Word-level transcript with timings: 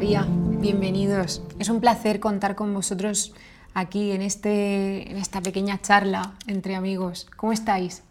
María, 0.00 0.26
bienvenidos. 0.30 1.42
Es 1.58 1.68
un 1.68 1.78
placer 1.78 2.20
contar 2.20 2.54
con 2.54 2.72
vosotros 2.72 3.34
aquí 3.74 4.12
en, 4.12 4.22
este, 4.22 5.10
en 5.10 5.18
esta 5.18 5.42
pequeña 5.42 5.78
charla 5.82 6.32
entre 6.46 6.74
amigos. 6.74 7.28
¿Cómo 7.36 7.52
estáis? 7.52 8.02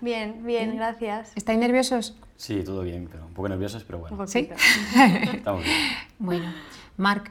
Bien, 0.00 0.44
bien, 0.44 0.74
gracias. 0.74 1.30
¿Estáis 1.36 1.60
nerviosos? 1.60 2.16
Sí, 2.36 2.64
todo 2.64 2.82
bien, 2.82 3.08
pero 3.08 3.24
un 3.24 3.34
poco 3.34 3.48
nerviosos, 3.48 3.84
pero 3.84 4.00
bueno. 4.00 4.26
¿Sí? 4.26 4.50
Estamos 5.32 5.62
bien. 5.62 5.76
Bueno, 6.18 6.52
Marc, 6.96 7.30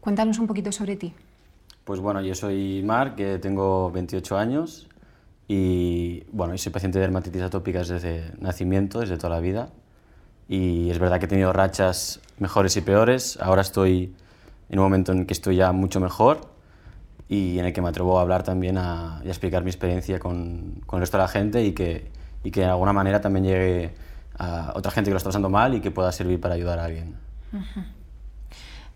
cuéntanos 0.00 0.40
un 0.40 0.48
poquito 0.48 0.72
sobre 0.72 0.96
ti. 0.96 1.14
Pues 1.84 2.00
bueno, 2.00 2.20
yo 2.22 2.34
soy 2.34 2.82
Marc, 2.82 3.14
que 3.14 3.38
tengo 3.38 3.92
28 3.92 4.36
años 4.36 4.88
y 5.46 6.24
bueno, 6.32 6.58
soy 6.58 6.72
paciente 6.72 6.98
de 6.98 7.02
dermatitis 7.02 7.42
atópica 7.42 7.84
desde 7.84 8.32
nacimiento, 8.40 8.98
desde 8.98 9.16
toda 9.16 9.36
la 9.36 9.40
vida. 9.40 9.70
Y 10.48 10.90
es 10.90 10.98
verdad 10.98 11.18
que 11.18 11.26
he 11.26 11.28
tenido 11.28 11.52
rachas 11.52 12.20
mejores 12.38 12.76
y 12.76 12.80
peores. 12.80 13.38
Ahora 13.40 13.62
estoy 13.62 14.14
en 14.68 14.78
un 14.78 14.84
momento 14.84 15.12
en 15.12 15.26
que 15.26 15.32
estoy 15.32 15.56
ya 15.56 15.72
mucho 15.72 16.00
mejor 16.00 16.48
y 17.28 17.58
en 17.58 17.66
el 17.66 17.72
que 17.72 17.82
me 17.82 17.88
atrevo 17.88 18.18
a 18.18 18.22
hablar 18.22 18.42
también 18.42 18.78
a, 18.78 19.20
y 19.24 19.28
a 19.28 19.30
explicar 19.30 19.64
mi 19.64 19.70
experiencia 19.70 20.18
con, 20.18 20.82
con, 20.86 20.98
el 20.98 21.00
resto 21.02 21.16
de 21.16 21.22
la 21.22 21.28
gente 21.28 21.64
y 21.64 21.72
que, 21.72 22.10
y 22.44 22.50
que 22.50 22.60
de 22.60 22.66
alguna 22.66 22.92
manera 22.92 23.20
también 23.20 23.44
llegue 23.44 23.94
a 24.38 24.72
otra 24.76 24.92
gente 24.92 25.10
que 25.10 25.12
lo 25.12 25.18
está 25.18 25.30
pasando 25.30 25.48
mal 25.48 25.74
y 25.74 25.80
que 25.80 25.90
pueda 25.90 26.12
servir 26.12 26.40
para 26.40 26.54
ayudar 26.54 26.78
a 26.78 26.84
alguien. 26.84 27.16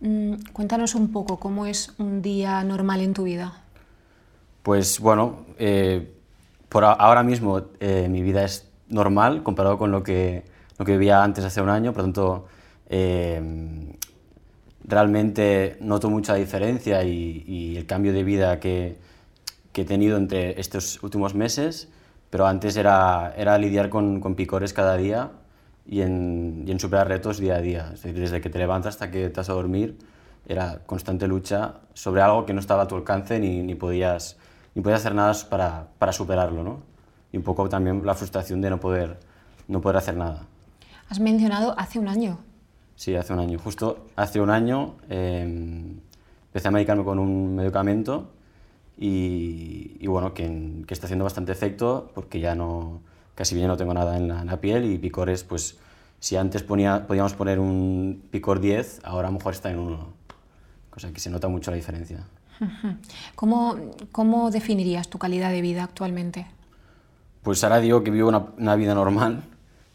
Mm, 0.01 0.35
cuéntanos 0.52 0.95
un 0.95 1.10
poco 1.10 1.38
cómo 1.38 1.66
es 1.66 1.93
un 1.98 2.23
día 2.23 2.62
normal 2.62 3.01
en 3.01 3.15
tu 3.15 3.24
vida. 3.24 3.52
Pues 4.62 5.01
bueno, 5.01 5.46
eh, 5.59 6.12
por 6.69 6.85
ahora 6.85 7.23
mismo 7.23 7.62
eh, 7.80 8.09
mi 8.09 8.23
vida 8.23 8.45
es 8.45 8.69
normal 8.88 9.43
comparado 9.43 9.79
con 9.79 9.91
lo 9.91 10.02
que, 10.02 10.45
lo 10.80 10.87
que 10.87 10.93
vivía 10.93 11.23
antes 11.23 11.45
hace 11.45 11.61
un 11.61 11.69
año, 11.69 11.93
por 11.93 11.98
lo 11.98 12.05
tanto 12.05 12.47
eh, 12.88 13.38
realmente 14.82 15.77
noto 15.82 16.09
mucha 16.09 16.35
diferencia 16.37 17.04
y, 17.04 17.45
y 17.46 17.77
el 17.77 17.85
cambio 17.85 18.15
de 18.15 18.24
vida 18.24 18.59
que, 18.60 18.96
que, 19.73 19.82
he 19.82 19.85
tenido 19.85 20.16
entre 20.16 20.59
estos 20.59 21.02
últimos 21.02 21.35
meses, 21.35 21.91
pero 22.30 22.46
antes 22.46 22.79
era, 22.79 23.35
era 23.37 23.59
lidiar 23.59 23.91
con, 23.91 24.21
con 24.21 24.35
picores 24.35 24.73
cada 24.73 24.96
día 24.96 25.32
y 25.87 26.01
en, 26.01 26.65
y 26.66 26.71
en, 26.71 26.80
superar 26.80 27.09
retos 27.09 27.38
día 27.38 27.57
a 27.57 27.60
día. 27.60 27.91
Es 27.93 28.02
decir, 28.02 28.19
desde 28.19 28.41
que 28.41 28.49
te 28.49 28.59
levantas 28.59 28.95
hasta 28.95 29.10
que 29.10 29.29
te 29.29 29.37
vas 29.37 29.51
a 29.51 29.52
dormir, 29.52 29.99
era 30.49 30.80
constante 30.87 31.29
lucha 31.29 31.74
sobre 31.93 32.23
algo 32.23 32.47
que 32.47 32.54
no 32.54 32.60
estaba 32.60 32.85
a 32.85 32.88
tu 32.88 32.97
alcance 32.97 33.38
ni, 33.38 33.63
ni 33.63 33.74
podías 33.74 34.38
ni 34.74 34.80
podía 34.80 34.97
hacer 34.97 35.15
nada 35.15 35.35
para, 35.51 35.88
para 35.99 36.13
superarlo, 36.13 36.65
¿no? 36.65 36.80
Y 37.32 37.37
un 37.37 37.43
poco 37.43 37.69
también 37.69 38.01
la 38.02 38.15
frustración 38.15 38.63
de 38.63 38.71
no 38.71 38.80
poder, 38.80 39.21
no 39.69 39.82
poder 39.82 39.99
hacer 39.99 40.16
nada. 40.16 40.47
Has 41.11 41.19
mencionado 41.19 41.75
hace 41.77 41.99
un 41.99 42.07
año. 42.07 42.39
Sí, 42.95 43.16
hace 43.16 43.33
un 43.33 43.41
año. 43.41 43.59
Justo 43.59 44.07
hace 44.15 44.41
un 44.41 44.49
año 44.49 44.95
eh, 45.09 45.43
empecé 45.43 46.69
a 46.69 46.71
medicarme 46.71 47.03
con 47.03 47.19
un 47.19 47.57
medicamento 47.57 48.30
y, 48.97 49.97
y 49.99 50.07
bueno, 50.07 50.33
que, 50.35 50.85
que, 50.87 50.95
está 50.95 51.07
haciendo 51.07 51.25
bastante 51.25 51.51
efecto 51.51 52.13
porque 52.15 52.38
ya 52.38 52.55
no, 52.55 53.01
casi 53.35 53.57
bien 53.57 53.66
no 53.66 53.77
tengo 53.77 53.93
nada 53.93 54.16
en 54.16 54.29
la, 54.29 54.43
en 54.43 54.47
la 54.47 54.61
piel 54.61 54.85
y 54.85 54.99
picores, 54.99 55.43
pues 55.43 55.79
si 56.21 56.37
antes 56.37 56.63
ponía, 56.63 57.09
podíamos 57.09 57.35
poner 57.35 57.59
un 57.59 58.23
picor 58.31 58.61
10, 58.61 59.01
ahora 59.03 59.27
a 59.27 59.31
lo 59.33 59.38
mejor 59.38 59.55
está 59.55 59.69
en 59.69 59.81
1, 59.81 60.07
cosa 60.91 61.13
que 61.13 61.19
se 61.19 61.29
nota 61.29 61.49
mucho 61.49 61.73
la 61.73 61.77
diferencia. 61.77 62.25
¿Cómo, 63.35 63.77
¿Cómo, 64.12 64.53
definirías 64.53 65.09
tu 65.09 65.19
calidad 65.19 65.50
de 65.50 65.61
vida 65.61 65.83
actualmente? 65.83 66.47
Pues 67.43 67.65
ahora 67.65 67.81
digo 67.81 68.05
que 68.05 68.12
vivo 68.12 68.28
una, 68.28 68.47
una 68.59 68.77
vida 68.77 68.94
normal 68.94 69.43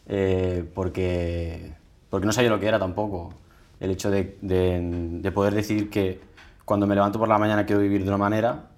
eh, 0.08 0.64
porque, 0.74 1.74
porque 2.10 2.26
no 2.26 2.32
sabía 2.32 2.50
lo 2.50 2.60
que 2.60 2.68
era 2.68 2.78
tampoco. 2.78 3.34
El 3.80 3.90
hecho 3.90 4.10
de, 4.10 4.38
de, 4.40 4.80
de, 5.20 5.32
poder 5.32 5.54
decir 5.54 5.90
que 5.90 6.20
cuando 6.64 6.86
me 6.86 6.94
levanto 6.94 7.18
por 7.18 7.28
la 7.28 7.38
mañana 7.38 7.66
quiero 7.66 7.82
vivir 7.82 8.02
de 8.02 8.08
una 8.08 8.16
manera 8.16 8.70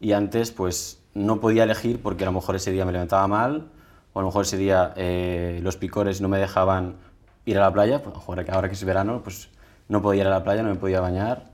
y 0.00 0.12
antes 0.12 0.52
pues 0.52 1.02
no 1.14 1.40
podía 1.40 1.64
elegir 1.64 2.00
porque 2.00 2.24
a 2.24 2.26
lo 2.26 2.32
mejor 2.32 2.54
ese 2.54 2.70
día 2.70 2.84
me 2.84 2.92
levantaba 2.92 3.26
mal 3.26 3.68
o 4.12 4.18
a 4.20 4.22
lo 4.22 4.28
mejor 4.28 4.44
ese 4.44 4.56
día 4.56 4.92
eh, 4.96 5.60
los 5.62 5.76
picores 5.76 6.20
no 6.20 6.28
me 6.28 6.38
dejaban 6.38 6.96
ir 7.44 7.58
a 7.58 7.62
la 7.62 7.72
playa, 7.72 8.02
pues, 8.02 8.16
ahora, 8.26 8.68
que, 8.68 8.74
es 8.74 8.84
verano 8.84 9.20
pues 9.24 9.48
no 9.88 10.00
podía 10.02 10.22
ir 10.22 10.26
a 10.28 10.30
la 10.30 10.44
playa, 10.44 10.62
no 10.62 10.68
me 10.68 10.76
podía 10.76 11.00
bañar 11.00 11.50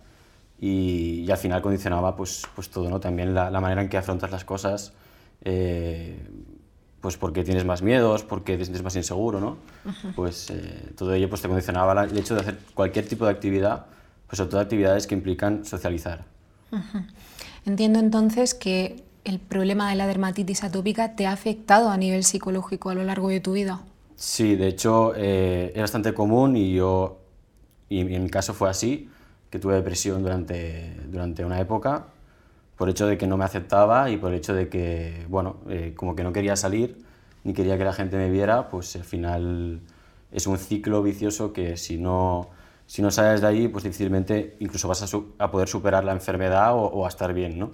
y, 0.59 1.25
y, 1.27 1.31
al 1.31 1.39
final 1.39 1.63
condicionaba 1.63 2.17
pues, 2.17 2.47
pues 2.55 2.71
todo, 2.71 2.91
¿no? 2.91 3.01
También 3.01 3.35
la, 3.35 3.51
la 3.51 3.61
manera 3.61 3.83
en 3.83 3.89
que 3.89 3.97
afrontas 3.97 4.31
las 4.31 4.45
cosas, 4.45 4.93
eh, 5.43 6.19
pues 7.07 7.17
porque 7.17 7.45
tienes 7.45 7.65
más 7.65 7.83
miedos, 7.83 8.25
porque 8.25 8.59
te 8.59 8.65
sientes 8.65 8.83
más 8.83 8.97
inseguro, 8.97 9.39
¿no? 9.39 9.59
Pues 10.17 10.51
eh, 10.51 10.91
todo 10.97 11.15
ello 11.15 11.29
pues 11.29 11.41
te 11.41 11.47
condicionaba 11.47 12.03
el 12.03 12.19
hecho 12.19 12.35
de 12.35 12.41
hacer 12.41 12.59
cualquier 12.75 13.07
tipo 13.07 13.27
de 13.27 13.31
actividad, 13.31 13.87
pues 14.27 14.39
sobre 14.39 14.51
todo 14.51 14.61
actividades 14.61 15.07
que 15.07 15.15
implican 15.15 15.65
socializar. 15.65 16.25
Entiendo 17.65 18.01
entonces 18.01 18.55
que 18.55 19.05
el 19.23 19.39
problema 19.39 19.89
de 19.89 19.95
la 19.95 20.09
dermatitis 20.09 20.65
atópica 20.65 21.15
te 21.15 21.27
ha 21.27 21.31
afectado 21.31 21.91
a 21.91 21.97
nivel 21.97 22.25
psicológico 22.25 22.91
a 22.91 22.97
lo 22.97 23.05
largo 23.05 23.29
de 23.29 23.39
tu 23.39 23.53
vida. 23.53 23.83
Sí, 24.17 24.57
de 24.57 24.67
hecho 24.67 25.13
eh, 25.15 25.71
es 25.77 25.81
bastante 25.81 26.13
común 26.13 26.57
y 26.57 26.75
yo, 26.75 27.21
y 27.89 28.01
en 28.01 28.25
mi 28.25 28.31
caso 28.31 28.53
fue 28.53 28.69
así, 28.69 29.09
que 29.49 29.61
tuve 29.61 29.77
depresión 29.77 30.25
durante, 30.25 30.97
durante 31.09 31.45
una 31.45 31.61
época 31.61 32.07
por 32.77 32.89
el 32.89 32.93
hecho 32.93 33.07
de 33.07 33.19
que 33.19 33.27
no 33.27 33.37
me 33.37 33.45
aceptaba 33.45 34.11
y 34.11 34.17
por 34.17 34.33
el 34.33 34.39
hecho 34.39 34.55
de 34.55 34.69
que, 34.69 35.27
bueno, 35.29 35.57
eh, 35.69 35.95
como 35.97 36.15
que 36.15 36.23
no 36.23 36.33
quería 36.33 36.57
salir 36.57 37.05
ni 37.45 37.53
quería 37.53 37.79
que 37.79 37.85
la 37.85 37.93
gente 37.93 38.17
me 38.17 38.29
viera, 38.29 38.69
pues 38.69 38.97
al 38.97 39.05
final 39.05 39.81
es 40.33 40.47
un 40.47 40.59
ciclo 40.59 41.03
vicioso 41.03 41.53
que 41.53 41.77
si 41.77 41.97
no, 41.97 42.51
si 42.87 43.03
no 43.03 43.11
sales 43.11 43.41
de 43.41 43.47
ahí, 43.47 43.69
pues 43.69 43.85
difícilmente 43.85 44.57
incluso 44.59 44.89
vas 44.89 45.03
a, 45.03 45.19
a 45.39 45.51
poder 45.51 45.69
superar 45.69 46.05
la 46.05 46.13
enfermedad 46.13 46.75
o, 46.75 46.83
o, 46.83 47.07
a 47.07 47.09
estar 47.09 47.33
bien, 47.33 47.59
¿no? 47.59 47.71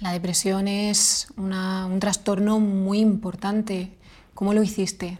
La 0.00 0.12
depresión 0.12 0.66
es 0.66 1.28
una, 1.36 1.86
un 1.86 2.00
trastorno 2.00 2.58
muy 2.58 2.98
importante. 2.98 3.92
¿Cómo 4.34 4.54
lo 4.54 4.62
hiciste? 4.62 5.18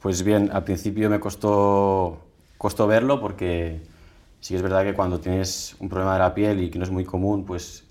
Pues 0.00 0.22
bien, 0.22 0.50
al 0.52 0.64
principio 0.64 1.10
me 1.10 1.18
costó 1.18 2.26
costó 2.58 2.86
verlo 2.86 3.20
porque 3.20 3.80
sí 4.40 4.54
que 4.54 4.56
es 4.56 4.62
verdad 4.62 4.84
que 4.84 4.94
cuando 4.94 5.20
tienes 5.20 5.76
un 5.80 5.88
problema 5.88 6.14
de 6.14 6.18
la 6.20 6.34
piel 6.34 6.62
y 6.62 6.70
que 6.70 6.78
no 6.78 6.84
es 6.84 6.90
muy 6.90 7.04
común, 7.04 7.44
pues 7.44 7.84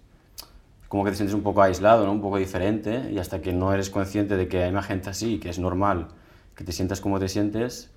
como 0.87 1.03
que 1.03 1.11
te 1.11 1.17
sientes 1.17 1.33
un 1.33 1.43
poco 1.43 1.61
aislado, 1.61 2.05
¿no? 2.05 2.11
un 2.11 2.21
poco 2.21 2.37
diferente, 2.37 3.11
y 3.11 3.17
hasta 3.17 3.41
que 3.41 3.51
no 3.51 3.73
eres 3.73 3.89
consciente 3.89 4.37
de 4.37 4.47
que 4.47 4.63
hay 4.63 4.71
más 4.71 4.85
gente 4.85 5.09
así, 5.09 5.39
que 5.39 5.49
es 5.49 5.59
normal 5.59 6.07
que 6.55 6.63
te 6.63 6.71
sientas 6.71 7.01
como 7.01 7.19
te 7.19 7.27
sientes, 7.27 7.91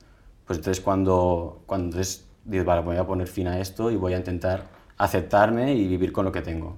pues 0.47 0.59
entonces 0.59 0.83
cuando, 0.83 1.63
cuando 1.67 1.87
entonces 1.87 2.27
dices, 2.45 2.67
vale, 2.67 2.83
voy 2.83 2.97
a 2.97 3.07
poner 3.07 3.29
fin 3.29 3.47
a 3.47 3.61
esto 3.61 3.91
y 3.91 3.97
voy 3.97 4.15
a 4.15 4.17
intentar 4.17 4.65
aceptarme 4.97 5.75
y 5.75 5.87
vivir 5.87 6.13
con 6.13 6.25
lo 6.25 6.33
que 6.33 6.43
tengo. 6.43 6.77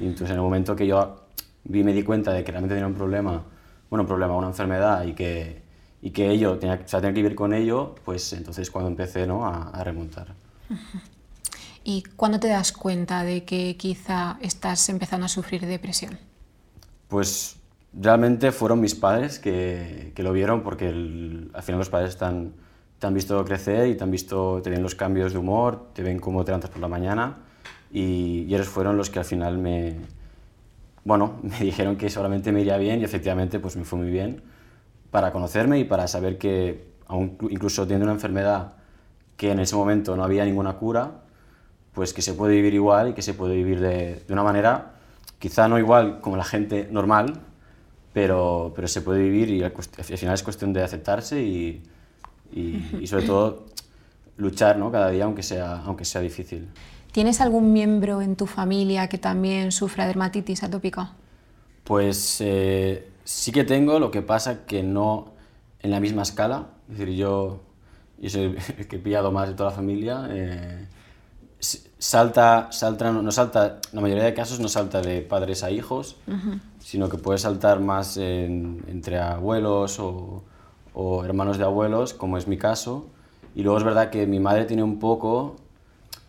Y 0.00 0.06
entonces 0.06 0.30
en 0.30 0.36
el 0.36 0.42
momento 0.42 0.74
que 0.74 0.86
yo 0.86 1.26
vi, 1.64 1.84
me 1.84 1.92
di 1.92 2.02
cuenta 2.02 2.32
de 2.32 2.42
que 2.42 2.50
realmente 2.50 2.74
tenía 2.74 2.86
un 2.86 2.94
problema, 2.94 3.44
bueno, 3.90 4.04
un 4.04 4.08
problema, 4.08 4.34
una 4.34 4.46
enfermedad 4.46 5.04
y 5.04 5.12
que, 5.12 5.60
y 6.00 6.10
que 6.10 6.30
ello 6.30 6.58
tenía, 6.58 6.80
o 6.82 6.88
sea, 6.88 7.00
tenía 7.00 7.12
que 7.12 7.22
vivir 7.22 7.36
con 7.36 7.52
ello, 7.52 7.94
pues 8.04 8.32
entonces 8.32 8.70
cuando 8.70 8.88
empecé 8.88 9.26
¿no? 9.26 9.44
a, 9.44 9.68
a 9.68 9.84
remontar. 9.84 10.34
¿Y 11.84 12.04
cuándo 12.16 12.38
te 12.38 12.48
das 12.48 12.72
cuenta 12.72 13.24
de 13.24 13.44
que 13.44 13.76
quizá 13.76 14.38
estás 14.40 14.88
empezando 14.88 15.26
a 15.26 15.28
sufrir 15.28 15.66
depresión? 15.66 16.18
Pues 17.08 17.56
realmente 17.92 18.52
fueron 18.52 18.80
mis 18.80 18.94
padres 18.94 19.38
que, 19.38 20.12
que 20.14 20.22
lo 20.22 20.32
vieron 20.32 20.62
porque 20.62 20.88
el, 20.88 21.50
al 21.52 21.62
final 21.62 21.78
los 21.78 21.90
padres 21.90 22.10
están, 22.10 22.52
te 22.98 23.06
han 23.06 23.14
visto 23.14 23.44
crecer 23.44 23.88
y 23.88 23.96
te 23.96 24.04
han 24.04 24.10
visto, 24.10 24.60
te 24.62 24.70
ven 24.70 24.82
los 24.82 24.94
cambios 24.94 25.32
de 25.32 25.38
humor, 25.38 25.88
te 25.92 26.02
ven 26.02 26.18
cómo 26.18 26.44
te 26.44 26.52
levantas 26.52 26.70
por 26.70 26.80
la 26.80 26.88
mañana 26.88 27.38
y, 27.90 28.46
y 28.48 28.54
ellos 28.54 28.68
fueron 28.68 28.96
los 28.96 29.10
que 29.10 29.18
al 29.18 29.24
final 29.24 29.58
me, 29.58 29.96
bueno, 31.04 31.38
me 31.42 31.58
dijeron 31.58 31.96
que 31.96 32.10
solamente 32.10 32.52
me 32.52 32.60
iría 32.60 32.76
bien 32.76 33.00
y 33.00 33.04
efectivamente 33.04 33.58
pues 33.58 33.76
me 33.76 33.84
fue 33.84 33.98
muy 33.98 34.10
bien 34.10 34.42
para 35.10 35.32
conocerme 35.32 35.78
y 35.78 35.84
para 35.84 36.06
saber 36.06 36.38
que 36.38 36.92
aun, 37.06 37.36
incluso 37.50 37.82
teniendo 37.82 38.04
una 38.04 38.14
enfermedad 38.14 38.76
que 39.36 39.50
en 39.50 39.60
ese 39.60 39.76
momento 39.76 40.16
no 40.16 40.24
había 40.24 40.44
ninguna 40.44 40.74
cura, 40.74 41.22
pues 41.92 42.12
que 42.12 42.22
se 42.22 42.34
puede 42.34 42.54
vivir 42.54 42.74
igual 42.74 43.10
y 43.10 43.12
que 43.14 43.22
se 43.22 43.34
puede 43.34 43.54
vivir 43.54 43.80
de, 43.80 44.22
de 44.26 44.32
una 44.32 44.42
manera, 44.42 44.92
quizá 45.38 45.68
no 45.68 45.78
igual 45.78 46.20
como 46.20 46.36
la 46.36 46.44
gente 46.44 46.88
normal, 46.90 47.40
pero, 48.12 48.72
pero 48.74 48.88
se 48.88 49.00
puede 49.02 49.22
vivir 49.22 49.50
y 49.50 49.62
al, 49.62 49.72
al 49.74 50.18
final 50.18 50.34
es 50.34 50.42
cuestión 50.42 50.72
de 50.72 50.82
aceptarse 50.82 51.42
y, 51.42 51.82
y, 52.52 52.98
y 53.00 53.06
sobre 53.06 53.26
todo 53.26 53.66
luchar 54.36 54.78
¿no? 54.78 54.90
cada 54.90 55.10
día 55.10 55.24
aunque 55.24 55.42
sea, 55.42 55.82
aunque 55.84 56.04
sea 56.04 56.20
difícil. 56.20 56.68
¿Tienes 57.12 57.40
algún 57.42 57.72
miembro 57.72 58.22
en 58.22 58.36
tu 58.36 58.46
familia 58.46 59.08
que 59.08 59.18
también 59.18 59.70
sufra 59.70 60.06
dermatitis 60.06 60.62
atópica? 60.62 61.12
Pues 61.84 62.38
eh, 62.40 63.06
sí 63.24 63.52
que 63.52 63.64
tengo, 63.64 63.98
lo 63.98 64.10
que 64.10 64.22
pasa 64.22 64.64
que 64.64 64.82
no 64.82 65.32
en 65.80 65.90
la 65.90 66.00
misma 66.00 66.22
escala. 66.22 66.68
Es 66.90 66.98
decir, 66.98 67.14
yo, 67.14 67.60
yo 68.18 68.30
soy 68.30 68.56
el 68.78 68.88
que 68.88 68.96
he 68.96 68.98
pillado 68.98 69.32
más 69.32 69.48
de 69.48 69.54
toda 69.54 69.70
la 69.70 69.76
familia. 69.76 70.28
Eh, 70.30 70.86
salta, 71.98 72.68
salta, 72.72 73.12
no 73.12 73.30
salta, 73.30 73.78
la 73.92 74.00
mayoría 74.00 74.24
de 74.24 74.34
casos 74.34 74.58
no 74.58 74.68
salta 74.68 75.00
de 75.00 75.20
padres 75.20 75.62
a 75.62 75.70
hijos, 75.70 76.16
uh 76.26 76.32
-huh. 76.32 76.60
sino 76.80 77.08
que 77.08 77.18
puede 77.18 77.38
saltar 77.38 77.80
más 77.80 78.16
en, 78.16 78.82
entre 78.88 79.20
abuelos 79.20 80.00
o, 80.00 80.42
o, 80.94 81.24
hermanos 81.24 81.58
de 81.58 81.64
abuelos, 81.64 82.12
como 82.14 82.36
es 82.36 82.46
mi 82.48 82.58
caso. 82.58 83.06
Y 83.54 83.62
luego 83.62 83.78
es 83.78 83.84
verdad 83.84 84.10
que 84.10 84.26
mi 84.26 84.40
madre 84.40 84.64
tiene 84.64 84.82
un 84.82 84.98
poco, 84.98 85.56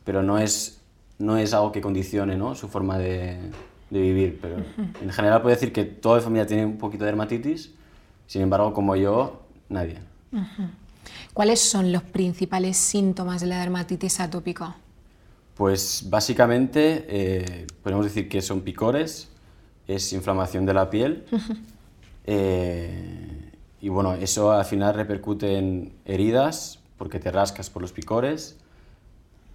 pero 0.04 0.22
no 0.22 0.38
es, 0.38 0.82
no 1.18 1.38
es 1.38 1.54
algo 1.54 1.72
que 1.72 1.82
condicione 1.82 2.36
¿no? 2.36 2.54
su 2.54 2.68
forma 2.68 2.98
de, 2.98 3.40
de 3.90 4.00
vivir. 4.00 4.40
Pero 4.42 4.58
en 5.02 5.10
general 5.12 5.42
puedo 5.42 5.56
decir 5.56 5.72
que 5.74 5.86
toda 5.86 6.18
mi 6.18 6.24
familia 6.24 6.46
tiene 6.46 6.66
un 6.66 6.78
poquito 6.78 7.06
de 7.06 7.12
dermatitis, 7.12 7.74
sin 8.28 8.42
embargo, 8.42 8.74
como 8.74 8.96
yo, 8.96 9.42
nadie. 9.70 10.00
¿Cuáles 11.34 11.60
son 11.60 11.92
los 11.92 12.04
principales 12.04 12.78
síntomas 12.78 13.42
de 13.42 13.48
la 13.48 13.60
dermatitis 13.60 14.20
atópica? 14.20 14.76
Pues 15.56 16.06
básicamente 16.10 17.06
eh, 17.08 17.68
podemos 17.84 18.06
decir 18.06 18.28
que 18.28 18.42
son 18.42 18.62
picores, 18.62 19.30
es 19.88 20.14
inflamación 20.14 20.66
de 20.66 20.74
la 20.74 20.90
piel 20.90 21.26
eh, 22.26 23.52
y 23.82 23.90
bueno, 23.90 24.14
eso 24.14 24.52
al 24.52 24.66
final 24.66 24.96
repercute 24.96 25.58
en 25.58 25.94
heridas 26.06 26.80
porque 26.98 27.20
te 27.20 27.32
rascas 27.32 27.70
por 27.70 27.82
los 27.82 27.92
picores, 27.92 28.58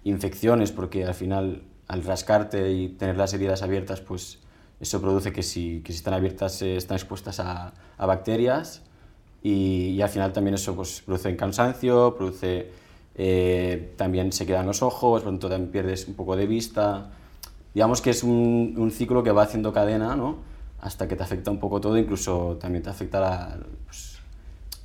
infecciones 0.03 0.71
porque 0.71 1.03
al 1.05 1.15
final 1.15 1.63
al 1.87 2.03
rascarte 2.03 2.71
y 2.71 2.89
tener 2.89 3.17
las 3.17 3.33
heridas 3.33 3.61
abiertas 3.61 3.99
pues 3.99 4.39
eso 4.79 5.01
produce 5.01 5.33
que 5.33 5.43
si, 5.43 5.81
que 5.81 5.91
si 5.91 5.97
están 5.97 6.13
abiertas 6.13 6.61
eh, 6.61 6.77
están 6.77 6.95
expuestas 6.95 7.39
a, 7.39 7.73
a 7.97 8.05
bacterias 8.05 8.83
y, 9.41 9.91
y, 9.91 10.01
al 10.01 10.09
final 10.09 10.33
también 10.33 10.55
eso 10.55 10.75
pues, 10.75 11.01
produce 11.05 11.35
cansancio, 11.35 12.15
produce 12.15 12.69
eh, 13.21 13.93
también 13.97 14.31
se 14.31 14.45
quedan 14.45 14.65
los 14.65 14.81
ojos, 14.81 15.23
pronto 15.23 15.49
también 15.49 15.71
pierdes 15.71 16.07
un 16.07 16.13
poco 16.13 16.37
de 16.37 16.47
vista. 16.47 17.11
Digamos 17.73 18.01
que 18.01 18.11
es 18.11 18.23
un, 18.23 18.75
un, 18.77 18.91
ciclo 18.91 19.23
que 19.23 19.31
va 19.33 19.43
haciendo 19.43 19.73
cadena, 19.73 20.15
¿no? 20.15 20.37
Hasta 20.79 21.05
que 21.05 21.17
te 21.17 21.23
afecta 21.23 21.51
un 21.51 21.59
poco 21.59 21.81
todo, 21.81 21.97
incluso 21.97 22.57
también 22.61 22.81
te 22.81 22.89
afecta 22.89 23.19
la, 23.19 23.57
pues, 23.85 24.19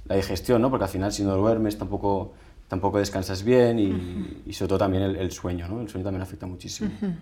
la 0.06 0.16
digestión, 0.16 0.60
¿no? 0.60 0.68
Porque 0.68 0.84
al 0.84 0.90
final 0.90 1.12
si 1.12 1.22
no 1.22 1.36
duermes 1.36 1.78
tampoco, 1.78 2.32
tampoco 2.66 2.98
descansas 2.98 3.44
bien 3.44 3.78
y, 3.78 3.86
uh 3.92 3.94
-huh. 3.94 4.36
y 4.46 4.52
sobre 4.52 4.68
todo 4.70 4.78
también 4.78 5.04
el, 5.04 5.16
el, 5.16 5.30
sueño, 5.30 5.68
¿no? 5.68 5.80
El 5.80 5.88
sueño 5.88 6.02
también 6.02 6.22
afecta 6.22 6.46
muchísimo. 6.46 6.90
Uh 7.00 7.06
-huh. 7.06 7.14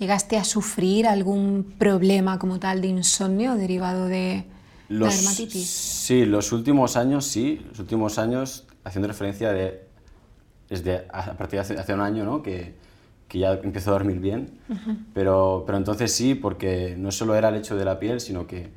¿Llegaste 0.00 0.36
a 0.36 0.42
sufrir 0.42 1.06
algún 1.06 1.74
problema 1.78 2.40
como 2.40 2.58
tal 2.58 2.80
de 2.80 2.88
insomnio 2.88 3.54
derivado 3.54 4.06
de 4.06 4.46
los, 4.90 5.08
la 5.08 5.20
dermatitis? 5.20 5.68
Sí, 5.68 6.26
los 6.26 6.52
últimos 6.52 6.96
años 6.96 7.24
sí, 7.24 7.64
los 7.70 7.78
últimos 7.78 8.18
años 8.18 8.66
haciendo 8.84 9.08
referencia 9.08 9.52
de 9.52 9.88
desde 10.68 11.06
a 11.12 11.36
partir 11.36 11.58
de 11.58 11.60
hace, 11.60 11.78
hace 11.78 11.94
un 11.94 12.00
año, 12.00 12.24
¿no? 12.24 12.42
Que, 12.42 12.74
que, 13.28 13.38
ya 13.40 13.54
empezó 13.54 13.90
a 13.90 13.94
dormir 13.94 14.20
bien, 14.20 14.58
uh 14.68 14.74
-huh. 14.74 14.96
pero, 15.12 15.64
pero 15.66 15.78
entonces 15.78 16.14
sí, 16.14 16.34
porque 16.34 16.94
no 16.96 17.10
solo 17.10 17.34
era 17.34 17.48
el 17.48 17.56
hecho 17.56 17.76
de 17.76 17.84
la 17.84 17.98
piel, 17.98 18.20
sino 18.20 18.46
que 18.46 18.70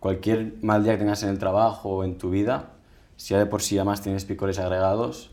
cualquier 0.00 0.54
mal 0.62 0.82
día 0.82 0.94
que 0.94 0.98
tengas 0.98 1.22
en 1.22 1.30
el 1.30 1.38
trabajo 1.38 1.88
o 1.88 2.04
en 2.04 2.18
tu 2.18 2.30
vida, 2.30 2.70
si 3.16 3.34
ya 3.34 3.38
de 3.38 3.46
por 3.46 3.62
sí 3.62 3.78
además 3.78 4.02
tienes 4.02 4.24
picores 4.24 4.58
agregados, 4.58 5.30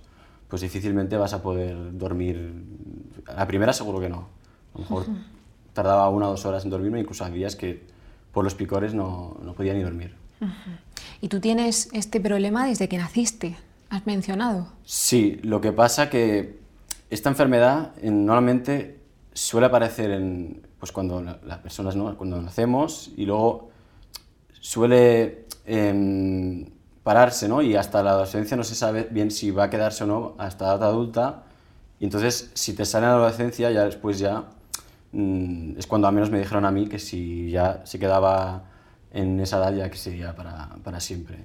pues 0.47 0.61
difícilmente 0.61 1.17
vas 1.17 1.33
a 1.33 1.41
poder 1.41 1.97
dormir. 1.97 2.63
A 3.27 3.33
la 3.33 3.47
primera 3.47 3.73
seguro 3.73 3.99
que 3.99 4.09
no. 4.09 4.27
A 4.73 4.77
lo 4.77 4.79
mejor 4.79 5.03
uh 5.03 5.11
-huh. 5.13 5.23
tardaba 5.73 6.09
una 6.09 6.27
o 6.27 6.31
dos 6.31 6.45
horas 6.45 6.63
en 6.63 6.69
dormirme, 6.69 6.99
incluso 6.99 7.25
había 7.25 7.37
días 7.37 7.55
que 7.55 7.83
por 8.31 8.43
los 8.43 8.53
picores 8.53 8.93
no, 8.93 9.37
no 9.43 9.53
podía 9.53 9.73
ni 9.73 9.81
dormir. 9.81 10.22
¿Y 11.21 11.27
tú 11.29 11.39
tienes 11.39 11.89
este 11.93 12.19
problema 12.19 12.67
desde 12.67 12.89
que 12.89 12.97
naciste? 12.97 13.55
¿Has 13.89 14.05
mencionado? 14.05 14.67
Sí, 14.83 15.39
lo 15.43 15.61
que 15.61 15.71
pasa 15.71 16.09
que 16.09 16.59
esta 17.09 17.29
enfermedad 17.29 17.95
normalmente 18.01 18.99
suele 19.33 19.67
aparecer 19.67 20.11
en, 20.11 20.65
pues 20.79 20.91
cuando 20.91 21.21
las 21.21 21.59
personas, 21.59 21.95
¿no? 21.95 22.15
cuando 22.17 22.41
nacemos 22.41 23.11
y 23.15 23.25
luego 23.25 23.69
suele 24.59 25.45
eh, 25.65 26.67
pararse, 27.03 27.47
¿no? 27.47 27.61
Y 27.61 27.75
hasta 27.75 28.01
la 28.01 28.11
adolescencia 28.11 28.57
no 28.57 28.63
se 28.63 28.75
sabe 28.75 29.07
bien 29.11 29.29
si 29.29 29.51
va 29.51 29.65
a 29.65 29.69
quedarse 29.69 30.05
o 30.05 30.07
no 30.07 30.35
hasta 30.37 30.65
la 30.65 30.73
edad 30.75 30.89
adulta. 30.89 31.43
Y 31.99 32.05
entonces, 32.05 32.51
si 32.53 32.73
te 32.73 32.85
sale 32.85 33.05
en 33.05 33.11
la 33.11 33.17
adolescencia, 33.17 33.71
ya 33.71 33.85
después 33.85 34.19
ya 34.19 34.45
mmm, 35.11 35.77
es 35.77 35.87
cuando 35.87 36.07
al 36.07 36.13
menos 36.13 36.29
me 36.29 36.39
dijeron 36.39 36.65
a 36.65 36.71
mí 36.71 36.87
que 36.87 36.99
si 36.99 37.51
ya 37.51 37.81
se 37.85 37.99
quedaba 37.99 38.63
en 39.13 39.39
esa 39.39 39.57
edad 39.57 39.73
ya 39.73 39.89
que 39.89 39.97
sería 39.97 40.35
para, 40.35 40.69
para 40.83 40.99
siempre. 40.99 41.37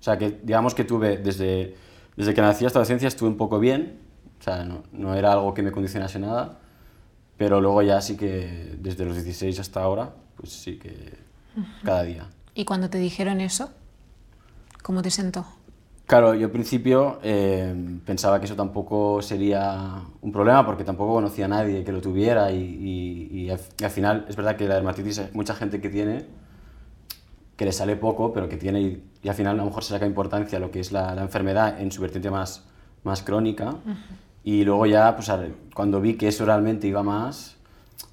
O 0.00 0.02
sea, 0.02 0.18
que 0.18 0.40
digamos 0.42 0.74
que 0.74 0.84
tuve 0.84 1.18
desde, 1.18 1.76
desde 2.16 2.34
que 2.34 2.40
nací 2.40 2.64
hasta 2.64 2.78
la 2.78 2.82
adolescencia 2.82 3.06
estuve 3.08 3.28
un 3.28 3.36
poco 3.36 3.60
bien, 3.60 4.00
o 4.40 4.42
sea, 4.42 4.64
no, 4.64 4.82
no, 4.92 5.14
era 5.14 5.32
algo 5.32 5.54
que 5.54 5.62
me 5.62 5.70
condicionase 5.70 6.18
nada, 6.18 6.58
pero 7.36 7.60
luego 7.60 7.82
ya 7.82 8.00
sí 8.00 8.16
que 8.16 8.76
desde 8.78 9.04
los 9.04 9.14
16 9.14 9.60
hasta 9.60 9.82
ahora, 9.82 10.10
pues 10.36 10.52
sí 10.52 10.78
que 10.78 11.12
cada 11.84 12.02
día. 12.02 12.26
¿Y 12.54 12.64
cuando 12.64 12.90
te 12.90 12.98
dijeron 12.98 13.40
eso? 13.40 13.70
¿Cómo 14.82 15.02
te 15.02 15.10
sentó? 15.10 15.46
Claro, 16.06 16.34
yo 16.34 16.46
al 16.46 16.52
principio 16.52 17.20
eh, 17.22 17.72
pensaba 18.04 18.40
que 18.40 18.46
eso 18.46 18.56
tampoco 18.56 19.22
sería 19.22 20.02
un 20.20 20.32
problema 20.32 20.66
porque 20.66 20.82
tampoco 20.82 21.14
conocía 21.14 21.44
a 21.44 21.48
nadie 21.48 21.84
que 21.84 21.92
lo 21.92 22.00
tuviera 22.00 22.50
y, 22.50 22.58
y, 22.58 23.38
y, 23.42 23.50
al, 23.50 23.60
y 23.78 23.84
al 23.84 23.90
final 23.90 24.26
es 24.28 24.34
verdad 24.34 24.56
que 24.56 24.66
la 24.66 24.74
dermatitis 24.74 25.20
hay 25.20 25.30
mucha 25.32 25.54
gente 25.54 25.80
que 25.80 25.88
tiene 25.88 26.26
que 27.56 27.64
le 27.64 27.72
sale 27.72 27.96
poco, 27.96 28.32
pero 28.32 28.48
que 28.48 28.56
tiene 28.56 28.80
y, 28.80 29.04
y, 29.22 29.28
al 29.28 29.34
final 29.34 29.54
a 29.54 29.56
lo 29.58 29.66
mejor 29.66 29.84
se 29.84 29.90
saca 29.90 30.06
importancia 30.06 30.58
lo 30.58 30.70
que 30.70 30.80
es 30.80 30.92
la, 30.92 31.14
la 31.14 31.22
enfermedad 31.22 31.80
en 31.80 31.92
su 31.92 32.00
vertiente 32.00 32.30
más, 32.30 32.64
más 33.04 33.22
crónica. 33.22 33.70
Uh 33.70 33.90
-huh. 33.90 33.96
Y 34.44 34.64
luego 34.64 34.86
ya, 34.86 35.14
pues 35.14 35.30
cuando 35.74 36.00
vi 36.00 36.14
que 36.14 36.28
eso 36.28 36.44
realmente 36.44 36.86
iba 36.88 37.02
más, 37.02 37.56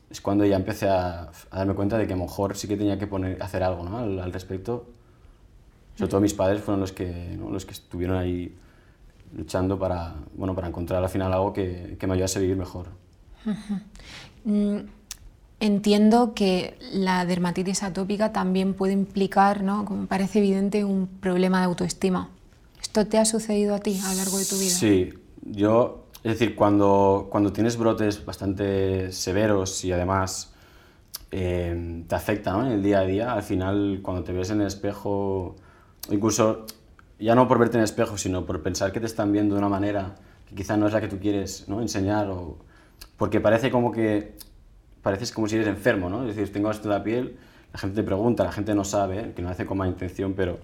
es 0.09 0.21
cuando 0.21 0.45
ya 0.45 0.56
empecé 0.56 0.88
a, 0.88 1.30
a, 1.51 1.57
darme 1.57 1.74
cuenta 1.74 1.97
de 1.97 2.06
que 2.06 2.13
a 2.13 2.15
lo 2.15 2.24
mejor 2.24 2.56
sí 2.56 2.68
que 2.68 2.77
tenía 2.77 2.97
que 3.00 3.07
poner, 3.07 3.41
hacer 3.41 3.63
algo 3.63 3.83
¿no? 3.83 3.97
al, 3.97 4.19
al, 4.19 4.31
respecto. 4.31 4.88
Sobre 5.95 6.09
todo 6.09 6.21
mis 6.21 6.33
padres 6.33 6.62
fueron 6.62 6.80
los 6.80 6.91
que, 6.91 7.36
¿no? 7.38 7.50
los 7.50 7.65
que 7.65 7.74
estuvieron 7.74 8.18
ahí 8.18 8.56
luchando 9.36 9.77
para, 9.77 10.15
bueno, 10.36 10.56
para 10.56 10.68
encontrar 10.68 11.03
al 11.03 11.09
final 11.09 11.33
algo 11.33 11.51
que, 11.51 11.97
que 12.00 12.07
me 12.07 12.13
ayudase 12.13 12.39
a 12.39 12.41
vivir 12.41 12.57
mejor. 12.57 12.88
Uh 13.45 13.50
-huh. 14.45 14.89
Entiendo 15.61 16.33
que 16.33 16.77
la 16.94 17.25
dermatitis 17.25 17.83
atópica 17.83 18.31
también 18.31 18.73
puede 18.73 18.94
implicar, 18.94 19.61
¿no? 19.61 19.83
como 19.83 20.07
parece 20.07 20.39
evidente, 20.39 20.85
un 20.85 21.07
problema 21.07 21.59
de 21.59 21.65
autoestima. 21.65 22.29
¿Esto 22.81 23.06
te 23.07 23.17
ha 23.17 23.25
sucedido 23.25 23.75
a 23.75 23.79
ti 23.79 24.00
a 24.03 24.09
lo 24.09 24.15
largo 24.15 24.38
de 24.38 24.45
tu 24.45 24.57
vida? 24.57 24.69
Sí, 24.69 25.13
yo, 25.44 26.06
es 26.23 26.39
decir, 26.39 26.56
cuando, 26.56 27.27
cuando 27.29 27.51
tienes 27.51 27.75
brotes 27.75 28.25
bastante 28.25 29.11
severos 29.11 29.83
y 29.83 29.91
además 29.91 30.53
eh, 31.31 32.03
te 32.07 32.15
afecta 32.15 32.53
¿no? 32.53 32.65
en 32.65 32.71
el 32.71 32.81
día 32.81 33.00
a 33.00 33.03
día, 33.03 33.33
al 33.33 33.44
final 33.44 34.00
cuando 34.01 34.23
te 34.23 34.31
ves 34.31 34.50
en 34.51 34.62
el 34.62 34.67
espejo, 34.67 35.57
incluso 36.09 36.65
ya 37.19 37.35
no 37.35 37.50
por 37.50 37.59
verte 37.59 37.75
en 37.75 37.81
el 37.81 37.85
espejo, 37.85 38.17
sino 38.17 38.45
por 38.45 38.63
pensar 38.63 38.93
que 38.93 39.01
te 39.01 39.07
están 39.07 39.34
viendo 39.34 39.55
de 39.55 39.60
una 39.60 39.69
manera 39.69 40.15
que 40.48 40.55
quizá 40.55 40.77
no 40.77 40.88
es 40.88 40.93
la 40.93 41.01
que 41.01 41.10
tú 41.10 41.19
quieres 41.19 41.67
¿no? 41.67 41.81
enseñar, 41.81 42.29
o, 42.29 42.57
porque 43.17 43.41
parece 43.41 43.69
como 43.69 43.91
que 43.91 44.38
pareces 45.01 45.32
como 45.32 45.48
si 45.48 45.56
eres 45.56 45.68
enfermo, 45.68 46.10
¿no? 46.10 46.22
Es 46.27 46.36
decir, 46.36 46.51
tengo 46.51 46.72
esto 46.72 46.88
en 46.88 46.98
la 46.98 47.03
piel, 47.03 47.38
la 47.74 47.79
gente 47.79 48.01
te 48.01 48.03
pregunta, 48.03 48.44
la 48.44 48.51
gente 48.51 48.74
no 48.75 48.84
sabe, 48.84 49.34
que 49.34 49.41
no 49.41 49.50
hace 49.50 49.65
con 49.65 49.77
mala 49.77 49.91
intención, 49.91 50.34
pero 50.34 50.58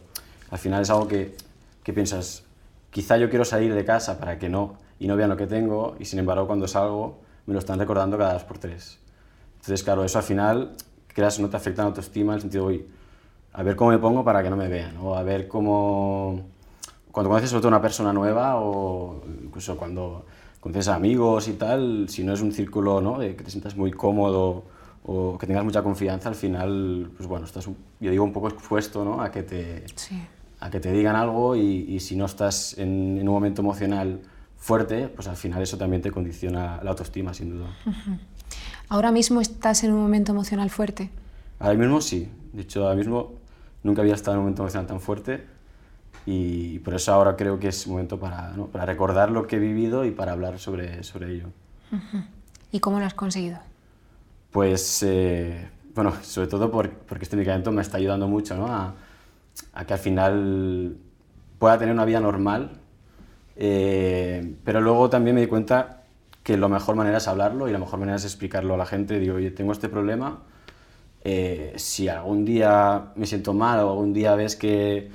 al 0.49 0.57
final 0.57 0.81
es 0.81 0.89
algo 0.89 1.07
que, 1.07 1.35
que 1.83 1.93
piensas, 1.93 2.43
quizá 2.89 3.17
yo 3.17 3.29
quiero 3.29 3.45
salir 3.45 3.73
de 3.73 3.85
casa 3.85 4.19
para 4.19 4.39
que 4.39 4.49
no, 4.49 4.77
y 4.99 5.07
no 5.07 5.15
vean 5.15 5.29
lo 5.29 5.37
que 5.37 5.47
tengo, 5.47 5.95
y 5.99 6.05
sin 6.05 6.19
embargo 6.19 6.47
cuando 6.47 6.67
salgo 6.67 7.19
me 7.45 7.53
lo 7.53 7.59
están 7.59 7.79
recordando 7.79 8.17
cada 8.17 8.33
dos 8.33 8.43
por 8.43 8.57
tres. 8.57 8.99
Entonces, 9.55 9.83
claro, 9.83 10.03
eso 10.03 10.17
al 10.17 10.23
final, 10.23 10.75
creas, 11.07 11.39
no 11.39 11.49
te 11.49 11.57
afecta 11.57 11.81
la 11.81 11.89
autoestima, 11.89 12.33
en 12.33 12.35
el 12.35 12.41
sentido, 12.41 12.69
de, 12.69 12.87
a 13.53 13.63
ver 13.63 13.75
cómo 13.75 13.91
me 13.91 13.99
pongo 13.99 14.23
para 14.23 14.43
que 14.43 14.49
no 14.49 14.57
me 14.57 14.67
vean, 14.67 14.97
o 14.97 15.15
a 15.15 15.23
ver 15.23 15.47
cómo... 15.47 16.41
Cuando 17.11 17.29
conoces 17.29 17.53
a 17.53 17.67
una 17.67 17.81
persona 17.81 18.11
nueva, 18.11 18.57
o 18.57 19.23
incluso 19.41 19.77
cuando 19.77 20.25
conoces 20.65 20.87
amigos 20.87 21.47
y 21.47 21.53
tal, 21.53 22.09
si 22.09 22.23
no 22.23 22.33
es 22.33 22.41
un 22.41 22.51
círculo 22.51 22.99
¿no? 22.99 23.19
de 23.19 23.35
que 23.35 23.43
te 23.43 23.51
sientas 23.51 23.75
muy 23.75 23.91
cómodo 23.91 24.63
o 25.03 25.37
que 25.37 25.45
tengas 25.45 25.63
mucha 25.63 25.83
confianza, 25.83 26.27
al 26.27 26.33
final, 26.33 27.11
pues 27.15 27.29
bueno, 27.29 27.45
estás, 27.45 27.65
yo 27.67 28.09
digo, 28.09 28.23
un 28.23 28.33
poco 28.33 28.49
expuesto 28.49 29.05
¿no? 29.05 29.21
a, 29.21 29.29
que 29.29 29.43
te, 29.43 29.83
sí. 29.93 30.19
a 30.59 30.71
que 30.71 30.79
te 30.79 30.91
digan 30.91 31.15
algo 31.15 31.55
y, 31.55 31.85
y 31.87 31.99
si 31.99 32.15
no 32.15 32.25
estás 32.25 32.79
en, 32.79 33.19
en, 33.19 33.27
un 33.27 33.35
momento 33.35 33.61
emocional 33.61 34.21
fuerte, 34.57 35.07
pues 35.07 35.27
al 35.27 35.35
final 35.35 35.61
eso 35.61 35.77
también 35.77 36.01
te 36.01 36.09
condiciona 36.09 36.81
la 36.81 36.89
autoestima, 36.89 37.31
sin 37.35 37.51
duda. 37.51 37.67
Uh 37.85 37.89
-huh. 37.91 38.19
¿Ahora 38.89 39.11
mismo 39.11 39.41
estás 39.41 39.83
en 39.83 39.93
un 39.93 40.01
momento 40.01 40.31
emocional 40.31 40.71
fuerte? 40.71 41.11
Ahora 41.59 41.77
mismo 41.77 42.01
sí. 42.01 42.27
De 42.53 42.63
hecho, 42.63 42.81
ahora 42.81 42.95
mismo 42.95 43.33
nunca 43.83 44.01
había 44.01 44.15
estado 44.15 44.33
en 44.33 44.39
un 44.39 44.45
momento 44.45 44.63
emocional 44.63 44.87
tan 44.87 44.99
fuerte 44.99 45.43
y 46.25 46.79
por 46.79 46.95
eso 46.95 47.13
ahora 47.13 47.35
creo 47.35 47.59
que 47.59 47.67
es 47.67 47.87
momento 47.87 48.19
para, 48.19 48.49
¿no? 48.49 48.67
para 48.67 48.85
recordar 48.85 49.29
lo 49.29 49.45
que 49.45 49.57
he 49.57 49.59
vivido 49.59 50.05
y 50.05 50.11
para 50.11 50.31
hablar 50.31 50.57
sobre, 50.59 51.03
sobre 51.03 51.31
ello. 51.31 51.47
¿Y 52.71 52.79
cómo 52.79 52.99
lo 52.99 53.05
has 53.05 53.13
conseguido? 53.13 53.59
Pues, 54.51 55.03
eh, 55.03 55.69
bueno, 55.93 56.13
sobre 56.23 56.47
todo 56.47 56.71
por, 56.71 56.89
porque 56.89 57.23
este 57.23 57.35
medicamento 57.35 57.71
me 57.71 57.81
está 57.81 57.97
ayudando 57.97 58.27
mucho 58.27 58.57
¿no? 58.57 58.67
a, 58.67 58.95
a, 59.73 59.85
que 59.85 59.93
al 59.93 59.99
final 59.99 60.97
pueda 61.59 61.77
tener 61.77 61.93
una 61.93 62.05
vida 62.05 62.19
normal, 62.19 62.71
eh, 63.55 64.55
pero 64.63 64.81
luego 64.81 65.09
también 65.09 65.35
me 65.35 65.41
di 65.41 65.47
cuenta 65.47 66.01
que 66.41 66.57
la 66.57 66.67
mejor 66.67 66.95
manera 66.95 67.17
es 67.17 67.27
hablarlo 67.27 67.67
y 67.67 67.71
la 67.71 67.79
mejor 67.79 67.99
manera 67.99 68.17
es 68.17 68.25
explicarlo 68.25 68.73
a 68.73 68.77
la 68.77 68.85
gente. 68.85 69.19
Digo, 69.19 69.35
oye, 69.35 69.51
tengo 69.51 69.71
este 69.71 69.89
problema, 69.89 70.39
eh, 71.23 71.73
si 71.77 72.07
algún 72.07 72.45
día 72.45 73.11
me 73.15 73.25
siento 73.25 73.53
mal 73.53 73.79
o 73.79 73.89
algún 73.89 74.13
día 74.13 74.35
ves 74.35 74.55
que 74.55 75.09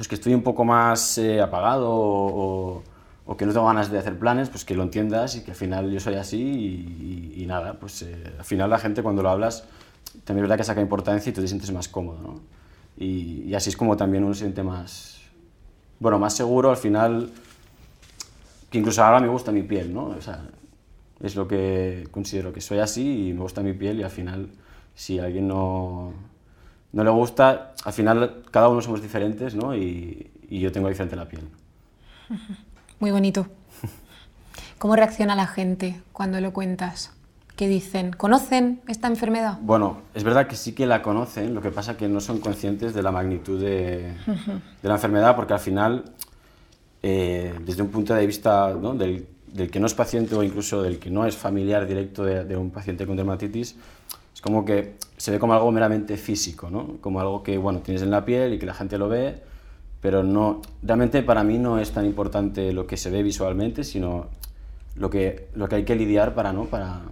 pues 0.00 0.08
que 0.08 0.14
estoy 0.14 0.32
un 0.32 0.42
poco 0.42 0.64
más 0.64 1.18
eh, 1.18 1.42
apagado 1.42 1.90
o, 1.90 2.82
o, 3.26 3.36
que 3.36 3.44
no 3.44 3.52
tengo 3.52 3.66
ganas 3.66 3.90
de 3.90 3.98
hacer 3.98 4.18
planes, 4.18 4.48
pues 4.48 4.64
que 4.64 4.74
lo 4.74 4.82
entiendas 4.82 5.36
y 5.36 5.44
que 5.44 5.50
al 5.50 5.58
final 5.58 5.90
yo 5.90 6.00
soy 6.00 6.14
así 6.14 6.40
y, 6.40 7.42
y 7.42 7.44
nada, 7.44 7.74
pues 7.74 8.00
eh, 8.00 8.32
al 8.38 8.44
final 8.46 8.70
la 8.70 8.78
gente 8.78 9.02
cuando 9.02 9.22
lo 9.22 9.28
hablas 9.28 9.64
también 10.24 10.38
es 10.38 10.48
verdad 10.48 10.56
que 10.56 10.64
saca 10.64 10.80
importancia 10.80 11.28
y 11.28 11.34
tú 11.34 11.42
te 11.42 11.48
sientes 11.48 11.70
más 11.70 11.86
cómodo, 11.88 12.18
¿no? 12.22 12.40
Y, 12.96 13.42
y 13.42 13.54
así 13.54 13.68
es 13.68 13.76
como 13.76 13.94
también 13.94 14.24
uno 14.24 14.32
se 14.32 14.40
siente 14.40 14.62
más, 14.62 15.20
bueno, 15.98 16.18
más 16.18 16.34
seguro 16.34 16.70
al 16.70 16.78
final, 16.78 17.30
que 18.70 18.78
incluso 18.78 19.04
ahora 19.04 19.20
me 19.20 19.28
gusta 19.28 19.52
mi 19.52 19.64
piel, 19.64 19.92
¿no? 19.92 20.04
O 20.06 20.22
sea, 20.22 20.48
es 21.22 21.36
lo 21.36 21.46
que 21.46 22.08
considero 22.10 22.54
que 22.54 22.62
soy 22.62 22.78
así 22.78 23.28
y 23.28 23.32
me 23.34 23.42
gusta 23.42 23.60
mi 23.60 23.74
piel 23.74 24.00
y 24.00 24.02
al 24.02 24.10
final 24.10 24.48
si 24.94 25.18
alguien 25.18 25.46
no, 25.46 26.14
no 26.92 27.04
le 27.04 27.10
gusta, 27.10 27.74
al 27.84 27.92
final 27.92 28.42
cada 28.50 28.68
uno 28.68 28.80
somos 28.80 29.02
diferentes 29.02 29.54
¿no? 29.54 29.74
y, 29.74 30.30
y 30.48 30.60
yo 30.60 30.72
tengo 30.72 30.88
diferente 30.88 31.16
la 31.16 31.26
piel. 31.26 31.42
Muy 32.98 33.10
bonito. 33.10 33.46
¿Cómo 34.78 34.96
reacciona 34.96 35.36
la 35.36 35.46
gente 35.46 36.00
cuando 36.12 36.40
lo 36.40 36.52
cuentas? 36.52 37.12
¿Qué 37.56 37.68
dicen? 37.68 38.12
¿Conocen 38.12 38.80
esta 38.88 39.06
enfermedad? 39.08 39.58
Bueno, 39.60 40.00
es 40.14 40.24
verdad 40.24 40.46
que 40.46 40.56
sí 40.56 40.72
que 40.72 40.86
la 40.86 41.02
conocen, 41.02 41.54
lo 41.54 41.60
que 41.60 41.70
pasa 41.70 41.96
que 41.98 42.08
no 42.08 42.20
son 42.20 42.40
conscientes 42.40 42.94
de 42.94 43.02
la 43.02 43.12
magnitud 43.12 43.60
de, 43.60 44.14
de 44.82 44.88
la 44.88 44.94
enfermedad, 44.94 45.36
porque 45.36 45.52
al 45.52 45.60
final, 45.60 46.04
eh, 47.02 47.52
desde 47.66 47.82
un 47.82 47.90
punto 47.90 48.14
de 48.14 48.26
vista 48.26 48.74
¿no? 48.80 48.94
del, 48.94 49.26
del, 49.48 49.70
que 49.70 49.78
no 49.78 49.86
es 49.86 49.92
paciente 49.92 50.34
o 50.34 50.42
incluso 50.42 50.80
del 50.80 50.98
que 50.98 51.10
no 51.10 51.26
es 51.26 51.36
familiar 51.36 51.86
directo 51.86 52.24
de, 52.24 52.44
de, 52.44 52.56
un 52.56 52.70
paciente 52.70 53.06
con 53.06 53.16
dermatitis, 53.16 53.76
es 54.40 54.42
como 54.42 54.64
que 54.64 54.94
se 55.18 55.30
ve 55.30 55.38
como 55.38 55.52
algo 55.52 55.70
meramente 55.70 56.16
físico, 56.16 56.70
¿no? 56.70 56.96
como 57.02 57.20
algo 57.20 57.42
que 57.42 57.58
bueno, 57.58 57.80
tienes 57.80 58.02
en 58.02 58.10
la 58.10 58.24
piel 58.24 58.54
y 58.54 58.58
que 58.58 58.64
la 58.64 58.72
gente 58.72 58.96
lo 58.96 59.06
ve, 59.06 59.42
pero 60.00 60.22
no, 60.22 60.62
realmente 60.82 61.22
para 61.22 61.44
mí 61.44 61.58
no 61.58 61.78
es 61.78 61.90
tan 61.92 62.06
importante 62.06 62.72
lo 62.72 62.86
que 62.86 62.96
se 62.96 63.10
ve 63.10 63.22
visualmente, 63.22 63.84
sino 63.84 64.28
lo 64.96 65.10
que, 65.10 65.48
lo 65.54 65.68
que 65.68 65.74
hay 65.74 65.84
que 65.84 65.94
lidiar 65.94 66.34
para, 66.34 66.54
¿no? 66.54 66.64
para, 66.64 67.02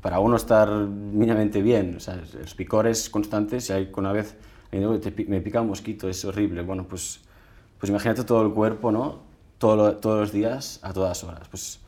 para 0.00 0.20
uno 0.20 0.36
estar 0.36 0.70
mínimamente 0.70 1.62
bien. 1.62 1.96
O 1.96 2.00
sea, 2.00 2.22
los 2.40 2.54
picores 2.54 3.10
constantes, 3.10 3.64
si 3.64 3.72
hay 3.72 3.90
una 3.96 4.12
vez 4.12 4.36
me 4.70 5.40
pica 5.40 5.60
un 5.60 5.66
mosquito, 5.66 6.08
es 6.08 6.24
horrible. 6.24 6.62
Bueno, 6.62 6.86
pues, 6.88 7.22
pues 7.76 7.90
imagínate 7.90 8.22
todo 8.22 8.46
el 8.46 8.52
cuerpo, 8.52 8.92
¿no? 8.92 9.18
Todo 9.58 9.74
lo, 9.74 9.96
todos 9.96 10.20
los 10.20 10.32
días, 10.32 10.78
a 10.82 10.92
todas 10.92 11.24
horas. 11.24 11.48
Pues 11.48 11.80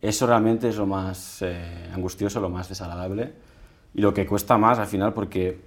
eso 0.00 0.26
realmente 0.26 0.70
es 0.70 0.76
lo 0.76 0.86
más 0.86 1.42
eh, 1.42 1.90
angustioso, 1.92 2.40
lo 2.40 2.48
más 2.48 2.70
desagradable 2.70 3.51
y 3.94 4.00
lo 4.00 4.14
que 4.14 4.26
cuesta 4.26 4.58
más 4.58 4.78
al 4.78 4.86
final 4.86 5.12
porque 5.12 5.60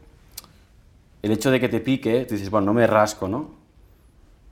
el 1.22 1.32
hecho 1.32 1.51
de 1.51 1.60
que 1.60 1.70
te 1.70 1.79
pique, 1.79 2.25
tú 2.25 2.36
dices, 2.36 2.50
bueno, 2.50 2.67
no 2.67 2.74
me 2.74 2.86
rasco, 2.86 3.27
¿no? 3.27 3.38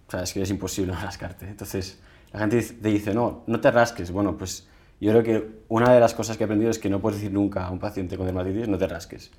O 0.08 0.12
sea, 0.12 0.24
es 0.24 0.34
que 0.34 0.42
es 0.42 0.50
imposible 0.50 0.94
rascarte. 1.02 1.48
Entonces, 1.48 2.00
la 2.32 2.40
gente 2.40 2.62
te 2.62 2.90
dice, 2.90 3.14
no, 3.14 3.44
no 3.46 3.60
te 3.60 3.70
rasques. 3.70 4.12
Bueno, 4.12 4.36
pues 4.38 4.68
yo 5.00 5.12
creo 5.12 5.24
que 5.24 5.52
una 5.70 5.94
de 5.94 6.00
las 6.00 6.14
cosas 6.14 6.36
que 6.36 6.44
he 6.44 6.46
aprendido 6.46 6.72
es 6.72 6.80
que 6.80 6.90
no 6.90 7.00
puedes 7.00 7.20
decir 7.20 7.32
nunca 7.32 7.66
a 7.66 7.72
un 7.72 7.80
paciente 7.80 8.18
con 8.18 8.26
dermatitis, 8.26 8.68
no 8.68 8.78
te 8.78 8.88
rasques. 8.88 9.32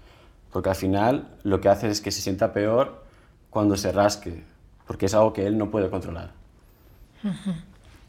Porque 0.53 0.69
al 0.69 0.77
final 0.77 1.37
lo 1.43 1.61
que 1.61 1.69
hace 1.69 1.89
es 1.89 2.01
que 2.01 2.13
se 2.13 2.21
sienta 2.21 2.53
peor 2.53 3.05
cuando 3.51 3.77
se 3.77 3.91
rasque, 3.91 4.45
porque 4.87 5.07
es 5.07 5.15
algo 5.15 5.33
que 5.33 5.47
él 5.47 5.59
no 5.59 5.71
puede 5.71 5.91
controlar. 5.91 6.33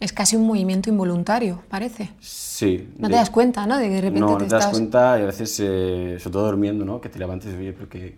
Es 0.05 0.13
casi 0.13 0.35
un 0.35 0.45
movimiento 0.45 0.87
involuntario, 0.91 1.63
parece. 1.67 2.11
Sí. 2.19 2.89
No 2.99 3.07
de, 3.07 3.13
te 3.13 3.17
das 3.17 3.31
cuenta, 3.31 3.65
¿no? 3.65 3.75
De 3.75 3.87
que 3.89 3.95
de 3.95 4.01
repente 4.01 4.19
no, 4.19 4.37
te 4.37 4.43
no 4.43 4.49
te 4.49 4.53
das 4.53 4.67
cuenta 4.67 5.17
y 5.17 5.23
a 5.23 5.25
veces, 5.25 5.59
eh, 5.59 6.17
sobre 6.19 6.31
todo 6.31 6.45
durmiendo, 6.45 6.85
¿no? 6.85 7.01
Que 7.01 7.09
te 7.09 7.17
levantes 7.17 7.51
y 7.51 7.57
oye, 7.57 7.75
¿qué, 7.89 8.15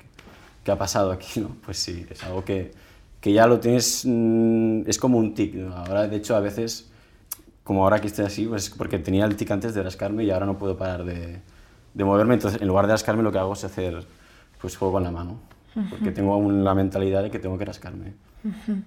¿qué, 0.65 0.71
ha 0.73 0.77
pasado 0.77 1.13
aquí? 1.13 1.39
¿no? 1.39 1.55
Pues 1.63 1.77
sí, 1.79 2.05
es 2.09 2.21
algo 2.25 2.43
que, 2.43 2.73
que 3.21 3.31
ya 3.31 3.47
lo 3.47 3.61
tienes, 3.61 4.03
mmm, 4.05 4.81
es 4.85 4.97
como 4.99 5.17
un 5.17 5.33
tic. 5.33 5.55
¿no? 5.55 5.73
Ahora, 5.73 6.09
de 6.09 6.17
hecho, 6.17 6.35
a 6.35 6.41
veces, 6.41 6.89
como 7.63 7.83
ahora 7.83 8.01
que 8.01 8.07
estoy 8.07 8.25
así, 8.25 8.45
pues 8.47 8.69
porque 8.69 8.99
tenía 8.99 9.23
el 9.23 9.37
tic 9.37 9.49
antes 9.51 9.73
de 9.73 9.81
rascarme 9.81 10.25
y 10.25 10.31
ahora 10.31 10.45
no 10.45 10.57
puedo 10.57 10.75
parar 10.75 11.05
de, 11.05 11.39
de 11.93 12.03
moverme. 12.03 12.33
Entonces, 12.33 12.61
en 12.61 12.67
lugar 12.67 12.85
de 12.87 12.91
rascarme, 12.91 13.23
lo 13.23 13.31
que 13.31 13.39
hago 13.39 13.53
es 13.53 13.63
hacer, 13.63 14.05
pues, 14.59 14.75
juego 14.75 14.95
con 14.95 15.03
la 15.03 15.11
mano. 15.11 15.39
Uh 15.73 15.79
-huh. 15.79 15.89
Porque 15.89 16.11
tengo 16.11 16.33
aún 16.33 16.65
la 16.65 16.75
mentalidad 16.75 17.23
de 17.23 17.31
que 17.31 17.39
tengo 17.39 17.57
que 17.57 17.63
rascarme. 17.63 18.13
Uh 18.43 18.49
-huh. 18.49 18.83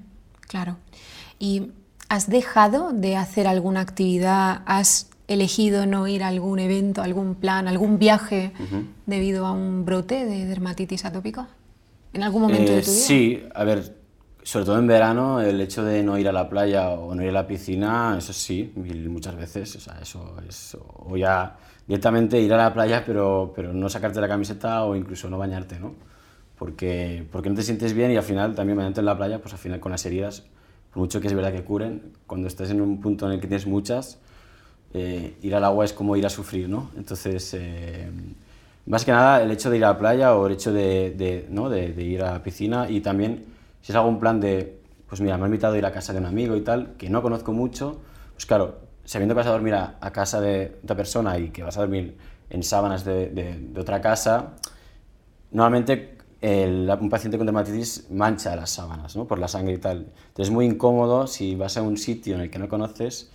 Claro. 0.46 0.76
Y 1.38 1.70
¿Has 2.10 2.28
dejado 2.28 2.92
de 2.92 3.16
hacer 3.16 3.46
alguna 3.46 3.82
actividad? 3.82 4.62
¿Has 4.66 5.10
elegido 5.28 5.86
no 5.86 6.08
ir 6.08 6.24
a 6.24 6.26
algún 6.26 6.58
evento, 6.58 7.02
algún 7.02 7.36
plan, 7.36 7.68
algún 7.68 8.00
viaje 8.00 8.52
uh 8.58 8.62
-huh. 8.62 8.86
debido 9.06 9.46
a 9.46 9.52
un 9.52 9.84
brote 9.84 10.26
de 10.26 10.44
dermatitis 10.44 11.04
atópica? 11.04 11.46
¿En 12.12 12.24
algún 12.24 12.42
momento 12.42 12.72
eh, 12.72 12.76
de 12.76 12.82
tu 12.82 12.90
vida? 12.90 13.00
Sí, 13.00 13.44
a 13.54 13.62
ver, 13.62 13.94
sobre 14.42 14.64
todo 14.64 14.80
en 14.80 14.88
verano, 14.88 15.40
el 15.40 15.60
hecho 15.60 15.84
de 15.84 16.02
no 16.02 16.18
ir 16.18 16.28
a 16.28 16.32
la 16.32 16.48
playa 16.48 16.90
o 16.90 17.14
no 17.14 17.22
ir 17.22 17.28
a 17.28 17.32
la 17.32 17.46
piscina, 17.46 18.16
eso 18.18 18.32
sí, 18.32 18.72
muchas 19.08 19.36
veces, 19.36 19.76
o 19.76 19.80
sea, 19.80 20.00
eso 20.02 20.34
es, 20.48 20.76
o 20.80 21.16
ya 21.16 21.58
directamente 21.86 22.40
ir 22.40 22.52
a 22.52 22.56
la 22.56 22.74
playa 22.74 23.04
pero, 23.06 23.52
pero 23.54 23.72
no 23.72 23.88
sacarte 23.88 24.20
la 24.20 24.26
camiseta 24.26 24.82
o 24.82 24.96
incluso 24.96 25.30
no 25.30 25.38
bañarte, 25.38 25.78
¿no? 25.78 25.94
Porque, 26.58 27.24
porque 27.30 27.50
no 27.50 27.54
te 27.54 27.62
sientes 27.62 27.92
bien 27.92 28.10
y 28.10 28.16
al 28.16 28.24
final 28.24 28.56
también 28.56 28.76
bañarte 28.76 28.98
en 28.98 29.06
la 29.06 29.16
playa, 29.16 29.38
pues 29.40 29.54
al 29.54 29.60
final 29.60 29.78
con 29.78 29.92
las 29.92 30.04
heridas 30.04 30.42
por 30.92 31.00
mucho 31.00 31.20
que 31.20 31.28
es 31.28 31.34
verdad 31.34 31.52
que 31.52 31.62
curen, 31.62 32.12
cuando 32.26 32.48
estás 32.48 32.70
en 32.70 32.80
un 32.80 33.00
punto 33.00 33.26
en 33.26 33.32
el 33.32 33.40
que 33.40 33.46
tienes 33.46 33.66
muchas, 33.66 34.18
eh, 34.92 35.36
ir 35.42 35.54
al 35.54 35.64
agua 35.64 35.84
es 35.84 35.92
como 35.92 36.16
ir 36.16 36.26
a 36.26 36.30
sufrir, 36.30 36.68
¿no? 36.68 36.90
Entonces, 36.96 37.54
eh, 37.54 38.10
más 38.86 39.04
que 39.04 39.12
nada 39.12 39.42
el 39.42 39.50
hecho 39.50 39.70
de 39.70 39.76
ir 39.76 39.84
a 39.84 39.90
la 39.92 39.98
playa 39.98 40.34
o 40.34 40.46
el 40.46 40.54
hecho 40.54 40.72
de, 40.72 41.46
¿no? 41.50 41.68
de, 41.68 41.90
ir 42.02 42.22
a 42.22 42.32
la 42.32 42.42
piscina 42.42 42.90
y 42.90 43.00
también 43.00 43.44
si 43.82 43.92
es 43.92 43.96
algún 43.96 44.18
plan 44.18 44.40
de, 44.40 44.80
pues 45.08 45.20
mira, 45.20 45.36
me 45.36 45.44
ha 45.44 45.46
invitado 45.46 45.74
a 45.74 45.78
ir 45.78 45.86
a 45.86 45.92
casa 45.92 46.12
de 46.12 46.18
un 46.18 46.26
amigo 46.26 46.56
y 46.56 46.62
tal, 46.62 46.94
que 46.98 47.08
no 47.08 47.22
conozco 47.22 47.52
mucho, 47.52 48.00
pues 48.32 48.46
claro, 48.46 48.80
sabiendo 49.04 49.34
que 49.34 49.38
vas 49.38 49.46
a 49.46 49.52
dormir 49.52 49.74
a, 49.74 49.96
a 50.00 50.10
casa 50.12 50.40
de 50.40 50.78
otra 50.82 50.96
persona 50.96 51.38
y 51.38 51.50
que 51.50 51.62
vas 51.62 51.76
a 51.76 51.80
dormir 51.80 52.16
en 52.50 52.62
sábanas 52.64 53.04
de, 53.04 53.28
de 53.28 53.80
otra 53.80 54.00
casa, 54.00 54.54
normalmente 55.52 56.19
el, 56.40 56.90
un 57.00 57.10
paciente 57.10 57.36
con 57.36 57.46
dermatitis 57.46 58.06
mancha 58.10 58.56
las 58.56 58.70
sábanas 58.70 59.14
¿no? 59.16 59.26
por 59.26 59.38
la 59.38 59.48
sangre 59.48 59.74
y 59.74 59.78
tal. 59.78 59.98
Entonces 59.98 60.48
es 60.48 60.50
muy 60.50 60.66
incómodo 60.66 61.26
si 61.26 61.54
vas 61.54 61.76
a 61.76 61.82
un 61.82 61.96
sitio 61.96 62.34
en 62.34 62.42
el 62.42 62.50
que 62.50 62.58
no 62.58 62.68
conoces, 62.68 63.30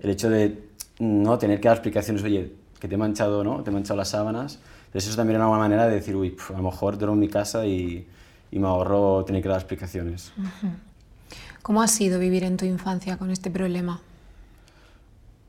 el 0.00 0.10
hecho 0.10 0.30
de 0.30 0.68
no 0.98 1.38
tener 1.38 1.60
que 1.60 1.68
dar 1.68 1.76
explicaciones, 1.76 2.22
oye, 2.22 2.52
que 2.80 2.88
te 2.88 2.94
he 2.94 2.98
manchado, 2.98 3.44
¿no? 3.44 3.62
te 3.62 3.70
he 3.70 3.72
manchado 3.72 3.96
las 3.96 4.10
sábanas. 4.10 4.58
Entonces 4.86 5.08
eso 5.08 5.16
también 5.16 5.36
era 5.36 5.46
una 5.46 5.58
manera 5.58 5.86
de 5.86 5.96
decir, 5.96 6.16
uy, 6.16 6.30
pf, 6.30 6.54
a 6.54 6.56
lo 6.58 6.62
mejor 6.62 6.96
duermo 6.96 7.14
en 7.14 7.20
mi 7.20 7.28
casa 7.28 7.66
y, 7.66 8.06
y, 8.50 8.58
me 8.58 8.66
ahorro 8.66 9.24
tener 9.24 9.42
que 9.42 9.48
dar 9.48 9.58
explicaciones. 9.58 10.32
¿Cómo 11.62 11.82
ha 11.82 11.88
sido 11.88 12.18
vivir 12.18 12.44
en 12.44 12.56
tu 12.56 12.64
infancia 12.64 13.18
con 13.18 13.30
este 13.30 13.50
problema? 13.50 14.00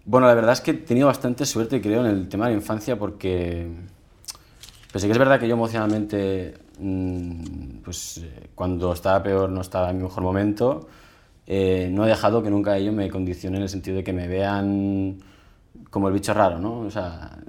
Bueno, 0.03 0.27
la 0.27 0.33
verdad 0.33 0.53
es 0.53 0.61
que 0.61 0.71
he 0.71 0.73
tenido 0.73 1.07
bastante 1.07 1.45
suerte, 1.45 1.79
creo, 1.81 2.01
en 2.01 2.11
el 2.11 2.27
tema 2.27 2.45
de 2.45 2.51
la 2.51 2.57
infancia 2.57 2.99
porque... 2.99 3.67
Pues 4.91 5.03
sí 5.03 5.07
que 5.07 5.11
es 5.11 5.19
verdad 5.19 5.39
que 5.39 5.47
yo 5.47 5.53
emocionalmente 5.53 6.55
pues 7.83 8.25
cuando 8.55 8.93
estaba 8.93 9.21
peor 9.21 9.49
no 9.49 9.61
estaba 9.61 9.89
en 9.89 9.97
mi 9.97 10.03
mejor 10.03 10.23
momento. 10.23 10.87
Eh, 11.45 11.89
no 11.91 12.05
he 12.05 12.09
dejado 12.09 12.43
que 12.43 12.49
nunca 12.49 12.77
ello 12.77 12.93
me 12.93 13.09
condicione 13.09 13.57
en 13.57 13.63
el 13.63 13.69
sentido 13.69 13.97
de 13.97 14.03
que 14.03 14.13
me 14.13 14.27
vean 14.27 15.17
como 15.89 16.07
el 16.07 16.13
bicho 16.13 16.33
raro, 16.33 16.59
¿no? 16.59 16.81
O 16.81 16.91
sea, 16.91 17.39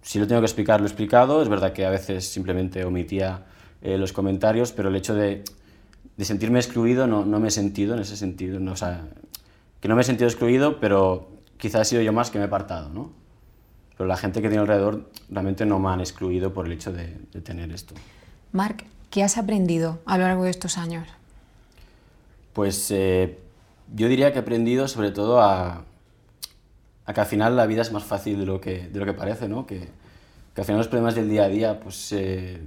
si 0.00 0.18
lo 0.18 0.26
tengo 0.26 0.40
que 0.40 0.46
explicar, 0.46 0.80
lo 0.80 0.86
he 0.86 0.88
explicado. 0.88 1.42
Es 1.42 1.48
verdad 1.48 1.72
que 1.72 1.84
a 1.84 1.90
veces 1.90 2.28
simplemente 2.28 2.84
omitía 2.84 3.44
eh, 3.82 3.98
los 3.98 4.12
comentarios, 4.12 4.72
pero 4.72 4.88
el 4.88 4.96
hecho 4.96 5.14
de, 5.14 5.42
sentirme 6.18 6.60
excluido 6.60 7.06
no, 7.08 7.24
no, 7.24 7.40
me 7.40 7.48
he 7.48 7.50
sentido 7.50 7.94
en 7.94 8.00
ese 8.00 8.16
sentido. 8.16 8.60
No, 8.60 8.72
o 8.72 8.76
sea, 8.76 9.08
que 9.80 9.88
no 9.88 9.96
me 9.96 10.02
he 10.02 10.04
sentido 10.04 10.28
excluido, 10.28 10.78
pero 10.78 11.28
quizás 11.58 11.82
he 11.82 11.90
sido 11.90 12.02
yo 12.02 12.12
más 12.12 12.30
que 12.30 12.38
me 12.38 12.44
he 12.44 12.46
apartado, 12.46 12.90
¿no? 12.90 13.12
Pero 13.96 14.06
la 14.06 14.16
gente 14.16 14.40
que 14.40 14.48
tiene 14.48 14.60
alrededor 14.60 15.10
realmente 15.30 15.66
no 15.66 15.80
me 15.80 15.90
han 15.90 16.00
excluido 16.00 16.54
por 16.54 16.66
el 16.66 16.72
hecho 16.72 16.92
de 16.92 17.08
tener 17.42 17.72
esto. 17.72 17.94
Marc, 18.52 18.84
¿qué 19.10 19.22
has 19.22 19.38
aprendido 19.38 19.98
a 20.04 20.18
lo 20.18 20.24
largo 20.24 20.44
de 20.44 20.50
estos 20.50 20.76
años? 20.76 21.08
Pues 22.52 22.90
eh, 22.90 23.38
yo 23.94 24.08
diría 24.08 24.32
que 24.32 24.38
he 24.38 24.42
aprendido 24.42 24.88
sobre 24.88 25.10
todo 25.10 25.40
a, 25.40 25.84
a, 27.06 27.14
que 27.14 27.20
al 27.20 27.26
final 27.26 27.56
la 27.56 27.64
vida 27.64 27.80
es 27.80 27.92
más 27.92 28.04
fácil 28.04 28.38
de 28.38 28.46
lo 28.46 28.60
que, 28.60 28.88
de 28.88 29.00
lo 29.00 29.06
que 29.06 29.14
parece, 29.14 29.48
¿no? 29.48 29.66
Que, 29.66 29.88
que 30.54 30.60
al 30.60 30.66
final 30.66 30.78
los 30.78 30.88
problemas 30.88 31.14
del 31.14 31.30
día 31.30 31.44
a 31.44 31.48
día 31.48 31.80
pues, 31.80 32.12
eh, 32.12 32.60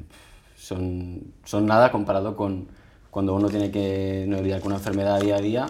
son, 0.58 1.34
son 1.44 1.68
nada 1.68 1.92
comparado 1.92 2.36
con 2.36 2.68
cuando 3.12 3.34
uno 3.36 3.48
tiene 3.48 3.72
que 3.72 4.26
no, 4.28 4.42
lidiar 4.42 4.60
con 4.60 4.74
una 4.74 4.78
enfermedad 4.78 5.22
día 5.22 5.38
a 5.38 5.40
día 5.40 5.68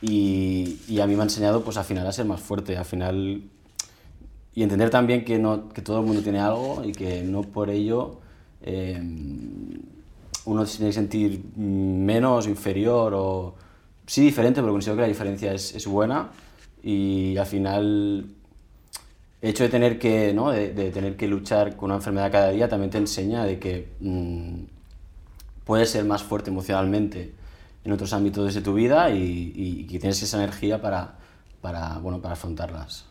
y, 0.00 0.78
y, 0.88 1.00
a 1.00 1.06
mí 1.06 1.14
me 1.14 1.20
ha 1.20 1.24
enseñado 1.24 1.62
pues 1.62 1.76
al 1.76 1.84
final 1.84 2.06
a 2.06 2.12
ser 2.12 2.24
más 2.24 2.40
fuerte, 2.40 2.78
al 2.78 2.86
final 2.86 3.42
y 4.54 4.62
entender 4.62 4.88
también 4.88 5.24
que, 5.24 5.38
no, 5.38 5.68
que 5.68 5.82
todo 5.82 6.00
el 6.00 6.06
mundo 6.06 6.22
tiene 6.22 6.40
algo 6.40 6.82
y 6.82 6.92
que 6.92 7.22
no 7.22 7.42
por 7.42 7.68
ello 7.68 8.20
eh, 8.62 9.00
uno 10.44 10.66
se 10.66 10.78
tiene 10.78 10.90
que 10.90 10.94
sentir 10.94 11.44
menos, 11.56 12.46
inferior 12.46 13.12
o 13.14 13.54
sí 14.06 14.22
diferente, 14.22 14.60
pero 14.60 14.72
considero 14.72 14.96
que 14.96 15.02
la 15.02 15.08
diferencia 15.08 15.52
es, 15.52 15.86
buena 15.86 16.30
y 16.82 17.36
al 17.36 17.46
final 17.46 18.26
el 19.40 19.48
hecho 19.48 19.64
de 19.64 19.68
tener 19.68 19.98
que, 19.98 20.32
¿no? 20.34 20.50
de, 20.50 20.90
tener 20.90 21.16
que 21.16 21.28
luchar 21.28 21.76
con 21.76 21.86
una 21.86 21.96
enfermedad 21.96 22.32
cada 22.32 22.50
día 22.50 22.68
también 22.68 22.90
te 22.90 22.98
enseña 22.98 23.44
de 23.44 23.58
que 23.58 23.88
mmm, 24.00 24.64
puedes 25.64 25.90
ser 25.90 26.04
más 26.04 26.22
fuerte 26.22 26.50
emocionalmente 26.50 27.32
en 27.84 27.92
otros 27.92 28.12
ámbitos 28.12 28.54
de 28.54 28.60
tu 28.60 28.74
vida 28.74 29.10
y, 29.10 29.52
y, 29.54 29.86
que 29.86 29.98
tienes 29.98 30.22
esa 30.22 30.36
energía 30.36 30.80
para, 30.82 31.14
para, 31.60 31.98
bueno, 31.98 32.20
para 32.20 32.34
afrontarlas. 32.34 33.06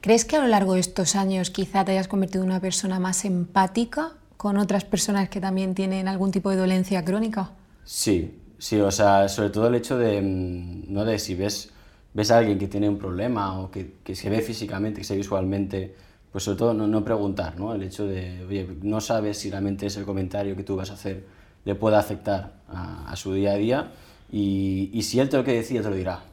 ¿Crees 0.00 0.24
que 0.24 0.36
a 0.36 0.40
lo 0.40 0.48
largo 0.48 0.74
de 0.74 0.80
estos 0.80 1.16
años 1.16 1.50
quizá 1.50 1.84
te 1.84 1.92
hayas 1.92 2.08
convertido 2.08 2.42
en 2.44 2.50
una 2.50 2.60
persona 2.60 2.98
más 2.98 3.24
empática 3.24 4.12
con 4.36 4.56
otras 4.56 4.84
personas 4.84 5.28
que 5.28 5.40
también 5.40 5.74
tienen 5.74 6.08
algún 6.08 6.32
tipo 6.32 6.50
de 6.50 6.56
dolencia 6.56 7.04
crónica? 7.04 7.52
Sí, 7.84 8.38
sí, 8.58 8.80
o 8.80 8.90
sea, 8.90 9.28
sobre 9.28 9.50
todo 9.50 9.68
el 9.68 9.74
hecho 9.74 9.96
de, 9.96 10.20
mm, 10.20 10.92
¿no? 10.92 11.04
de 11.04 11.18
si 11.18 11.34
ves, 11.34 11.70
ves 12.14 12.30
a 12.30 12.38
alguien 12.38 12.58
que 12.58 12.68
tiene 12.68 12.88
un 12.88 12.98
problema 12.98 13.60
o 13.60 13.70
que, 13.70 13.94
que 14.02 14.16
se 14.16 14.30
ve 14.30 14.40
físicamente, 14.40 15.00
que 15.00 15.04
se 15.04 15.14
ve 15.14 15.18
visualmente, 15.18 15.94
pues 16.32 16.44
sobre 16.44 16.58
todo 16.58 16.74
no, 16.74 16.86
no, 16.86 17.04
preguntar, 17.04 17.58
¿no? 17.58 17.74
El 17.74 17.82
hecho 17.82 18.06
de, 18.06 18.44
oye, 18.44 18.66
no 18.82 19.00
sabes 19.00 19.38
si 19.38 19.50
realmente 19.50 19.86
ese 19.86 20.02
comentario 20.04 20.56
que 20.56 20.64
tú 20.64 20.76
vas 20.76 20.90
a 20.90 20.94
hacer 20.94 21.24
le 21.64 21.74
puede 21.74 21.96
afectar 21.96 22.54
a, 22.68 23.14
su 23.16 23.34
día 23.34 23.52
a 23.52 23.56
día 23.56 23.92
y, 24.30 24.90
y, 24.92 25.02
si 25.02 25.20
él 25.20 25.28
te 25.28 25.36
lo 25.36 25.44
que 25.44 25.52
decía, 25.52 25.82
te 25.82 25.90
lo 25.90 25.94
dirá. 25.94 26.24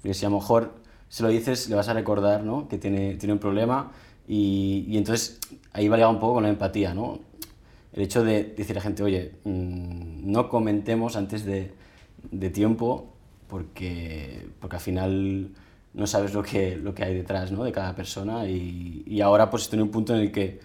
Porque 0.00 0.14
si 0.14 0.26
mejor 0.26 0.74
se 1.08 1.22
lo 1.22 1.28
dices, 1.28 1.68
le 1.68 1.76
vas 1.76 1.88
a 1.88 1.94
recordar, 1.94 2.44
¿no? 2.44 2.68
Que 2.68 2.78
tiene, 2.78 3.16
tiene 3.16 3.32
un 3.32 3.38
problema 3.38 3.92
y, 4.28 4.84
y 4.88 4.96
entonces 4.96 5.38
ahí 5.72 5.88
va 5.88 6.08
un 6.08 6.18
poco 6.18 6.34
con 6.34 6.42
la 6.42 6.48
empatía, 6.48 6.94
¿no? 6.94 7.20
El 7.92 8.02
hecho 8.02 8.24
de 8.24 8.44
decir 8.56 8.76
a 8.76 8.80
la 8.80 8.82
gente, 8.82 9.02
oye, 9.02 9.32
mmm, 9.44 10.30
no 10.30 10.48
comentemos 10.48 11.16
antes 11.16 11.44
de, 11.44 11.72
de 12.30 12.50
tiempo 12.50 13.12
porque, 13.48 14.48
porque 14.60 14.76
al 14.76 14.82
final 14.82 15.50
no 15.94 16.06
sabes 16.06 16.34
lo 16.34 16.42
que, 16.42 16.76
lo 16.76 16.94
que 16.94 17.04
hay 17.04 17.14
detrás 17.14 17.50
¿no? 17.52 17.64
de 17.64 17.72
cada 17.72 17.94
persona 17.94 18.46
y, 18.46 19.02
y, 19.06 19.20
ahora 19.22 19.50
pues 19.50 19.64
estoy 19.64 19.78
en 19.78 19.84
un 19.84 19.90
punto 19.90 20.14
en 20.14 20.20
el 20.20 20.32
que 20.32 20.60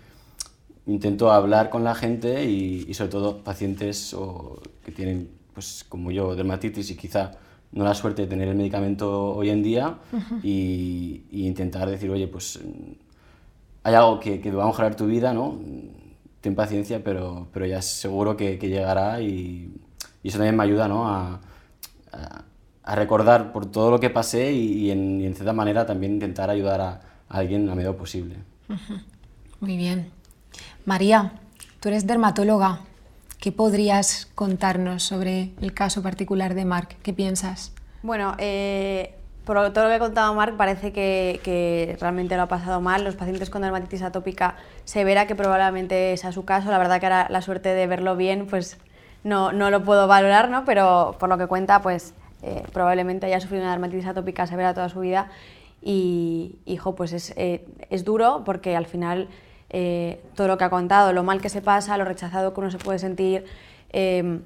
intento 0.87 1.31
hablar 1.31 1.69
con 1.69 1.83
la 1.83 1.95
gente 1.95 2.45
y, 2.45 2.85
y 2.87 2.93
sobre 2.93 3.11
todo 3.11 3.43
pacientes 3.43 4.13
o, 4.13 4.59
que 4.83 4.91
tienen, 4.91 5.29
pues 5.53 5.85
como 5.87 6.11
yo, 6.11 6.35
dermatitis 6.35 6.91
y 6.91 6.97
quizá 6.97 7.31
no 7.71 7.83
la 7.83 7.93
suerte 7.93 8.23
de 8.23 8.27
tener 8.27 8.47
el 8.49 8.55
medicamento 8.55 9.33
hoy 9.33 9.49
en 9.49 9.63
día 9.63 9.97
uh 10.11 10.17
-huh. 10.17 10.39
y, 10.43 11.23
y, 11.31 11.47
intentar 11.47 11.89
decir, 11.89 12.09
oye, 12.09 12.27
pues 12.27 12.59
hay 13.83 13.93
algo 13.95 14.19
que, 14.19 14.41
que 14.41 14.51
va 14.51 14.63
a 14.63 14.67
mejorar 14.67 14.95
tu 14.95 15.05
vida, 15.07 15.33
¿no? 15.33 15.57
Ten 16.41 16.55
paciencia, 16.55 17.03
pero, 17.03 17.47
pero 17.53 17.65
ya 17.65 17.81
seguro 17.81 18.35
que, 18.35 18.57
que 18.59 18.67
llegará 18.67 19.21
y, 19.21 19.73
y, 20.23 20.27
eso 20.27 20.37
también 20.37 20.55
me 20.57 20.63
ayuda, 20.63 20.87
¿no? 20.87 21.07
A, 21.07 21.39
a, 22.11 22.43
a 22.83 22.95
recordar 22.95 23.51
por 23.53 23.65
todo 23.67 23.91
lo 23.91 23.99
que 23.99 24.09
pasé 24.09 24.51
y, 24.51 24.87
y, 24.87 24.91
en, 24.91 25.33
cierta 25.33 25.53
manera 25.53 25.85
también 25.85 26.13
intentar 26.13 26.49
ayudar 26.49 26.81
a, 26.81 27.01
a 27.29 27.37
alguien 27.37 27.69
a 27.69 27.75
medida 27.75 27.93
posible. 27.93 28.35
Uh 28.69 28.73
-huh. 28.73 29.01
Muy 29.61 29.77
bien. 29.77 30.09
María, 30.85 31.33
tú 31.79 31.89
eres 31.89 32.05
dermatóloga. 32.05 32.81
¿Qué 33.41 33.51
podrías 33.51 34.27
contarnos 34.35 35.01
sobre 35.01 35.49
el 35.63 35.73
caso 35.73 36.03
particular 36.03 36.53
de 36.53 36.63
Marc? 36.63 36.95
¿Qué 37.01 37.11
piensas? 37.11 37.73
Bueno, 38.03 38.35
eh, 38.37 39.15
por 39.45 39.57
todo 39.73 39.85
lo 39.85 39.89
que 39.89 39.95
ha 39.95 39.99
contado 39.99 40.31
Marc, 40.35 40.57
parece 40.57 40.93
que, 40.93 41.39
que, 41.43 41.97
realmente 41.99 42.35
lo 42.35 42.43
ha 42.43 42.47
pasado 42.47 42.81
mal. 42.81 43.03
Los 43.03 43.15
pacientes 43.15 43.49
con 43.49 43.63
dermatitis 43.63 44.03
atópica 44.03 44.57
severa, 44.85 45.25
que 45.25 45.33
probablemente 45.33 46.15
sea 46.17 46.31
su 46.31 46.45
caso, 46.45 46.69
la 46.69 46.77
verdad 46.77 46.99
que 46.99 47.07
ahora 47.07 47.25
la 47.31 47.41
suerte 47.41 47.69
de 47.69 47.87
verlo 47.87 48.15
bien, 48.15 48.45
pues 48.45 48.77
no, 49.23 49.51
no 49.51 49.71
lo 49.71 49.83
puedo 49.83 50.05
valorar, 50.05 50.51
¿no? 50.51 50.63
pero 50.63 51.15
por 51.19 51.27
lo 51.27 51.39
que 51.39 51.47
cuenta, 51.47 51.81
pues 51.81 52.13
eh, 52.43 52.61
probablemente 52.71 53.25
haya 53.25 53.39
sufrido 53.39 53.63
una 53.63 53.71
dermatitis 53.71 54.05
atópica 54.05 54.45
severa 54.45 54.75
toda 54.75 54.89
su 54.89 54.99
vida 54.99 55.31
y, 55.81 56.59
hijo, 56.65 56.93
pues 56.93 57.11
es, 57.11 57.33
eh, 57.37 57.65
es 57.89 58.05
duro 58.05 58.43
porque 58.45 58.75
al 58.75 58.85
final 58.85 59.29
eh, 59.73 60.21
todo 60.35 60.47
lo 60.47 60.57
que 60.57 60.65
ha 60.65 60.69
contado, 60.69 61.13
lo 61.13 61.23
mal 61.23 61.41
que 61.41 61.49
se 61.49 61.61
pasa, 61.61 61.97
lo 61.97 62.05
rechazado 62.05 62.53
que 62.53 62.59
uno 62.59 62.69
se 62.69 62.77
puede 62.77 62.99
sentir, 62.99 63.45
eh, 63.91 64.41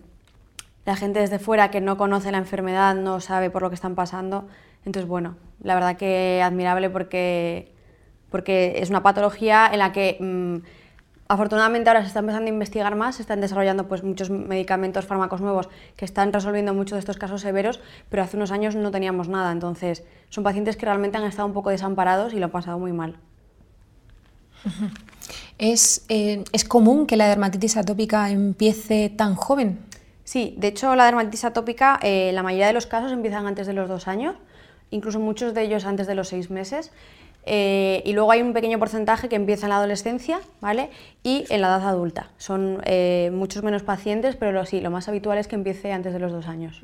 la 0.85 0.95
gente 0.95 1.19
desde 1.19 1.39
fuera 1.39 1.71
que 1.71 1.81
no 1.81 1.97
conoce 1.97 2.31
la 2.31 2.37
enfermedad, 2.37 2.95
no 2.95 3.19
sabe 3.19 3.49
por 3.49 3.63
lo 3.63 3.69
que 3.69 3.75
están 3.75 3.95
pasando. 3.95 4.47
Entonces, 4.85 5.09
bueno, 5.09 5.35
la 5.63 5.73
verdad 5.73 5.97
que 5.97 6.41
admirable 6.43 6.91
porque, 6.91 7.73
porque 8.29 8.75
es 8.77 8.91
una 8.91 9.01
patología 9.01 9.67
en 9.71 9.79
la 9.79 9.91
que 9.91 10.17
mmm, 10.19 10.57
afortunadamente 11.27 11.89
ahora 11.89 12.01
se 12.01 12.07
está 12.07 12.19
empezando 12.19 12.51
a 12.51 12.53
investigar 12.53 12.95
más, 12.95 13.15
se 13.15 13.23
están 13.23 13.41
desarrollando 13.41 13.87
pues, 13.87 14.03
muchos 14.03 14.29
medicamentos, 14.29 15.05
fármacos 15.05 15.41
nuevos 15.41 15.69
que 15.95 16.05
están 16.05 16.31
resolviendo 16.31 16.75
muchos 16.75 16.97
de 16.97 16.99
estos 16.99 17.17
casos 17.17 17.41
severos, 17.41 17.79
pero 18.09 18.21
hace 18.21 18.37
unos 18.37 18.51
años 18.51 18.75
no 18.75 18.91
teníamos 18.91 19.27
nada. 19.27 19.51
Entonces, 19.51 20.03
son 20.29 20.43
pacientes 20.43 20.77
que 20.77 20.85
realmente 20.85 21.17
han 21.17 21.23
estado 21.23 21.47
un 21.47 21.53
poco 21.53 21.71
desamparados 21.71 22.33
y 22.33 22.39
lo 22.39 22.45
han 22.45 22.51
pasado 22.51 22.77
muy 22.77 22.93
mal. 22.93 23.17
¿Es, 25.57 26.05
eh, 26.09 26.43
¿Es, 26.51 26.65
común 26.65 27.07
que 27.07 27.15
la 27.15 27.27
dermatitis 27.27 27.77
atópica 27.77 28.29
empiece 28.29 29.09
tan 29.09 29.35
joven? 29.35 29.79
Sí, 30.23 30.55
de 30.57 30.67
hecho 30.67 30.95
la 30.95 31.05
dermatitis 31.05 31.45
atópica, 31.45 31.99
eh, 32.01 32.31
la 32.33 32.43
mayoría 32.43 32.67
de 32.67 32.73
los 32.73 32.87
casos 32.87 33.11
empiezan 33.11 33.45
antes 33.47 33.67
de 33.67 33.73
los 33.73 33.87
dos 33.87 34.07
años, 34.07 34.35
incluso 34.91 35.19
muchos 35.19 35.53
de 35.53 35.63
ellos 35.63 35.85
antes 35.85 36.07
de 36.07 36.15
los 36.15 36.27
seis 36.27 36.49
meses. 36.49 36.91
Eh, 37.47 38.01
y 38.05 38.13
luego 38.13 38.31
hay 38.31 38.41
un 38.41 38.53
pequeño 38.53 38.79
porcentaje 38.79 39.29
que 39.29 39.35
empieza 39.35 39.67
en 39.67 39.69
la 39.69 39.77
adolescencia 39.77 40.39
¿vale? 40.61 40.89
y 41.23 41.45
en 41.49 41.61
la 41.61 41.67
edad 41.67 41.87
adulta. 41.87 42.31
Son 42.39 42.81
eh, 42.85 43.29
muchos 43.31 43.61
menos 43.61 43.83
pacientes, 43.83 44.35
pero 44.35 44.51
lo, 44.51 44.65
sí, 44.65 44.81
lo 44.81 44.89
más 44.89 45.07
habitual 45.07 45.37
es 45.37 45.47
que 45.47 45.55
empiece 45.55 45.91
antes 45.91 46.11
de 46.11 46.19
los 46.19 46.31
dos 46.31 46.47
años. 46.47 46.81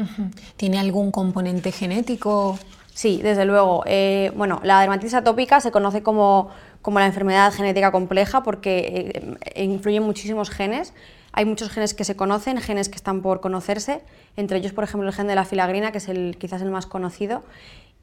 ¿Tiene 0.57 0.77
algún 0.79 1.11
componente 1.11 1.71
genético? 1.71 2.59
Sí, 3.01 3.19
desde 3.23 3.45
luego. 3.45 3.83
Eh, 3.87 4.31
bueno, 4.35 4.59
la 4.61 4.79
dermatitis 4.79 5.15
atópica 5.15 5.59
se 5.59 5.71
conoce 5.71 6.03
como, 6.03 6.51
como 6.83 6.99
la 6.99 7.07
enfermedad 7.07 7.51
genética 7.51 7.91
compleja 7.91 8.43
porque 8.43 9.33
eh, 9.55 9.63
influyen 9.63 10.03
muchísimos 10.03 10.51
genes. 10.51 10.93
Hay 11.33 11.45
muchos 11.45 11.71
genes 11.71 11.95
que 11.95 12.03
se 12.03 12.15
conocen, 12.15 12.59
genes 12.59 12.89
que 12.89 12.97
están 12.97 13.23
por 13.23 13.41
conocerse, 13.41 14.03
entre 14.37 14.59
ellos, 14.59 14.71
por 14.71 14.83
ejemplo, 14.83 15.09
el 15.09 15.15
gen 15.15 15.25
de 15.25 15.33
la 15.33 15.45
filagrina, 15.45 15.91
que 15.91 15.97
es 15.97 16.09
el, 16.09 16.37
quizás 16.37 16.61
el 16.61 16.69
más 16.69 16.85
conocido, 16.85 17.41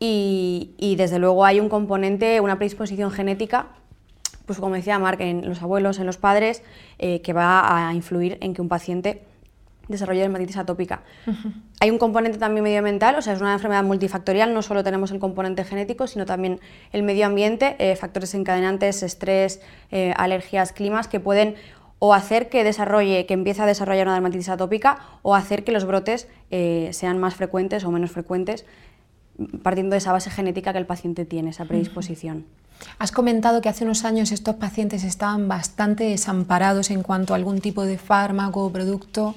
y, 0.00 0.96
desde 0.98 1.20
luego 1.20 1.44
hay 1.44 1.60
un 1.60 1.68
componente, 1.68 2.40
una 2.40 2.56
predisposición 2.56 3.12
genética, 3.12 3.66
pues 4.46 4.58
como 4.58 4.74
decía 4.74 4.98
Marc, 4.98 5.20
en 5.20 5.48
los 5.48 5.62
abuelos, 5.62 6.00
en 6.00 6.06
los 6.06 6.16
padres, 6.16 6.64
eh, 6.98 7.20
que 7.20 7.32
va 7.32 7.86
a 7.88 7.94
influir 7.94 8.36
en 8.40 8.52
que 8.52 8.62
un 8.62 8.68
paciente 8.68 9.22
desarrolle 9.88 10.20
dermatitis 10.20 10.56
atópica. 10.56 11.02
Uh 11.26 11.30
-huh. 11.30 11.52
Hay 11.80 11.90
un 11.90 11.98
componente 11.98 12.38
también 12.38 12.62
medioambiental, 12.64 13.16
o 13.16 13.22
sea, 13.22 13.32
es 13.32 13.40
una 13.40 13.52
enfermedad 13.52 13.82
multifactorial, 13.84 14.52
no 14.54 14.62
solo 14.62 14.84
tenemos 14.84 15.10
el 15.10 15.18
componente 15.18 15.64
genético, 15.64 16.06
sino 16.06 16.26
también 16.26 16.60
el 16.92 17.02
medio 17.02 17.26
ambiente, 17.26 17.76
eh, 17.78 17.96
factores 17.96 18.34
encadenantes, 18.34 19.02
estrés, 19.02 19.60
eh, 19.90 20.12
alergias, 20.16 20.72
climas, 20.72 21.08
que 21.08 21.20
pueden 21.20 21.56
o 22.00 22.14
hacer 22.14 22.48
que 22.48 22.62
desarrolle, 22.62 23.26
que 23.26 23.34
empiece 23.34 23.62
a 23.62 23.66
desarrollar 23.66 24.06
una 24.06 24.14
dermatitis 24.14 24.48
atópica, 24.48 24.98
o 25.22 25.34
hacer 25.34 25.64
que 25.64 25.72
los 25.72 25.84
brotes 25.84 26.28
eh, 26.50 26.90
sean 26.92 27.18
más 27.18 27.34
frecuentes 27.34 27.84
o 27.84 27.90
menos 27.90 28.12
frecuentes, 28.12 28.64
partiendo 29.62 29.94
de 29.94 29.98
esa 29.98 30.12
base 30.12 30.30
genética 30.30 30.72
que 30.72 30.78
el 30.78 30.86
paciente 30.86 31.24
tiene, 31.24 31.50
esa 31.50 31.64
predisposición. 31.64 32.44
Has 32.98 33.12
comentado 33.12 33.60
que 33.60 33.68
hace 33.68 33.84
unos 33.84 34.04
años 34.04 34.32
estos 34.32 34.56
pacientes 34.56 35.04
estaban 35.04 35.48
bastante 35.48 36.04
desamparados 36.04 36.90
en 36.90 37.02
cuanto 37.02 37.34
a 37.34 37.36
algún 37.36 37.60
tipo 37.60 37.84
de 37.84 37.98
fármaco 37.98 38.64
o 38.64 38.70
producto. 38.70 39.34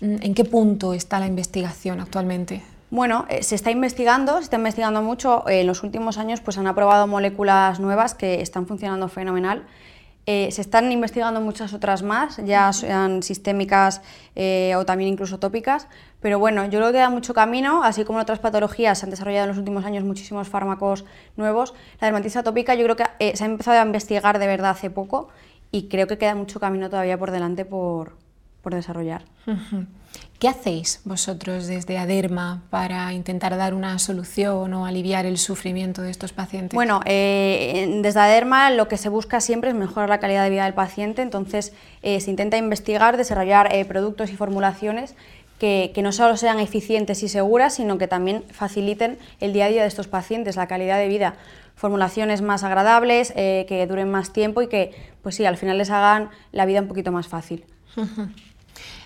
¿En 0.00 0.34
qué 0.34 0.44
punto 0.44 0.94
está 0.94 1.20
la 1.20 1.26
investigación 1.26 2.00
actualmente? 2.00 2.62
Bueno, 2.90 3.26
eh, 3.28 3.42
se 3.42 3.54
está 3.54 3.70
investigando, 3.70 4.36
se 4.38 4.44
está 4.44 4.56
investigando 4.56 5.02
mucho. 5.02 5.48
Eh, 5.48 5.60
en 5.60 5.66
los 5.66 5.82
últimos 5.82 6.18
años 6.18 6.40
pues, 6.40 6.58
han 6.58 6.66
aprobado 6.66 7.06
moléculas 7.06 7.80
nuevas 7.80 8.14
que 8.14 8.40
están 8.40 8.66
funcionando 8.66 9.08
fenomenal. 9.08 9.66
Eh, 10.26 10.52
se 10.52 10.60
están 10.60 10.92
investigando 10.92 11.40
muchas 11.40 11.72
otras 11.72 12.02
más, 12.02 12.36
ya 12.44 12.72
sean 12.72 13.22
sistémicas 13.22 14.02
eh, 14.36 14.74
o 14.76 14.84
también 14.84 15.10
incluso 15.10 15.40
tópicas, 15.40 15.88
pero 16.20 16.38
bueno, 16.38 16.64
yo 16.66 16.78
creo 16.78 16.86
que 16.88 16.92
queda 16.92 17.08
mucho 17.08 17.32
camino, 17.32 17.82
así 17.82 18.04
como 18.04 18.18
en 18.18 18.22
otras 18.22 18.38
patologías 18.38 18.98
se 18.98 19.06
han 19.06 19.10
desarrollado 19.10 19.44
en 19.44 19.48
los 19.48 19.58
últimos 19.58 19.84
años 19.84 20.04
muchísimos 20.04 20.48
fármacos 20.48 21.06
nuevos. 21.36 21.74
La 22.00 22.06
dermatitis 22.06 22.36
atópica 22.36 22.74
yo 22.74 22.84
creo 22.84 22.96
que 22.96 23.04
eh, 23.18 23.34
se 23.34 23.44
ha 23.44 23.46
empezado 23.46 23.80
a 23.80 23.84
investigar 23.84 24.38
de 24.38 24.46
verdad 24.46 24.70
hace 24.72 24.90
poco 24.90 25.30
y 25.72 25.88
creo 25.88 26.06
que 26.06 26.18
queda 26.18 26.34
mucho 26.34 26.60
camino 26.60 26.90
todavía 26.90 27.18
por 27.18 27.30
delante 27.30 27.64
por, 27.64 28.16
por 28.62 28.74
desarrollar. 28.74 29.24
¿Qué 30.38 30.48
hacéis 30.48 31.00
vosotros 31.04 31.66
desde 31.66 31.98
ADERMA 31.98 32.62
para 32.70 33.12
intentar 33.12 33.56
dar 33.56 33.74
una 33.74 33.98
solución 33.98 34.72
o 34.72 34.86
aliviar 34.86 35.26
el 35.26 35.36
sufrimiento 35.36 36.00
de 36.02 36.10
estos 36.10 36.32
pacientes? 36.32 36.74
Bueno, 36.74 37.00
eh, 37.04 38.00
desde 38.02 38.20
ADERMA 38.20 38.70
lo 38.70 38.88
que 38.88 38.96
se 38.96 39.10
busca 39.10 39.40
siempre 39.40 39.70
es 39.70 39.76
mejorar 39.76 40.08
la 40.08 40.18
calidad 40.18 40.44
de 40.44 40.50
vida 40.50 40.64
del 40.64 40.74
paciente, 40.74 41.20
entonces 41.22 41.74
eh, 42.02 42.20
se 42.20 42.30
intenta 42.30 42.56
investigar, 42.56 43.16
desarrollar 43.16 43.74
eh, 43.74 43.84
productos 43.84 44.30
y 44.30 44.36
formulaciones 44.36 45.14
que, 45.58 45.92
que, 45.94 46.00
no 46.00 46.10
solo 46.10 46.38
sean 46.38 46.58
eficientes 46.58 47.22
y 47.22 47.28
seguras, 47.28 47.74
sino 47.74 47.98
que 47.98 48.08
también 48.08 48.42
faciliten 48.50 49.18
el 49.40 49.52
día 49.52 49.66
a 49.66 49.68
día 49.68 49.82
de 49.82 49.88
estos 49.88 50.08
pacientes, 50.08 50.56
la 50.56 50.66
calidad 50.66 50.98
de 50.98 51.08
vida. 51.08 51.34
Formulaciones 51.76 52.40
más 52.40 52.64
agradables, 52.64 53.32
eh, 53.36 53.66
que 53.68 53.86
duren 53.86 54.10
más 54.10 54.32
tiempo 54.32 54.62
y 54.62 54.68
que, 54.68 54.94
pues 55.22 55.34
sí, 55.34 55.44
al 55.44 55.58
final 55.58 55.76
les 55.76 55.90
hagan 55.90 56.30
la 56.52 56.64
vida 56.64 56.80
un 56.80 56.88
poquito 56.88 57.12
más 57.12 57.28
fácil. 57.28 57.64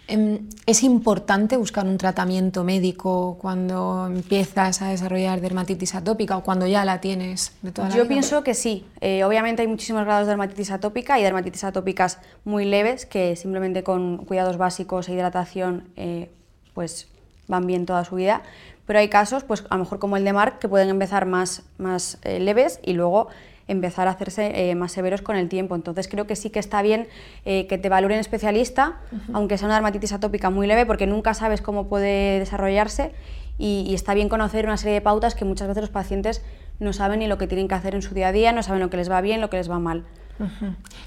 -huh. 0.09 0.49
¿Es 0.67 0.83
importante 0.83 1.57
buscar 1.57 1.87
un 1.87 1.99
tratamiento 1.99 2.65
médico 2.65 3.37
cuando 3.41 4.07
empiezas 4.07 4.81
a 4.83 4.89
desarrollar 4.89 5.41
dermatitis 5.41 5.95
atópica 5.95 6.37
o 6.37 6.43
cuando 6.43 6.67
ya 6.67 6.85
la 6.85 7.01
tienes 7.01 7.53
de 7.63 7.71
toda 7.71 7.89
la 7.89 7.95
Yo 7.95 8.03
vida? 8.03 8.09
pienso 8.09 8.43
que 8.43 8.55
sí. 8.55 8.87
Eh, 9.01 9.25
obviamente 9.25 9.63
hay 9.63 9.69
muchísimos 9.69 10.05
grados 10.05 10.27
de 10.27 10.31
dermatitis 10.31 10.71
atópica 10.71 11.19
y 11.19 11.23
dermatitis 11.23 11.65
atópicas 11.65 12.19
muy 12.45 12.65
leves 12.65 13.05
que 13.07 13.37
simplemente 13.37 13.83
con 13.83 14.25
cuidados 14.25 14.57
básicos 14.57 15.09
e 15.09 15.13
hidratación 15.15 15.89
eh, 15.97 16.31
pues 16.73 17.09
van 17.47 17.67
bien 17.67 17.85
toda 17.85 18.05
su 18.05 18.17
vida, 18.17 18.43
pero 18.87 18.99
hay 18.99 19.09
casos, 19.09 19.45
pues 19.45 19.65
a 19.69 19.77
lo 19.77 19.85
mejor 19.85 19.99
como 19.99 20.17
el 20.17 20.25
de 20.25 20.33
Mark, 20.33 20.59
que 20.59 20.69
pueden 20.69 20.89
empezar 20.89 21.27
más, 21.27 21.63
más 21.79 22.19
eh, 22.23 22.41
leves 22.41 22.81
y 22.83 22.95
luego 22.95 23.29
empezar 23.69 24.09
a 24.09 24.13
hacerse 24.13 24.71
eh, 24.71 24.75
más 24.75 24.93
severos 24.93 25.23
con 25.23 25.37
el 25.37 25.49
tiempo. 25.49 25.75
Entonces 25.75 26.09
creo 26.09 26.27
que 26.27 26.37
sí 26.37 26.51
que 26.51 26.59
está 26.59 26.83
bien 26.83 27.09
eh, 27.45 27.67
que 27.67 27.79
te 27.79 27.89
valoren 27.89 28.19
especialista, 28.19 28.99
aunque 29.33 29.59
sea 29.59 29.67
una 29.67 29.75
dermatitis 29.75 30.13
atópica 30.13 30.51
muy 30.51 30.67
leve, 30.67 30.87
porque 30.87 31.07
nunca 31.07 31.35
sabes 31.35 31.61
cómo 31.61 31.89
puede 31.89 32.39
desarrollarse 32.39 33.13
y, 33.59 33.85
y, 33.87 33.95
está 33.95 34.15
bien 34.15 34.29
conocer 34.29 34.67
una 34.67 34.77
serie 34.77 34.95
de 34.95 35.01
pautas 35.01 35.35
que 35.35 35.45
muchas 35.45 35.69
veces 35.69 35.83
los 35.83 35.91
pacientes 35.91 36.43
no 36.81 36.93
saben 36.93 37.21
ni 37.21 37.29
lo 37.29 37.39
que 37.39 37.47
tienen 37.47 37.69
que 37.69 37.75
hacer 37.75 37.95
en 37.95 38.03
su 38.03 38.15
día 38.15 38.29
a 38.29 38.33
día, 38.33 38.53
no 38.53 38.63
saben 38.63 38.81
lo 38.81 38.91
que 38.91 38.97
les 38.97 39.11
va 39.11 39.21
bien, 39.21 39.41
lo 39.41 39.49
que 39.49 39.59
les 39.59 39.71
va 39.71 39.79
mal. 39.79 40.05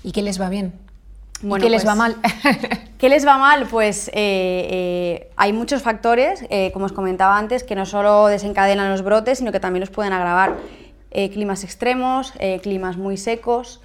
¿Y 0.04 0.12
qué 0.14 0.22
les 0.22 0.40
va 0.40 0.50
bien? 0.50 0.74
Bueno, 1.42 1.64
¿Qué 1.64 1.70
les 1.70 1.86
va 1.86 1.96
pues, 1.96 1.98
mal? 1.98 2.16
¿Qué 2.98 3.10
les 3.10 3.28
va 3.28 3.38
mal? 3.38 3.68
Pues 3.70 4.08
eh, 4.10 4.14
eh, 4.16 5.32
hay 5.36 5.54
muchos 5.54 5.84
factores, 5.84 6.44
eh, 6.50 6.72
como 6.72 6.86
os 6.86 6.94
comentaba 6.94 7.38
antes, 7.38 7.64
que 7.64 7.76
no 7.76 7.86
solo 7.86 8.28
desencadenan 8.28 8.90
los 8.90 9.04
brotes, 9.04 9.38
sino 9.38 9.52
que 9.52 9.60
también 9.60 9.82
los 9.82 9.92
pueden 9.92 10.14
agravar. 10.14 10.56
Climas 11.12 11.64
extremos, 11.64 12.34
climas 12.62 12.98
muy 12.98 13.18
secos, 13.18 13.82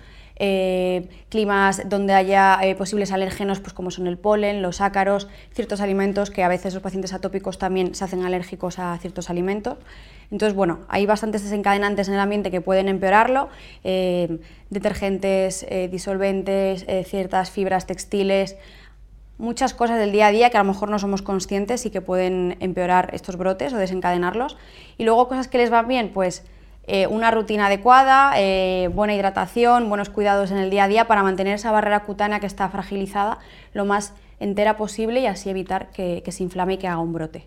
climas 1.28 1.88
donde 1.88 2.14
haya 2.14 2.58
posibles 2.76 3.12
alérgenos, 3.12 3.60
pues 3.60 3.72
como 3.72 3.90
son 3.90 4.06
el 4.06 4.18
polen, 4.18 4.62
los 4.62 4.80
ácaros, 4.80 5.28
ciertos 5.52 5.80
alimentos 5.80 6.30
que 6.30 6.42
a 6.42 6.48
veces 6.48 6.74
los 6.74 6.82
pacientes 6.82 7.12
atópicos 7.12 7.58
también 7.58 7.94
se 7.94 8.04
hacen 8.04 8.24
alérgicos 8.24 8.78
a 8.78 8.98
ciertos 8.98 9.30
alimentos. 9.30 9.78
Entonces, 10.32 10.56
bueno, 10.56 10.80
hay 10.88 11.04
bastantes 11.04 11.42
desencadenantes 11.42 12.08
en 12.08 12.14
el 12.14 12.20
ambiente 12.20 12.50
que 12.50 12.62
pueden 12.62 12.88
empeorarlo, 12.88 13.50
eh, 13.84 14.38
detergentes, 14.70 15.66
eh, 15.68 15.88
disolventes, 15.92 16.86
eh, 16.88 17.04
ciertas 17.04 17.50
fibras 17.50 17.86
textiles, 17.86 18.56
muchas 19.36 19.74
cosas 19.74 19.98
del 19.98 20.10
día 20.10 20.28
a 20.28 20.30
día 20.30 20.48
que 20.48 20.56
a 20.56 20.62
lo 20.62 20.72
mejor 20.72 20.88
no 20.88 20.98
somos 20.98 21.20
conscientes 21.20 21.84
y 21.84 21.90
que 21.90 22.00
pueden 22.00 22.56
empeorar 22.60 23.10
estos 23.12 23.36
brotes 23.36 23.74
o 23.74 23.76
desencadenarlos. 23.76 24.56
Y 24.96 25.04
luego 25.04 25.28
cosas 25.28 25.48
que 25.48 25.58
les 25.58 25.68
van 25.68 25.86
bien, 25.86 26.12
pues 26.14 26.46
una 27.10 27.30
rutina 27.30 27.66
adecuada, 27.66 28.32
buena 28.90 29.14
hidratación, 29.14 29.88
buenos 29.88 30.10
cuidados 30.10 30.50
en 30.50 30.58
el 30.58 30.68
día 30.70 30.84
a 30.84 30.88
día 30.88 31.06
para 31.06 31.22
mantener 31.22 31.54
esa 31.54 31.70
barrera 31.70 32.00
cutánea 32.00 32.40
que 32.40 32.46
está 32.46 32.68
fragilizada 32.68 33.38
lo 33.72 33.84
más 33.84 34.14
entera 34.42 34.76
posible 34.76 35.20
y 35.20 35.26
así 35.26 35.48
evitar 35.48 35.90
que, 35.90 36.22
se 36.30 36.42
inflame 36.42 36.74
y 36.74 36.78
que 36.78 36.88
haga 36.88 36.98
un 36.98 37.12
brote. 37.12 37.46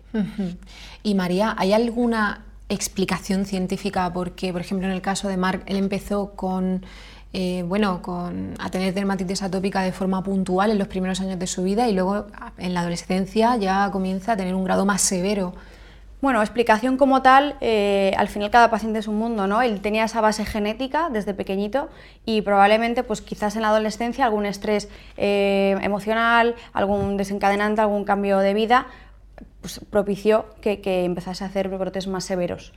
Y 1.02 1.14
María, 1.14 1.54
¿hay 1.58 1.72
alguna 1.72 2.44
explicación 2.68 3.44
científica 3.44 4.12
porque, 4.12 4.52
por 4.52 4.60
ejemplo, 4.60 4.86
en 4.86 4.92
el 4.92 5.02
caso 5.02 5.28
de 5.28 5.36
Mark, 5.36 5.62
él 5.66 5.76
empezó 5.76 6.32
con, 6.32 6.84
eh, 7.32 7.64
bueno, 7.66 8.02
con, 8.02 8.54
a 8.58 8.70
tener 8.70 8.94
dermatitis 8.94 9.42
atópica 9.42 9.82
de 9.82 9.92
forma 9.92 10.22
puntual 10.22 10.70
en 10.70 10.78
los 10.78 10.88
primeros 10.88 11.20
años 11.20 11.38
de 11.38 11.46
su 11.46 11.62
vida 11.62 11.88
y 11.88 11.92
luego 11.92 12.26
en 12.58 12.74
la 12.74 12.80
adolescencia 12.80 13.56
ya 13.56 13.90
comienza 13.92 14.32
a 14.32 14.36
tener 14.36 14.54
un 14.54 14.64
grado 14.64 14.84
más 14.86 15.02
severo. 15.02 15.54
Bueno, 16.22 16.40
explicación 16.40 16.96
como 16.96 17.20
tal, 17.20 17.56
eh, 17.60 18.14
al 18.16 18.28
final 18.28 18.50
cada 18.50 18.70
paciente 18.70 18.98
es 18.98 19.06
un 19.06 19.16
mundo, 19.16 19.46
¿no? 19.46 19.60
Él 19.60 19.82
tenía 19.82 20.04
esa 20.04 20.22
base 20.22 20.46
genética 20.46 21.10
desde 21.10 21.34
pequeñito 21.34 21.90
y 22.24 22.40
probablemente, 22.40 23.02
pues 23.02 23.20
quizás 23.20 23.54
en 23.54 23.62
la 23.62 23.68
adolescencia, 23.68 24.24
algún 24.24 24.46
estrés 24.46 24.88
eh, 25.18 25.76
emocional, 25.82 26.54
algún 26.72 27.18
desencadenante, 27.18 27.82
algún 27.82 28.04
cambio 28.04 28.38
de 28.38 28.54
vida, 28.54 28.86
pues, 29.66 29.80
propició 29.90 30.46
que, 30.60 30.80
empezase 31.04 31.42
a 31.42 31.48
hacer 31.48 31.68
brotes 31.68 32.06
más 32.06 32.22
severos. 32.22 32.72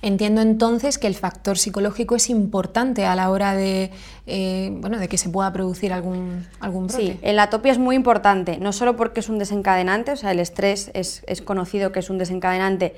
Entiendo 0.00 0.40
entonces 0.40 0.96
que 0.96 1.06
el 1.06 1.14
factor 1.14 1.58
psicológico 1.58 2.16
es 2.16 2.30
importante 2.30 3.04
a 3.04 3.14
la 3.14 3.28
hora 3.28 3.54
de, 3.54 3.90
eh, 4.26 4.70
bueno, 4.72 4.98
de 4.98 5.06
que 5.06 5.18
se 5.18 5.28
pueda 5.28 5.52
producir 5.52 5.92
algún, 5.92 6.46
algún 6.60 6.86
brote. 6.86 7.18
Sí, 7.22 7.32
la 7.32 7.42
atopia 7.42 7.72
es 7.72 7.78
muy 7.78 7.94
importante, 7.94 8.56
no 8.56 8.72
solo 8.72 8.96
porque 8.96 9.20
es 9.20 9.28
un 9.28 9.38
desencadenante, 9.38 10.12
o 10.12 10.16
sea, 10.16 10.30
el 10.30 10.40
estrés 10.40 10.90
es, 10.94 11.24
es 11.26 11.42
conocido 11.42 11.92
que 11.92 11.98
es 11.98 12.08
un 12.08 12.16
desencadenante 12.16 12.94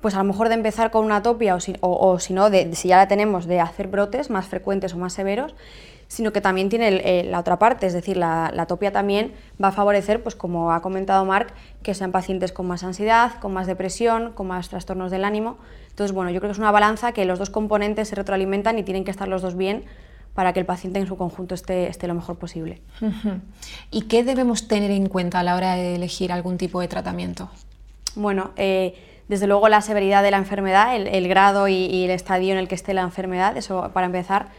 pues 0.00 0.14
a 0.14 0.18
lo 0.18 0.24
mejor 0.24 0.48
de 0.48 0.54
empezar 0.54 0.90
con 0.92 1.04
una 1.04 1.16
atopia 1.16 1.54
o 1.54 1.60
si, 1.60 1.74
o, 1.80 2.18
si 2.18 2.32
no, 2.32 2.50
de, 2.50 2.74
si 2.74 2.88
ya 2.88 2.96
la 2.96 3.08
tenemos, 3.08 3.46
de 3.46 3.60
hacer 3.60 3.88
brotes 3.88 4.30
más 4.30 4.46
frecuentes 4.46 4.94
o 4.94 4.98
más 4.98 5.12
severos, 5.12 5.54
sino 6.12 6.30
que 6.30 6.42
también 6.42 6.68
tiene 6.68 7.24
la 7.24 7.38
otra 7.38 7.58
parte, 7.58 7.86
es 7.86 7.94
decir, 7.94 8.18
la, 8.18 8.48
atopia 8.48 8.92
también 8.92 9.32
va 9.62 9.68
a 9.68 9.72
favorecer, 9.72 10.22
pues 10.22 10.34
como 10.34 10.70
ha 10.70 10.82
comentado 10.82 11.24
Marc, 11.24 11.54
que 11.82 11.94
sean 11.94 12.12
pacientes 12.12 12.52
con 12.52 12.66
más 12.66 12.84
ansiedad, 12.84 13.40
con 13.40 13.54
más 13.54 13.66
depresión, 13.66 14.32
con 14.34 14.46
más 14.46 14.68
trastornos 14.68 15.10
del 15.10 15.24
ánimo. 15.24 15.56
Entonces, 15.88 16.14
bueno, 16.14 16.30
yo 16.30 16.40
creo 16.40 16.50
que 16.50 16.52
es 16.52 16.58
una 16.58 16.70
balanza 16.70 17.12
que 17.12 17.24
los 17.24 17.38
dos 17.38 17.48
componentes 17.48 18.08
se 18.08 18.14
retroalimentan 18.14 18.78
y 18.78 18.82
tienen 18.82 19.04
que 19.04 19.10
estar 19.10 19.26
los 19.26 19.40
dos 19.40 19.56
bien 19.56 19.84
para 20.34 20.52
que 20.52 20.60
el 20.60 20.66
paciente 20.66 20.98
en 20.98 21.06
su 21.06 21.16
conjunto 21.16 21.54
esté, 21.54 21.88
esté 21.88 22.08
lo 22.08 22.14
mejor 22.14 22.36
posible. 22.36 22.82
¿Y 23.90 24.02
qué 24.02 24.22
debemos 24.22 24.68
tener 24.68 24.90
en 24.90 25.08
cuenta 25.08 25.40
a 25.40 25.42
la 25.42 25.56
hora 25.56 25.76
de 25.76 25.94
elegir 25.94 26.30
algún 26.30 26.58
tipo 26.58 26.82
de 26.82 26.88
tratamiento? 26.88 27.48
Bueno, 28.16 28.50
eh, 28.56 28.96
desde 29.28 29.46
luego 29.46 29.70
la 29.70 29.80
severidad 29.80 30.22
de 30.22 30.30
la 30.30 30.36
enfermedad, 30.36 30.94
el, 30.94 31.26
grado 31.28 31.68
y, 31.68 31.86
y, 31.86 32.04
el 32.04 32.10
estadio 32.10 32.52
en 32.52 32.58
el 32.58 32.68
que 32.68 32.74
esté 32.74 32.92
la 32.92 33.00
enfermedad, 33.00 33.56
eso 33.56 33.90
para 33.94 34.04
empezar. 34.04 34.50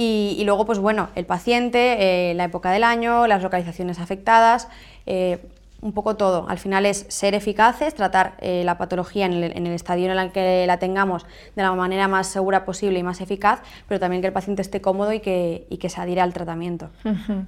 Y, 0.00 0.40
luego, 0.44 0.64
pues 0.64 0.78
bueno, 0.78 1.08
el 1.16 1.26
paciente, 1.26 2.30
eh, 2.30 2.34
la 2.34 2.44
época 2.44 2.70
del 2.70 2.84
año, 2.84 3.26
las 3.26 3.42
localizaciones 3.42 3.98
afectadas, 3.98 4.68
eh, 5.06 5.40
un 5.80 5.92
poco 5.92 6.14
todo. 6.14 6.48
Al 6.48 6.58
final 6.58 6.86
es 6.86 7.04
ser 7.08 7.34
eficaces, 7.34 7.96
tratar 7.96 8.34
eh, 8.38 8.62
la 8.64 8.78
patología 8.78 9.26
en 9.26 9.32
el, 9.32 9.66
estadio 9.66 10.08
en 10.08 10.16
el 10.16 10.30
que 10.30 10.64
la 10.68 10.78
tengamos 10.78 11.26
de 11.56 11.62
la 11.62 11.72
manera 11.72 12.06
más 12.06 12.28
segura 12.28 12.64
posible 12.64 13.00
y 13.00 13.02
más 13.02 13.20
eficaz, 13.20 13.60
pero 13.88 13.98
también 13.98 14.22
que 14.22 14.28
el 14.28 14.32
paciente 14.32 14.62
esté 14.62 14.80
cómodo 14.80 15.12
y 15.12 15.18
que, 15.18 15.66
que 15.80 15.88
se 15.88 16.00
adhiera 16.00 16.22
al 16.22 16.32
tratamiento. 16.32 16.90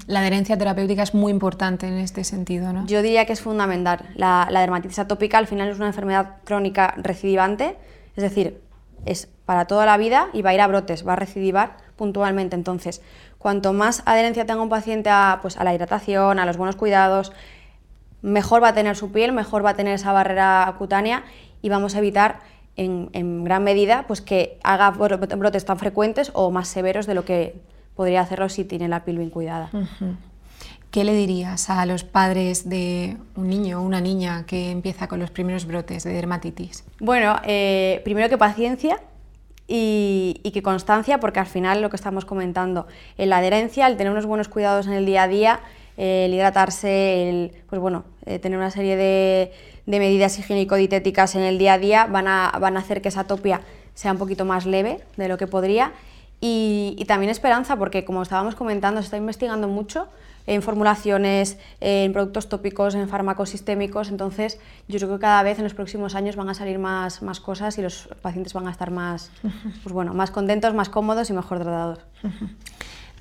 La 0.09 0.19
adherencia 0.19 0.59
terapéutica 0.59 1.05
es 1.05 1.15
muy 1.15 1.31
importante 1.31 1.87
en 1.87 1.99
este 1.99 2.25
sentido, 2.25 2.73
¿no? 2.73 2.85
Yo 2.87 3.01
diría 3.01 3.27
que 3.27 3.33
es 3.33 3.41
fundamental. 3.41 4.01
La, 4.17 4.49
la 4.51 4.61
dermatitis 4.61 4.99
atópica 4.99 5.39
al 5.39 5.47
final 5.47 5.69
es 5.69 5.77
una 5.77 5.87
enfermedad 5.87 6.39
crónica 6.43 6.95
recidivante, 6.99 7.77
es 8.17 8.25
decir, 8.25 8.61
es 9.07 9.29
para 9.45 9.67
toda 9.67 9.87
la 9.87 9.97
vida 9.97 10.29
y 10.33 10.43
va 10.43 10.51
a 10.51 10.55
ir 10.55 10.61
a 10.61 10.67
brotes, 10.67 11.07
va 11.07 11.15
a 11.15 11.17
recidivar 11.17 11.77
puntualmente. 12.01 12.57
Entonces, 12.57 13.03
cuanto 13.37 13.75
más 13.75 14.03
adherencia 14.07 14.47
tenga 14.47 14.63
un 14.63 14.71
paciente 14.71 15.11
a, 15.11 15.41
pues, 15.43 15.59
a 15.59 15.65
la 15.65 15.75
hidratación, 15.75 16.39
a 16.39 16.47
los 16.47 16.57
buenos 16.57 16.77
cuidados, 16.77 17.31
mejor 18.23 18.63
va 18.63 18.69
a 18.69 18.75
tener 18.75 18.97
su 18.97 19.13
piel, 19.13 19.33
mejor 19.33 19.63
va 19.63 19.71
a 19.71 19.75
tener 19.75 19.93
esa 19.93 20.11
barrera 20.11 20.75
cutánea 20.79 21.25
y 21.61 21.69
vamos 21.69 21.95
a 21.95 21.99
evitar 21.99 22.39
en, 22.77 23.45
gran 23.45 23.63
medida 23.63 24.07
pues, 24.07 24.23
que 24.23 24.59
haga 24.63 24.91
brotes 24.93 25.67
tan 25.67 25.79
frecuentes 25.79 26.31
o 26.33 26.51
más 26.51 26.69
severos 26.69 27.07
de 27.07 27.15
lo 27.15 27.27
que 27.27 27.61
podría 27.97 28.23
hacerlo 28.23 28.49
si 28.49 28.65
tiene 28.65 28.89
la 28.89 29.05
piel 29.05 29.19
bien 29.19 29.29
cuidada. 29.29 29.69
¿Qué 30.91 31.05
le 31.05 31.13
dirías 31.13 31.69
a 31.69 31.85
los 31.85 32.03
padres 32.03 32.67
de 32.67 33.19
un 33.37 33.51
niño 33.51 33.81
o 33.81 33.83
una 33.83 34.01
niña 34.01 34.47
que 34.47 34.71
empieza 34.71 35.07
con 35.07 35.21
los 35.21 35.31
primeros 35.31 35.67
brotes 35.67 36.05
de 36.05 36.15
dermatitis? 36.15 36.83
Bueno, 36.99 37.37
eh, 37.45 38.01
primero 38.05 38.31
que 38.31 38.39
paciencia, 38.39 38.99
y, 39.73 40.51
que 40.53 40.63
constancia, 40.63 41.21
porque 41.21 41.39
al 41.39 41.47
final 41.47 41.81
lo 41.81 41.91
que 41.91 41.97
estamos 41.97 42.25
comentando, 42.25 42.87
la 43.17 43.39
adherencia, 43.39 43.87
el 43.87 43.97
tener 43.97 44.13
unos 44.13 44.27
buenos 44.27 44.49
cuidados 44.49 44.87
en 44.89 44.95
el 44.95 45.07
día 45.07 45.23
a 45.23 45.29
día, 45.29 45.61
el 45.97 46.35
hidratarse, 46.35 47.29
el, 47.29 47.53
pues 47.69 47.81
bueno, 47.81 48.05
eh, 48.27 48.39
tener 48.39 48.59
una 48.59 48.71
serie 48.71 48.97
de, 48.97 49.53
medidas 49.87 50.39
higiénico-dietéticas 50.39 51.35
en 51.35 51.43
el 51.43 51.59
día 51.59 51.75
a 51.75 51.79
día 51.79 52.07
van 52.07 52.29
a, 52.29 52.53
van 52.61 52.77
a 52.77 52.81
hacer 52.81 53.03
que 53.03 53.09
esa 53.09 53.21
atopia 53.21 53.61
sea 53.95 54.13
un 54.13 54.19
poquito 54.19 54.45
más 54.45 54.65
leve 54.67 55.01
de 55.17 55.29
lo 55.29 55.37
que 55.37 55.47
podría. 55.47 55.93
Y 56.41 57.05
también 57.07 57.31
esperanza, 57.31 57.77
porque 57.77 58.05
como 58.05 58.23
estábamos 58.23 58.55
comentando, 58.55 59.03
se 59.03 59.07
está 59.07 59.19
investigando 59.19 59.69
mucho 59.69 60.09
en 60.47 60.63
formulaciones, 60.63 61.59
en 61.81 62.13
productos 62.13 62.49
tópicos, 62.49 62.95
en 62.95 63.09
fármacos 63.09 63.51
sistémicos. 63.51 64.09
Entonces, 64.09 64.59
yo 64.89 64.99
creo 64.99 65.15
que 65.15 65.21
cada 65.21 65.43
vez 65.43 65.59
en 65.59 65.65
los 65.65 65.75
próximos 65.75 66.15
años 66.15 66.37
van 66.37 66.49
a 66.49 66.55
salir 66.55 66.79
más, 66.79 67.23
más 67.23 67.41
cosas 67.41 67.79
y 67.79 67.83
los 67.83 68.09
pacientes 68.23 68.53
van 68.53 68.67
a 68.67 68.71
estar 68.71 68.91
más, 68.91 69.31
pues 69.83 69.93
bueno, 69.93 70.15
más 70.15 70.31
contentos, 70.31 70.75
más 70.75 70.89
cómodos 70.89 71.31
y 71.31 71.33
mejor 71.33 71.59
tratados. 71.59 72.01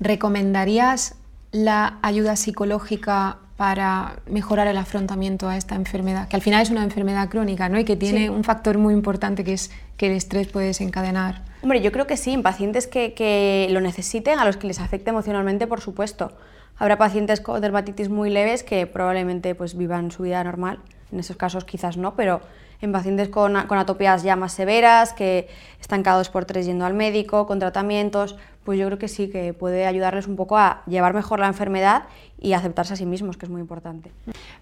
¿Recomendarías 0.00 1.16
la 1.52 1.98
ayuda 2.02 2.36
psicológica 2.36 3.38
para 3.60 4.20
mejorar 4.26 4.68
el 4.68 4.78
afrontamiento 4.78 5.46
a 5.46 5.58
esta 5.58 5.74
enfermedad, 5.74 6.28
que 6.28 6.36
al 6.36 6.40
final 6.40 6.62
es 6.62 6.70
una 6.70 6.82
enfermedad 6.82 7.28
crónica 7.28 7.68
¿no? 7.68 7.78
y 7.78 7.84
que 7.84 7.94
tiene 7.94 8.30
un 8.30 8.42
factor 8.42 8.78
muy 8.78 8.94
importante 8.94 9.44
que 9.44 9.52
es 9.52 9.70
que 9.98 10.06
el 10.06 10.12
estrés 10.12 10.46
puede 10.46 10.68
desencadenar. 10.68 11.42
Hombre, 11.60 11.82
yo 11.82 11.92
creo 11.92 12.06
que 12.06 12.16
sí, 12.16 12.32
en 12.32 12.42
pacientes 12.42 12.86
que, 12.86 13.12
que 13.12 13.68
lo 13.70 13.82
necesiten, 13.82 14.38
a 14.38 14.46
los 14.46 14.56
que 14.56 14.66
les 14.66 14.80
afecte 14.80 15.10
emocionalmente, 15.10 15.66
por 15.66 15.82
supuesto. 15.82 16.32
Habrá 16.80 16.96
pacientes 16.96 17.42
con 17.42 17.60
dermatitis 17.60 18.08
muy 18.08 18.30
leves 18.30 18.64
que 18.64 18.86
probablemente 18.86 19.54
pues, 19.54 19.76
vivan 19.76 20.10
su 20.10 20.22
vida 20.22 20.42
normal, 20.42 20.78
en 21.12 21.20
esos 21.20 21.36
casos 21.36 21.66
quizás 21.66 21.98
no, 21.98 22.16
pero 22.16 22.40
en 22.80 22.90
pacientes 22.90 23.28
con, 23.28 23.54
con 23.66 23.76
atopias 23.76 24.22
ya 24.22 24.34
más 24.34 24.54
severas, 24.54 25.12
que 25.12 25.46
están 25.78 26.02
cada 26.02 26.16
dos 26.16 26.30
por 26.30 26.46
tres 26.46 26.64
yendo 26.64 26.86
al 26.86 26.94
médico, 26.94 27.46
con 27.46 27.58
tratamientos, 27.58 28.36
pues 28.64 28.78
yo 28.78 28.86
creo 28.86 28.98
que 28.98 29.08
sí, 29.08 29.28
que 29.28 29.52
puede 29.52 29.84
ayudarles 29.84 30.26
un 30.26 30.36
poco 30.36 30.56
a 30.56 30.82
llevar 30.86 31.12
mejor 31.12 31.40
la 31.40 31.48
enfermedad 31.48 32.04
y 32.40 32.54
aceptarse 32.54 32.94
a 32.94 32.96
sí 32.96 33.04
mismos, 33.04 33.36
que 33.36 33.44
es 33.44 33.50
muy 33.50 33.60
importante. 33.60 34.10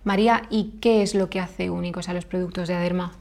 María, 0.02 0.42
¿y 0.50 0.72
qué 0.80 1.02
es 1.02 1.14
lo 1.14 1.30
que 1.30 1.38
hace 1.38 1.70
únicos 1.70 2.08
a 2.08 2.14
los 2.14 2.24
productos 2.24 2.66
de 2.66 2.74
Aderma? 2.74 3.12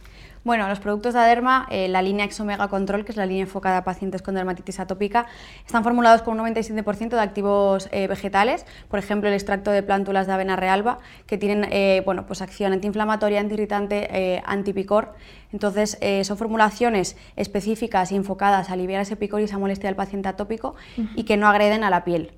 Bueno, 0.43 0.67
los 0.69 0.79
productos 0.79 1.13
de 1.13 1.19
Aderma, 1.19 1.67
eh, 1.69 1.87
la 1.87 2.01
línea 2.01 2.25
Exomega 2.25 2.67
Control, 2.67 3.03
que 3.03 3.11
es 3.11 3.17
la 3.17 3.25
línea 3.25 3.43
enfocada 3.43 3.77
a 3.77 3.83
pacientes 3.83 4.21
con 4.21 4.35
dermatitis 4.35 4.79
atópica, 4.79 5.25
están 5.65 5.83
formulados 5.83 6.21
con 6.21 6.39
un 6.39 6.47
97% 6.47 7.09
de 7.09 7.19
activos 7.19 7.89
eh, 7.91 8.07
vegetales, 8.07 8.65
por 8.87 8.99
ejemplo, 8.99 9.27
el 9.27 9.35
extracto 9.35 9.71
de 9.71 9.83
plántulas 9.83 10.27
de 10.27 10.33
avena 10.33 10.55
realba, 10.55 10.99
que 11.25 11.37
tienen 11.37 11.67
eh, 11.71 12.01
bueno, 12.05 12.25
pues 12.25 12.41
acción 12.41 12.71
antiinflamatoria, 12.73 13.39
antiirritante, 13.39 14.41
antipicor. 14.45 15.15
Entonces, 15.51 15.97
son 16.23 16.37
formulaciones 16.37 17.15
específicas 17.35 18.11
y 18.11 18.15
enfocadas 18.15 18.69
a 18.69 18.73
aliviar 18.73 19.01
ese 19.01 19.15
picor 19.15 19.41
y 19.41 19.45
esa 19.45 19.57
molestia 19.57 19.89
del 19.89 19.95
paciente 19.95 20.29
atópico 20.29 20.75
y 21.15 21.23
que 21.23 21.37
no 21.37 21.47
agreden 21.47 21.83
a 21.83 21.89
la 21.89 22.03
piel. 22.03 22.31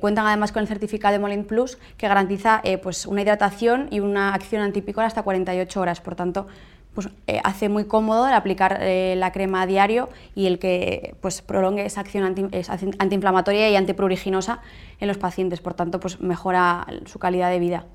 cuentan 0.00 0.26
además 0.26 0.52
con 0.52 0.62
el 0.62 0.68
certificado 0.68 1.12
de 1.12 1.18
Molin 1.18 1.44
Plus 1.44 1.78
que 1.96 2.08
garantiza 2.08 2.62
pues 2.82 3.06
una 3.06 3.22
hidratación 3.22 3.88
y 3.90 4.00
una 4.00 4.34
acción 4.34 4.62
antipicor 4.62 5.04
hasta 5.04 5.22
48 5.22 5.80
horas. 5.80 6.00
Por 6.00 6.14
tanto, 6.16 6.46
pues, 6.94 7.08
eh, 7.26 7.40
hace 7.42 7.68
muy 7.68 7.84
cómodo 7.84 8.28
el 8.28 8.34
aplicar 8.34 8.78
eh, 8.82 9.14
la 9.16 9.32
crema 9.32 9.62
a 9.62 9.66
diario 9.66 10.10
y 10.34 10.46
el 10.46 10.58
que 10.58 11.14
pues, 11.22 11.40
prolongue 11.40 11.86
esa 11.86 12.02
acción 12.02 12.24
antiinflamatoria 12.98 13.70
y 13.70 13.76
antipruriginosa 13.76 14.60
en 15.00 15.08
los 15.08 15.18
pacientes, 15.18 15.60
por 15.60 15.74
tanto, 15.74 15.98
pues 15.98 16.20
mejora 16.20 16.86
su 17.06 17.18
calidad 17.18 17.50
de 17.50 17.58
vida. 17.58 17.86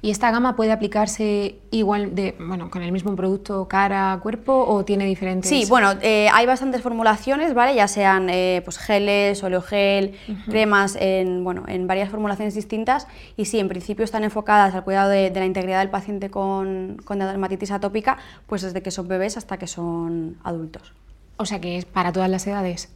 ¿Y 0.00 0.10
esta 0.10 0.30
gama 0.30 0.56
puede 0.56 0.72
aplicarse 0.72 1.56
igual 1.70 2.14
de, 2.14 2.34
bueno, 2.38 2.70
con 2.70 2.82
el 2.82 2.90
mismo 2.90 3.14
producto 3.16 3.68
cara 3.68 4.12
a 4.12 4.20
cuerpo 4.20 4.64
o 4.66 4.82
tiene 4.84 5.04
diferentes? 5.04 5.48
Sí, 5.48 5.66
bueno, 5.68 5.92
eh, 6.00 6.28
hay 6.32 6.46
bastantes 6.46 6.80
formulaciones, 6.80 7.52
¿vale? 7.52 7.74
Ya 7.74 7.86
sean 7.86 8.28
pues 8.64 8.78
geles, 8.78 9.42
oleogel, 9.42 10.14
cremas, 10.48 10.96
en, 10.98 11.44
bueno, 11.44 11.64
en 11.66 11.86
varias 11.86 12.08
formulaciones 12.08 12.54
distintas 12.54 13.06
y 13.36 13.44
sí, 13.44 13.58
en 13.58 13.68
principio 13.68 14.04
están 14.04 14.24
enfocadas 14.24 14.74
al 14.74 14.84
cuidado 14.84 15.10
de, 15.10 15.30
la 15.30 15.44
integridad 15.44 15.80
del 15.80 15.90
paciente 15.90 16.30
con, 16.30 16.96
con 17.04 17.18
dermatitis 17.18 17.72
atópica, 17.72 18.11
pues 18.46 18.62
desde 18.62 18.82
que 18.82 18.90
son 18.90 19.08
bebés 19.08 19.36
hasta 19.36 19.58
que 19.58 19.66
son 19.66 20.38
adultos. 20.44 20.92
O 21.36 21.46
sea 21.46 21.60
que 21.60 21.76
es 21.76 21.84
para 21.84 22.12
todas 22.12 22.30
las 22.30 22.46
edades. 22.46 22.92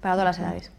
para 0.00 0.14
todas 0.14 0.24
las 0.24 0.38
edades. 0.38 0.72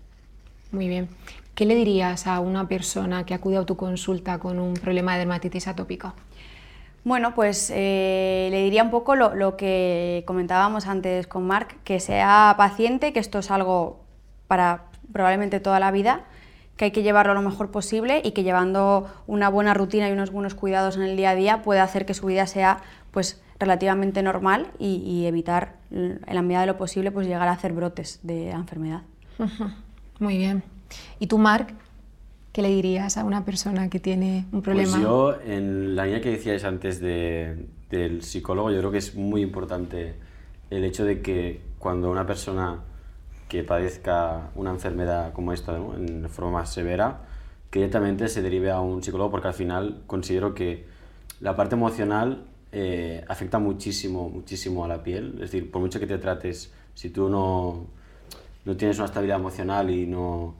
Muy 0.71 0.87
bien. 0.87 1.09
¿Qué 1.55 1.65
le 1.65 1.75
dirías 1.75 2.27
a 2.27 2.39
una 2.39 2.67
persona 2.67 3.25
que 3.25 3.33
acude 3.33 3.57
a 3.57 3.65
tu 3.65 3.75
consulta 3.75 4.39
con 4.39 4.59
un 4.59 4.75
problema 4.75 5.13
de 5.13 5.19
dermatitis 5.19 5.67
atópica? 5.67 6.13
Bueno, 7.03 7.33
pues 7.33 7.71
eh, 7.73 8.49
le 8.51 8.63
diría 8.63 8.83
un 8.83 8.91
poco 8.91 9.15
lo, 9.15 9.57
que 9.57 10.23
comentábamos 10.27 10.85
antes 10.87 11.27
con 11.27 11.47
Marc, 11.47 11.81
que 11.83 11.99
sea 11.99 12.53
paciente, 12.57 13.13
que 13.13 13.19
esto 13.19 13.39
es 13.39 13.51
algo 13.51 14.01
para 14.47 14.85
probablemente 15.11 15.59
toda 15.59 15.79
la 15.79 15.91
vida, 15.91 16.25
que 16.75 16.85
hay 16.85 16.91
que 16.91 17.03
llevarlo 17.03 17.33
lo 17.33 17.41
mejor 17.41 17.71
posible 17.71 18.21
y 18.23 18.31
que 18.31 18.43
llevando 18.43 19.07
una 19.27 19.49
buena 19.49 19.73
rutina 19.73 20.07
y 20.09 20.11
unos 20.11 20.31
buenos 20.31 20.55
cuidados 20.55 20.97
en 20.97 21.03
el 21.03 21.17
día 21.17 21.31
a 21.31 21.35
día 21.35 21.61
puede 21.61 21.79
hacer 21.79 22.05
que 22.05 22.13
su 22.13 22.27
vida 22.27 22.47
sea 22.47 22.81
pues 23.11 23.41
relativamente 23.59 24.23
normal 24.23 24.67
y, 24.79 25.25
evitar 25.25 25.75
en 25.91 26.21
la 26.31 26.41
medida 26.41 26.61
de 26.61 26.67
lo 26.67 26.77
posible 26.77 27.11
pues 27.11 27.27
llegar 27.27 27.47
a 27.47 27.51
hacer 27.51 27.73
brotes 27.73 28.19
de 28.23 28.49
la 28.51 28.55
enfermedad. 28.55 29.01
Muy 30.19 30.37
bien. 30.37 30.63
¿Y 31.19 31.27
tú, 31.27 31.37
Marc, 31.37 31.73
qué 32.53 32.61
le 32.61 32.69
dirías 32.69 33.17
a 33.17 33.23
una 33.23 33.45
persona 33.45 33.89
que 33.89 33.99
tiene 33.99 34.45
un 34.51 34.61
problema? 34.61 34.91
Pues 34.91 35.03
yo, 35.03 35.35
en 35.45 35.95
la 35.95 36.05
línea 36.05 36.21
que 36.21 36.31
decíais 36.31 36.63
antes 36.63 36.99
del 37.01 38.21
psicólogo, 38.21 38.71
yo 38.71 38.79
creo 38.79 38.91
que 38.91 38.97
es 38.97 39.15
muy 39.15 39.41
importante 39.41 40.15
el 40.69 40.83
hecho 40.83 41.03
de 41.03 41.21
que 41.21 41.61
cuando 41.79 42.09
una 42.09 42.25
persona 42.25 42.79
que 43.49 43.63
padezca 43.63 44.51
una 44.55 44.69
enfermedad 44.69 45.33
como 45.33 45.53
esta, 45.53 45.75
en 45.75 46.29
forma 46.29 46.51
más 46.51 46.71
severa, 46.71 47.21
que 47.71 47.79
directamente 47.79 48.27
se 48.29 48.41
derive 48.41 48.71
a 48.71 48.79
un 48.79 49.03
psicólogo, 49.03 49.31
porque 49.31 49.47
al 49.47 49.53
final 49.53 50.01
considero 50.07 50.53
que 50.53 50.85
la 51.39 51.55
parte 51.55 51.75
emocional 51.75 52.43
eh, 52.71 53.23
afecta 53.27 53.57
muchísimo, 53.59 54.29
muchísimo 54.29 54.85
a 54.85 54.87
la 54.87 55.03
piel. 55.03 55.33
Es 55.35 55.51
decir, 55.51 55.71
por 55.71 55.81
mucho 55.81 55.99
que 55.99 56.07
te 56.07 56.17
trates, 56.17 56.71
si 56.93 57.09
tú 57.09 57.29
no, 57.29 57.87
no 58.65 58.77
tienes 58.77 58.97
una 58.97 59.05
estabilidad 59.05 59.39
emocional 59.39 59.89
y 59.89 60.05
no, 60.05 60.55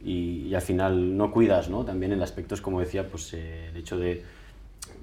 y, 0.00 0.54
al 0.54 0.62
final 0.62 1.16
no 1.16 1.30
cuidas, 1.30 1.68
¿no? 1.68 1.84
También 1.84 2.12
en 2.12 2.22
aspectos, 2.22 2.60
como 2.60 2.80
decía, 2.80 3.08
pues 3.08 3.34
eh, 3.34 3.68
el 3.68 3.76
hecho 3.76 3.98
de 3.98 4.24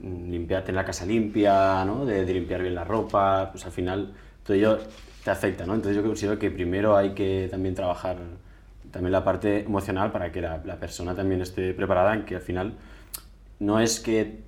limpiar, 0.02 0.64
tener 0.64 0.76
la 0.76 0.86
casa 0.86 1.06
limpia, 1.06 1.86
¿no? 1.86 2.06
De, 2.06 2.26
limpiar 2.26 2.62
bien 2.62 2.76
la 2.76 2.84
ropa, 2.84 3.50
pues 3.52 3.66
al 3.66 3.72
final 3.72 4.14
todo 4.44 4.56
ello 4.56 4.80
te 5.24 5.30
afecta, 5.32 5.66
¿no? 5.66 5.76
Entonces 5.76 5.96
yo 5.98 6.08
considero 6.08 6.40
que 6.40 6.50
primero 6.52 6.96
hay 6.98 7.14
que 7.14 7.48
también 7.52 7.76
trabajar 7.76 8.18
también 8.92 9.12
la 9.12 9.24
parte 9.24 9.62
emocional 9.62 10.12
para 10.12 10.32
que 10.32 10.42
la, 10.42 10.62
la 10.66 10.80
persona 10.80 11.14
también 11.14 11.42
esté 11.42 11.74
preparada 11.74 12.14
en 12.16 12.26
que 12.26 12.36
al 12.36 12.42
final 12.42 12.78
no 13.60 13.80
es 13.80 14.00
que 14.00 14.47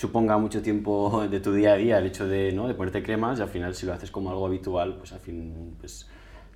suponga 0.00 0.38
mucho 0.38 0.62
tiempo 0.62 1.26
de 1.30 1.40
tu 1.40 1.52
día 1.52 1.74
a 1.74 1.76
día 1.76 1.98
el 1.98 2.06
hecho 2.06 2.26
de, 2.26 2.52
¿no? 2.52 2.66
de 2.66 2.74
ponerte 2.74 3.02
cremas 3.02 3.38
y 3.38 3.42
al 3.42 3.48
final 3.48 3.74
si 3.74 3.84
lo 3.84 3.92
haces 3.92 4.10
como 4.10 4.30
algo 4.30 4.46
habitual, 4.46 4.96
pues 4.96 5.12
al 5.12 5.20
fin 5.20 5.76
pues, 5.78 6.08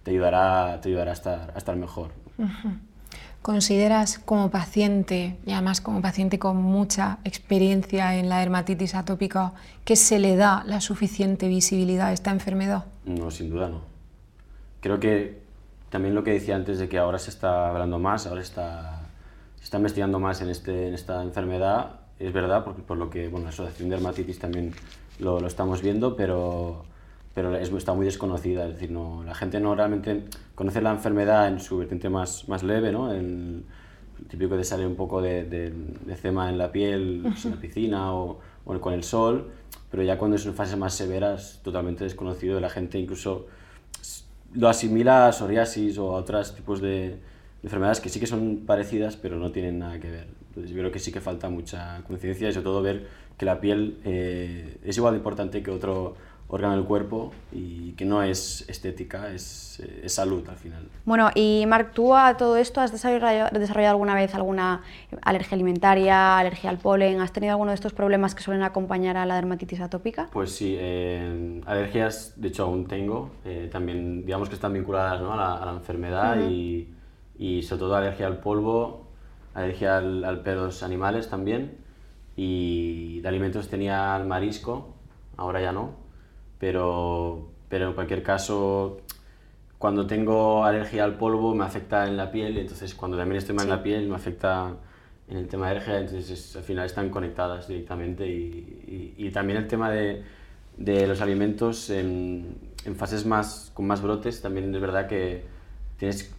te 0.02 0.12
ayudará, 0.12 0.80
te 0.80 0.88
ayudará 0.88 1.11
a, 1.11 1.14
estar, 1.14 1.52
a 1.54 1.59
estar 1.59 1.76
mejor. 1.76 2.11
¿Consideras 3.42 4.18
como 4.18 4.50
paciente, 4.50 5.37
y 5.44 5.52
además 5.52 5.83
como 5.83 6.00
paciente 6.00 6.38
con 6.38 6.57
mucha 6.57 7.18
experiencia 7.24 8.16
en 8.16 8.30
la 8.30 8.38
dermatitis 8.38 8.94
atópica, 8.94 9.52
que 9.85 9.96
se 9.96 10.18
le 10.18 10.37
da 10.37 10.64
la 10.64 10.80
suficiente 10.80 11.46
visibilidad 11.46 12.07
a 12.07 12.12
esta 12.14 12.30
enfermedad? 12.30 12.87
No, 13.04 13.30
sin 13.30 13.50
duda 13.50 13.68
no. 13.68 13.83
Creo 14.80 14.98
que 14.98 15.42
también 15.90 16.14
lo 16.14 16.24
que 16.24 16.33
decía 16.33 16.57
antes 16.57 16.78
de 16.78 16.88
que 16.88 16.96
ahora 16.96 17.18
se 17.18 17.28
está 17.28 17.68
hablando 17.68 17.98
más, 17.98 18.26
ahora 18.26 18.40
está, 18.40 19.02
se 19.59 19.64
está 19.64 19.76
investigando 19.76 20.18
más 20.18 20.40
en, 20.40 20.48
este, 20.48 20.88
en 20.88 20.94
esta 20.94 21.22
enfermedad, 21.22 22.03
es 22.18 22.33
verdad, 22.33 22.64
porque 22.64 22.83
por 22.83 22.96
lo 22.96 23.11
que 23.11 23.29
bueno, 23.29 23.44
la 23.44 23.50
Asociación 23.50 23.88
de 23.88 23.96
Dermatitis 23.96 24.38
también 24.38 24.72
lo, 25.18 25.40
lo 25.40 25.46
estamos 25.46 25.83
viendo, 25.83 26.16
pero 26.16 26.85
pero 27.35 27.57
es, 27.57 27.70
está 27.72 27.92
muy 27.94 28.05
desconocida, 28.05 28.66
es 28.66 28.74
decir, 28.74 28.92
no, 28.92 29.24
la 29.24 29.35
gente 29.35 29.59
no 29.59 29.74
realmente 29.74 30.24
conoce 30.55 30.81
la 30.81 30.92
enfermedad 30.92 31.48
en 31.48 31.59
su 31.59 31.77
vertiente 31.79 32.09
más, 32.09 32.48
más 32.48 32.62
leve, 32.62 32.92
¿no? 32.92 33.12
El, 33.12 33.64
típico 34.29 34.57
de 34.57 34.64
salir 34.64 34.87
un 34.87 34.94
poco 34.94 35.20
de, 35.20 35.44
de, 35.44 35.70
de 35.70 36.16
cema 36.16 36.48
en 36.48 36.57
la 36.57 36.70
piel, 36.70 37.20
pues, 37.24 37.44
en 37.44 37.50
la 37.50 37.61
piscina 37.61 38.14
o, 38.14 38.38
o, 38.64 38.81
con 38.81 38.94
el 38.94 39.03
sol, 39.03 39.50
pero 39.90 40.03
ya 40.03 40.16
cuando 40.16 40.37
es 40.37 40.46
en 40.46 40.55
fases 40.55 40.79
más 40.79 40.94
severas, 40.94 41.61
totalmente 41.62 42.05
desconocido, 42.05 42.61
la 42.61 42.70
gente 42.70 42.98
incluso 42.98 43.46
lo 44.55 44.68
asimila 44.68 45.27
a 45.27 45.33
psoriasis 45.33 45.98
o 45.98 46.12
a 46.12 46.20
otros 46.20 46.55
tipos 46.55 46.81
de, 46.81 47.18
enfermedades 47.64 48.00
que 48.00 48.09
sí 48.11 48.20
que 48.20 48.27
son 48.27 48.64
parecidas, 48.66 49.16
pero 49.16 49.37
no 49.37 49.50
tienen 49.50 49.79
nada 49.79 49.98
que 49.98 50.11
ver. 50.11 50.29
Entonces 50.48 50.70
yo 50.70 50.79
creo 50.79 50.92
que 50.92 50.98
sí 51.00 51.11
que 51.11 51.20
falta 51.20 51.48
mucha 51.48 52.03
conciencia 52.07 52.48
y 52.48 52.53
sobre 52.53 52.64
todo 52.64 52.83
ver 52.83 53.09
que 53.37 53.46
la 53.46 53.61
piel 53.61 53.98
eh, 54.05 54.79
es 54.85 54.96
igual 54.96 55.14
de 55.14 55.18
importante 55.18 55.62
que 55.62 55.70
otro 55.70 56.14
órgano 56.46 56.77
del 56.77 56.85
cuerpo 56.85 57.33
y 57.53 57.92
que 57.92 58.05
no 58.05 58.22
es 58.22 58.68
estética, 58.68 59.33
es, 59.33 59.83
es, 60.03 60.12
salud 60.12 60.46
al 60.48 60.57
final. 60.57 60.88
Bueno, 61.05 61.31
y 61.35 61.64
Marc, 61.66 61.92
¿tú 61.94 62.14
a 62.14 62.37
todo 62.37 62.57
esto 62.57 62.81
has 62.81 62.92
desarrollado, 62.92 63.48
desarrollado, 63.59 63.92
alguna 63.92 64.14
vez 64.14 64.35
alguna 64.35 64.83
alergia 65.22 65.55
alimentaria, 65.55 66.38
alergia 66.38 66.70
al 66.70 66.79
polen? 66.79 67.20
¿Has 67.20 67.33
tenido 67.33 67.53
alguno 67.53 67.70
de 67.70 67.77
estos 67.77 67.94
problemas 67.94 68.35
que 68.35 68.42
suelen 68.42 68.62
acompañar 68.62 69.16
a 69.16 69.27
la 69.27 69.37
dermatitis 69.37 69.81
atópica? 69.81 70.29
Pues 70.33 70.55
sí, 70.55 70.77
eh, 70.79 71.61
alergias 71.66 72.35
de 72.37 72.48
hecho 72.48 72.64
aún 72.64 72.87
tengo, 72.87 73.31
eh, 73.44 73.68
también 73.72 74.24
digamos 74.24 74.48
que 74.48 74.55
están 74.55 74.74
vinculadas 74.74 75.20
¿no? 75.22 75.33
a, 75.33 75.37
la, 75.37 75.55
a, 75.55 75.66
la, 75.66 75.72
enfermedad 75.72 76.38
y, 76.48 76.93
y, 77.38 77.62
sobre 77.62 77.81
todo 77.81 77.97
alergia 77.97 78.27
al 78.27 78.38
polvo, 78.38 79.09
alergia 79.55 79.99
al, 79.99 80.25
al 80.25 80.40
pedos 80.42 80.83
animales 80.83 81.29
también. 81.29 81.79
Y 82.37 83.20
de 83.20 83.29
alimentos 83.29 83.68
tenía 83.68 84.14
al 84.14 84.27
marisco, 84.27 84.94
ahora 85.37 85.61
ya 85.61 85.73
no, 85.73 85.92
pero, 86.59 87.49
pero 87.68 87.88
en 87.88 87.94
cualquier 87.94 88.23
caso, 88.23 88.99
cuando 89.79 90.07
tengo 90.07 90.64
alergia 90.64 91.05
al 91.05 91.16
polvo 91.16 91.55
me 91.55 91.64
afecta 91.64 92.07
en 92.07 92.16
la 92.16 92.31
piel, 92.31 92.57
entonces 92.59 92.94
cuando 92.94 93.16
también 93.16 93.38
estoy 93.38 93.55
mal 93.55 93.66
en 93.66 93.70
la 93.70 93.83
piel 93.83 94.09
me 94.09 94.16
afecta 94.16 94.73
en 95.29 95.37
el 95.37 95.49
tema 95.49 95.66
de 95.66 95.73
alergia, 95.73 95.99
entonces 95.99 96.57
al 96.57 96.62
final 96.62 96.87
están 96.87 97.11
conectadas 97.11 97.68
directamente 97.68 98.27
y, 98.27 99.14
y, 99.16 99.31
también 99.31 99.59
el 99.59 99.68
tema 99.68 99.90
de, 99.90 100.23
de 100.77 101.07
los 101.07 101.20
alimentos 101.20 101.90
en, 101.90 102.57
en, 102.85 102.97
fases 102.97 103.25
más, 103.27 103.70
con 103.75 103.87
más 103.87 104.03
brotes, 104.03 104.42
también 104.42 104.75
es 104.75 104.81
verdad 104.81 105.07
que 105.07 105.44
tienes 105.99 106.35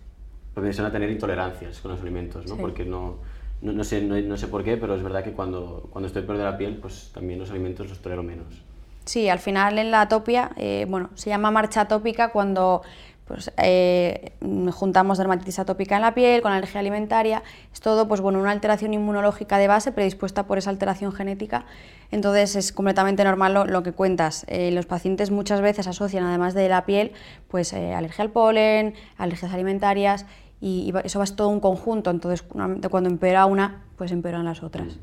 propensión 0.55 0.87
a 0.87 0.91
tener 0.91 1.11
intolerancias 1.11 1.79
con 1.81 1.91
los 1.91 2.01
alimentos, 2.01 2.47
¿no? 2.47 2.55
porque 2.55 2.85
no, 2.85 3.17
no, 3.61 3.73
no 3.73 3.83
sé, 3.83 4.01
no, 4.01 4.19
no, 4.19 4.37
sé 4.37 4.47
por 4.47 4.63
qué, 4.63 4.77
pero 4.77 4.95
es 4.95 5.03
verdad 5.03 5.23
que 5.23 5.33
cuando, 5.33 5.89
cuando 5.91 6.07
estoy 6.07 6.23
peor 6.23 6.37
de 6.37 6.45
la 6.45 6.57
piel, 6.57 6.77
pues 6.77 7.11
también 7.13 7.37
los 7.39 7.51
alimentos 7.51 7.89
los 7.89 7.99
tolero 7.99 8.23
menos. 8.23 8.63
Sí, 9.03 9.29
al 9.29 9.39
final 9.39 9.77
en 9.77 9.91
la 9.91 10.01
atopia, 10.01 10.51
eh, 10.55 10.87
bueno, 10.89 11.11
se 11.13 11.29
llama 11.29 11.51
marcha 11.51 11.81
atópica 11.81 12.31
cuando 12.31 12.81
pues, 13.27 13.51
eh, 13.57 14.31
juntamos 14.71 15.17
dermatitis 15.17 15.59
atópica 15.59 15.95
en 15.95 16.01
la 16.01 16.15
piel 16.15 16.41
con 16.41 16.51
alergia 16.53 16.79
alimentaria, 16.79 17.43
es 17.71 17.81
todo 17.81 18.07
pues, 18.07 18.21
bueno, 18.21 18.39
una 18.39 18.51
alteración 18.51 18.93
inmunológica 18.93 19.57
de 19.59 19.67
base 19.67 19.91
predispuesta 19.91 20.47
por 20.47 20.57
esa 20.57 20.71
alteración 20.71 21.11
genética, 21.11 21.65
entonces 22.11 22.55
es 22.55 22.71
completamente 22.71 23.23
normal 23.23 23.53
lo, 23.53 23.65
lo 23.65 23.83
que 23.83 23.91
cuentas. 23.91 24.45
Eh, 24.47 24.71
los 24.71 24.85
pacientes 24.87 25.31
muchas 25.31 25.61
veces 25.61 25.85
asocian, 25.87 26.23
además 26.23 26.53
de 26.53 26.69
la 26.69 26.85
piel, 26.85 27.11
pues 27.47 27.73
alergia 27.73 28.23
al 28.23 28.31
polen, 28.31 28.95
alergias 29.17 29.53
alimentarias, 29.53 30.25
y, 30.61 30.91
y, 30.91 30.93
eso 31.03 31.19
va 31.19 31.25
todo 31.25 31.49
un 31.49 31.59
conjunto, 31.59 32.09
entonces 32.09 32.43
cuando 32.43 33.09
empeora 33.09 33.45
una, 33.45 33.83
pues 33.97 34.11
empeoran 34.11 34.45
las 34.45 34.63
otras. 34.63 34.97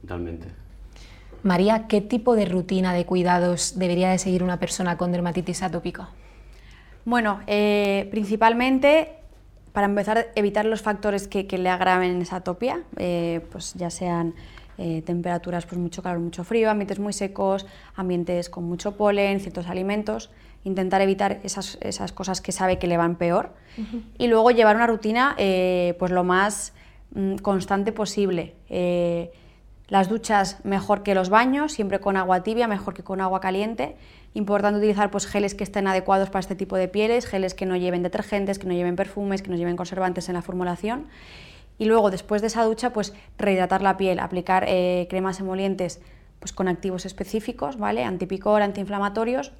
Totalmente. 0.00 0.48
María, 1.42 1.86
¿qué 1.86 2.00
tipo 2.00 2.34
de 2.34 2.46
rutina 2.46 2.92
de 2.92 3.06
cuidados 3.06 3.78
debería 3.78 4.10
de 4.10 4.18
seguir 4.18 4.42
una 4.42 4.58
persona 4.58 4.96
con 4.96 5.12
dermatitis 5.12 5.62
atópica? 5.62 6.08
Bueno, 7.04 7.40
eh, 7.46 8.08
principalmente 8.10 9.18
para 9.72 9.86
empezar, 9.86 10.32
evitar 10.34 10.64
los 10.64 10.82
factores 10.82 11.28
que, 11.28 11.46
le 11.56 11.68
agraven 11.68 12.20
esa 12.20 12.36
atopia, 12.36 12.82
eh, 12.96 13.40
pues 13.52 13.74
ya 13.74 13.90
sean 13.90 14.34
eh, 14.76 15.02
temperaturas, 15.02 15.66
pues 15.66 15.78
mucho 15.78 16.02
calor, 16.02 16.18
mucho 16.18 16.42
frío, 16.42 16.70
ambientes 16.70 16.98
muy 16.98 17.12
secos, 17.12 17.64
ambientes 17.94 18.50
con 18.50 18.64
mucho 18.64 18.96
polen, 18.96 19.40
ciertos 19.40 19.68
alimentos, 19.68 20.30
intentar 20.68 21.00
evitar 21.00 21.40
esas, 21.42 21.78
esas 21.80 22.12
cosas 22.12 22.40
que 22.40 22.52
sabe 22.52 22.78
que 22.78 22.86
le 22.86 22.96
van 22.96 23.16
peor 23.16 23.50
y 24.18 24.26
luego 24.28 24.50
llevar 24.50 24.76
una 24.76 24.86
rutina 24.86 25.34
pues 25.36 26.12
lo 26.12 26.24
más 26.24 26.72
mm, 27.14 27.36
constante 27.36 27.92
posible. 27.92 28.54
las 29.88 30.08
duchas 30.08 30.64
mejor 30.64 31.02
que 31.02 31.14
los 31.14 31.30
baños, 31.30 31.72
siempre 31.72 31.98
con 31.98 32.16
agua 32.16 32.42
tibia, 32.42 32.68
mejor 32.68 32.94
que 32.94 33.02
con 33.02 33.20
agua 33.20 33.40
caliente 33.40 33.96
Importante 34.34 34.78
utilizar 34.78 35.10
pues, 35.10 35.26
geles 35.26 35.54
que 35.54 35.64
estén 35.64 35.86
adecuados 35.86 36.28
para 36.28 36.40
este 36.40 36.54
tipo 36.54 36.76
de 36.76 36.88
pieles, 36.88 37.26
geles 37.26 37.54
que 37.54 37.66
no 37.66 37.76
lleven 37.76 38.02
detergentes, 38.02 38.58
que 38.58 38.66
no 38.66 38.74
lleven 38.74 38.94
perfumes, 38.94 39.42
que 39.42 39.50
no 39.50 39.56
lleven 39.56 39.76
conservantes 39.76 40.28
en 40.28 40.34
la 40.34 40.42
formulación. 40.42 41.06
Y 41.78 41.86
luego, 41.86 42.10
después 42.10 42.40
de 42.40 42.48
esa 42.48 42.64
ducha, 42.64 42.92
pues 42.92 43.14
rehidratar 43.38 43.82
la 43.82 43.96
piel, 43.96 44.18
aplicar 44.18 44.64
eh, 44.68 45.06
cremas 45.08 45.40
emolientes 45.40 46.00
pues, 46.40 46.52
con 46.52 46.68
activos 46.68 47.06
específicos, 47.06 47.78
¿vale? 47.78 48.04
antipicor, 48.04 48.62
antiinflamatorios. 48.62 49.52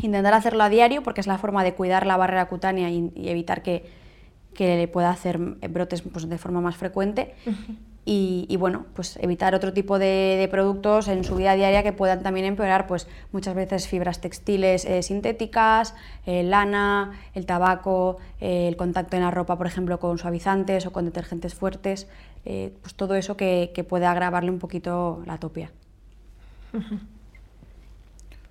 Intentar 0.00 0.34
hacerlo 0.34 0.62
a 0.64 0.68
diario 0.68 1.02
porque 1.02 1.20
es 1.20 1.26
la 1.26 1.38
forma 1.38 1.62
de 1.64 1.74
cuidar 1.74 2.06
la 2.06 2.16
barrera 2.16 2.46
cutánea 2.48 2.90
y, 2.90 3.12
evitar 3.16 3.62
que, 3.62 3.84
que, 4.54 4.76
le 4.76 4.88
pueda 4.88 5.10
hacer 5.10 5.38
brotes 5.38 6.02
pues, 6.02 6.28
de 6.28 6.38
forma 6.38 6.60
más 6.60 6.76
frecuente. 6.76 7.34
Y, 8.04 8.56
bueno, 8.56 8.86
pues 8.94 9.16
evitar 9.22 9.54
otro 9.54 9.72
tipo 9.72 10.00
de, 10.00 10.48
productos 10.50 11.06
en 11.06 11.22
su 11.22 11.36
vida 11.36 11.54
diaria 11.54 11.84
que 11.84 11.92
puedan 11.92 12.24
también 12.24 12.46
empeorar, 12.46 12.88
pues 12.88 13.06
muchas 13.30 13.54
veces 13.54 13.86
fibras 13.86 14.20
textiles 14.20 14.84
eh, 14.84 15.04
sintéticas, 15.04 15.94
eh, 16.26 16.42
lana, 16.42 17.12
el 17.34 17.46
tabaco, 17.46 18.16
eh, 18.40 18.66
el 18.66 18.76
contacto 18.76 19.16
en 19.16 19.22
la 19.22 19.30
ropa, 19.30 19.56
por 19.56 19.68
ejemplo, 19.68 20.00
con 20.00 20.18
suavizantes 20.18 20.84
o 20.86 20.92
con 20.92 21.04
detergentes 21.04 21.54
fuertes, 21.54 22.08
pues 22.42 22.94
todo 22.96 23.14
eso 23.14 23.36
que, 23.36 23.70
que, 23.72 23.84
puede 23.84 24.06
agravarle 24.06 24.50
un 24.50 24.58
poquito 24.58 25.22
la 25.24 25.34
atopia. 25.34 25.70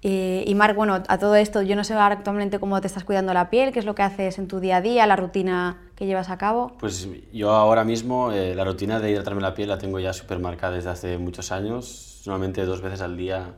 Eh, 0.03 0.43
y 0.47 0.55
Marc, 0.55 0.75
bueno, 0.75 0.95
a 1.07 1.17
todo 1.19 1.35
esto, 1.35 1.61
yo 1.61 1.75
no 1.75 1.83
sé 1.83 1.93
actualmente 1.93 2.59
cómo 2.59 2.81
te 2.81 2.87
estás 2.87 3.03
cuidando 3.03 3.33
la 3.33 3.51
piel, 3.51 3.71
qué 3.71 3.79
es 3.79 3.85
lo 3.85 3.93
que 3.93 4.01
haces 4.01 4.39
en 4.39 4.47
tu 4.47 4.59
día 4.59 4.77
a 4.77 4.81
día, 4.81 5.05
la 5.05 5.15
rutina 5.15 5.77
que 5.95 6.07
llevas 6.07 6.29
a 6.31 6.39
cabo. 6.39 6.75
Pues 6.79 7.07
yo 7.31 7.51
ahora 7.51 7.83
mismo 7.83 8.31
eh, 8.31 8.55
la 8.55 8.63
rutina 8.63 8.99
de 8.99 9.11
hidratarme 9.11 9.41
la 9.41 9.53
piel 9.53 9.69
la 9.69 9.77
tengo 9.77 9.99
ya 9.99 10.11
súper 10.13 10.39
marcada 10.39 10.75
desde 10.75 10.89
hace 10.89 11.17
muchos 11.19 11.51
años, 11.51 12.23
normalmente 12.25 12.65
dos 12.65 12.81
veces 12.81 13.01
al 13.01 13.15
día, 13.15 13.53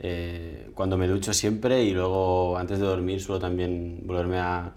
eh, 0.00 0.70
cuando 0.74 0.96
me 0.96 1.06
ducho 1.06 1.32
siempre 1.32 1.84
y 1.84 1.92
luego 1.92 2.58
antes 2.58 2.80
de 2.80 2.86
dormir 2.86 3.20
suelo 3.20 3.38
también 3.38 4.00
volverme 4.06 4.38
a, 4.38 4.72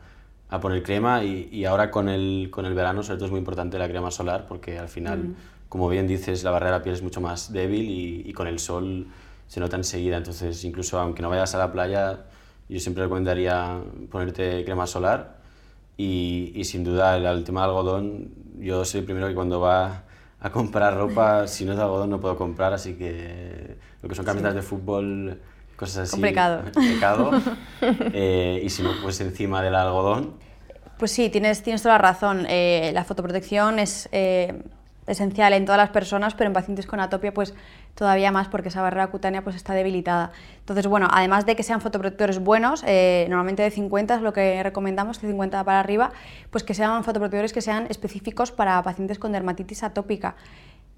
a 0.49 0.59
poner 0.59 0.83
crema 0.83 1.23
y, 1.23 1.49
y, 1.51 1.65
ahora 1.65 1.89
con 1.89 2.07
el, 2.07 2.49
con 2.51 2.65
el 2.65 2.75
verano 2.75 3.01
sobre 3.01 3.17
todo 3.17 3.25
es 3.25 3.31
muy 3.31 3.39
importante 3.39 3.79
la 3.79 3.87
crema 3.87 4.11
solar 4.11 4.45
porque 4.47 4.77
al 4.77 4.89
final, 4.89 5.19
mm. 5.19 5.35
como 5.69 5.89
bien 5.89 6.07
dices, 6.07 6.43
la 6.43 6.51
barrera 6.51 6.73
de 6.73 6.77
la 6.77 6.83
piel 6.83 6.95
es 6.95 7.01
mucho 7.01 7.19
más 7.19 7.51
débil 7.51 7.89
y, 7.89 8.29
y 8.29 8.33
con 8.33 8.45
el 8.45 8.59
sol 8.59 9.07
se 9.47 9.59
nota 9.59 9.75
enseguida. 9.75 10.17
Entonces, 10.17 10.63
incluso 10.63 10.99
aunque 10.99 11.21
no 11.21 11.29
vayas 11.29 11.53
a 11.55 11.57
la 11.57 11.71
playa, 11.71 12.25
yo 12.69 12.79
siempre 12.79 13.03
recomendaría 13.03 13.79
ponerte 14.09 14.63
crema 14.65 14.87
solar 14.87 15.37
y, 15.97 16.51
y 16.55 16.63
sin 16.63 16.83
duda 16.83 17.17
el, 17.17 17.43
tema 17.43 17.61
del 17.61 17.69
algodón, 17.69 18.31
yo 18.59 18.83
soy 18.85 19.01
el 19.01 19.05
primero 19.05 19.27
que 19.27 19.35
cuando 19.35 19.59
va 19.59 20.03
a 20.39 20.49
comprar 20.49 20.97
ropa, 20.97 21.47
si 21.47 21.65
no 21.65 21.71
es 21.71 21.77
de 21.77 21.83
algodón 21.83 22.09
no 22.09 22.19
puedo 22.19 22.35
comprar, 22.35 22.73
así 22.73 22.95
que 22.95 23.77
lo 24.01 24.09
que 24.09 24.15
son 24.15 24.25
camisetas 24.25 24.55
de 24.55 24.61
fútbol, 24.61 25.39
cosas 25.75 25.99
así. 25.99 26.11
Complicado. 26.11 26.63
Complicado. 26.73 27.31
Eh, 27.81 28.61
y 28.63 28.69
si 28.69 28.83
no, 28.83 28.91
pues 29.01 29.21
encima 29.21 29.61
del 29.61 29.75
algodón. 29.75 30.33
Pues 30.97 31.11
sí, 31.11 31.29
tienes, 31.29 31.63
tienes 31.63 31.81
toda 31.81 31.95
la 31.95 32.01
razón. 32.01 32.45
Eh, 32.49 32.91
la 32.93 33.03
fotoprotección 33.03 33.79
es 33.79 34.09
eh, 34.11 34.63
esencial 35.07 35.53
en 35.53 35.65
todas 35.65 35.77
las 35.77 35.89
personas, 35.89 36.33
pero 36.33 36.47
en 36.47 36.53
pacientes 36.53 36.87
con 36.87 36.99
atopia 36.99 37.33
pues 37.33 37.53
todavía 37.95 38.31
más 38.31 38.47
porque 38.47 38.69
esa 38.69 38.81
barrera 38.81 39.07
cutánea 39.07 39.43
pues 39.43 39.55
está 39.55 39.73
debilitada. 39.73 40.31
Entonces, 40.59 40.87
bueno, 40.87 41.07
además 41.11 41.45
de 41.45 41.55
que 41.55 41.63
sean 41.63 41.81
fotoprotectores 41.81 42.39
buenos, 42.39 42.83
eh, 42.87 43.27
normalmente 43.29 43.63
de 43.63 43.71
50 43.71 44.15
es 44.15 44.21
lo 44.21 44.33
que 44.33 44.61
recomendamos, 44.63 45.21
de 45.21 45.27
50 45.27 45.63
para 45.63 45.79
arriba, 45.79 46.11
pues 46.49 46.63
que 46.63 46.73
sean 46.73 47.03
fotoprotectores 47.03 47.53
que 47.53 47.61
sean 47.61 47.87
específicos 47.89 48.51
para 48.51 48.81
pacientes 48.83 49.19
con 49.19 49.31
dermatitis 49.31 49.83
atópica 49.83 50.35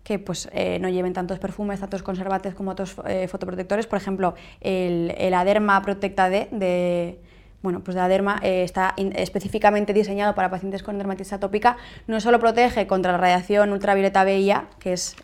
que 0.03 0.19
pues, 0.19 0.47
eh, 0.53 0.77
no 0.79 0.87
lleven 0.87 1.13
tantos 1.13 1.39
perfumes, 1.39 1.79
tantos 1.79 2.03
conservantes 2.03 2.53
como 2.53 2.71
otros 2.71 2.95
eh, 3.07 3.27
fotoprotectores. 3.27 3.87
Por 3.87 3.97
ejemplo, 3.97 4.35
el, 4.61 5.15
el 5.17 5.33
Aderma 5.33 5.81
Protecta 5.81 6.29
D 6.29 6.47
de, 6.51 7.19
bueno, 7.63 7.83
pues 7.83 7.97
está 8.43 8.93
específicamente 9.15 9.93
diseñado 9.93 10.35
para 10.35 10.51
pacientes 10.51 10.83
con 10.83 10.99
dermatitis 10.99 11.33
atópica. 11.33 11.77
No 12.05 12.19
solo 12.19 12.39
protege 12.39 12.85
contra 12.85 13.13
la 13.13 13.17
radiación 13.17 13.71
ultravioleta 13.71 14.23
B 14.23 14.41
y 14.41 14.51
A, 14.51 14.67
que 14.77 14.93
es 14.93 15.15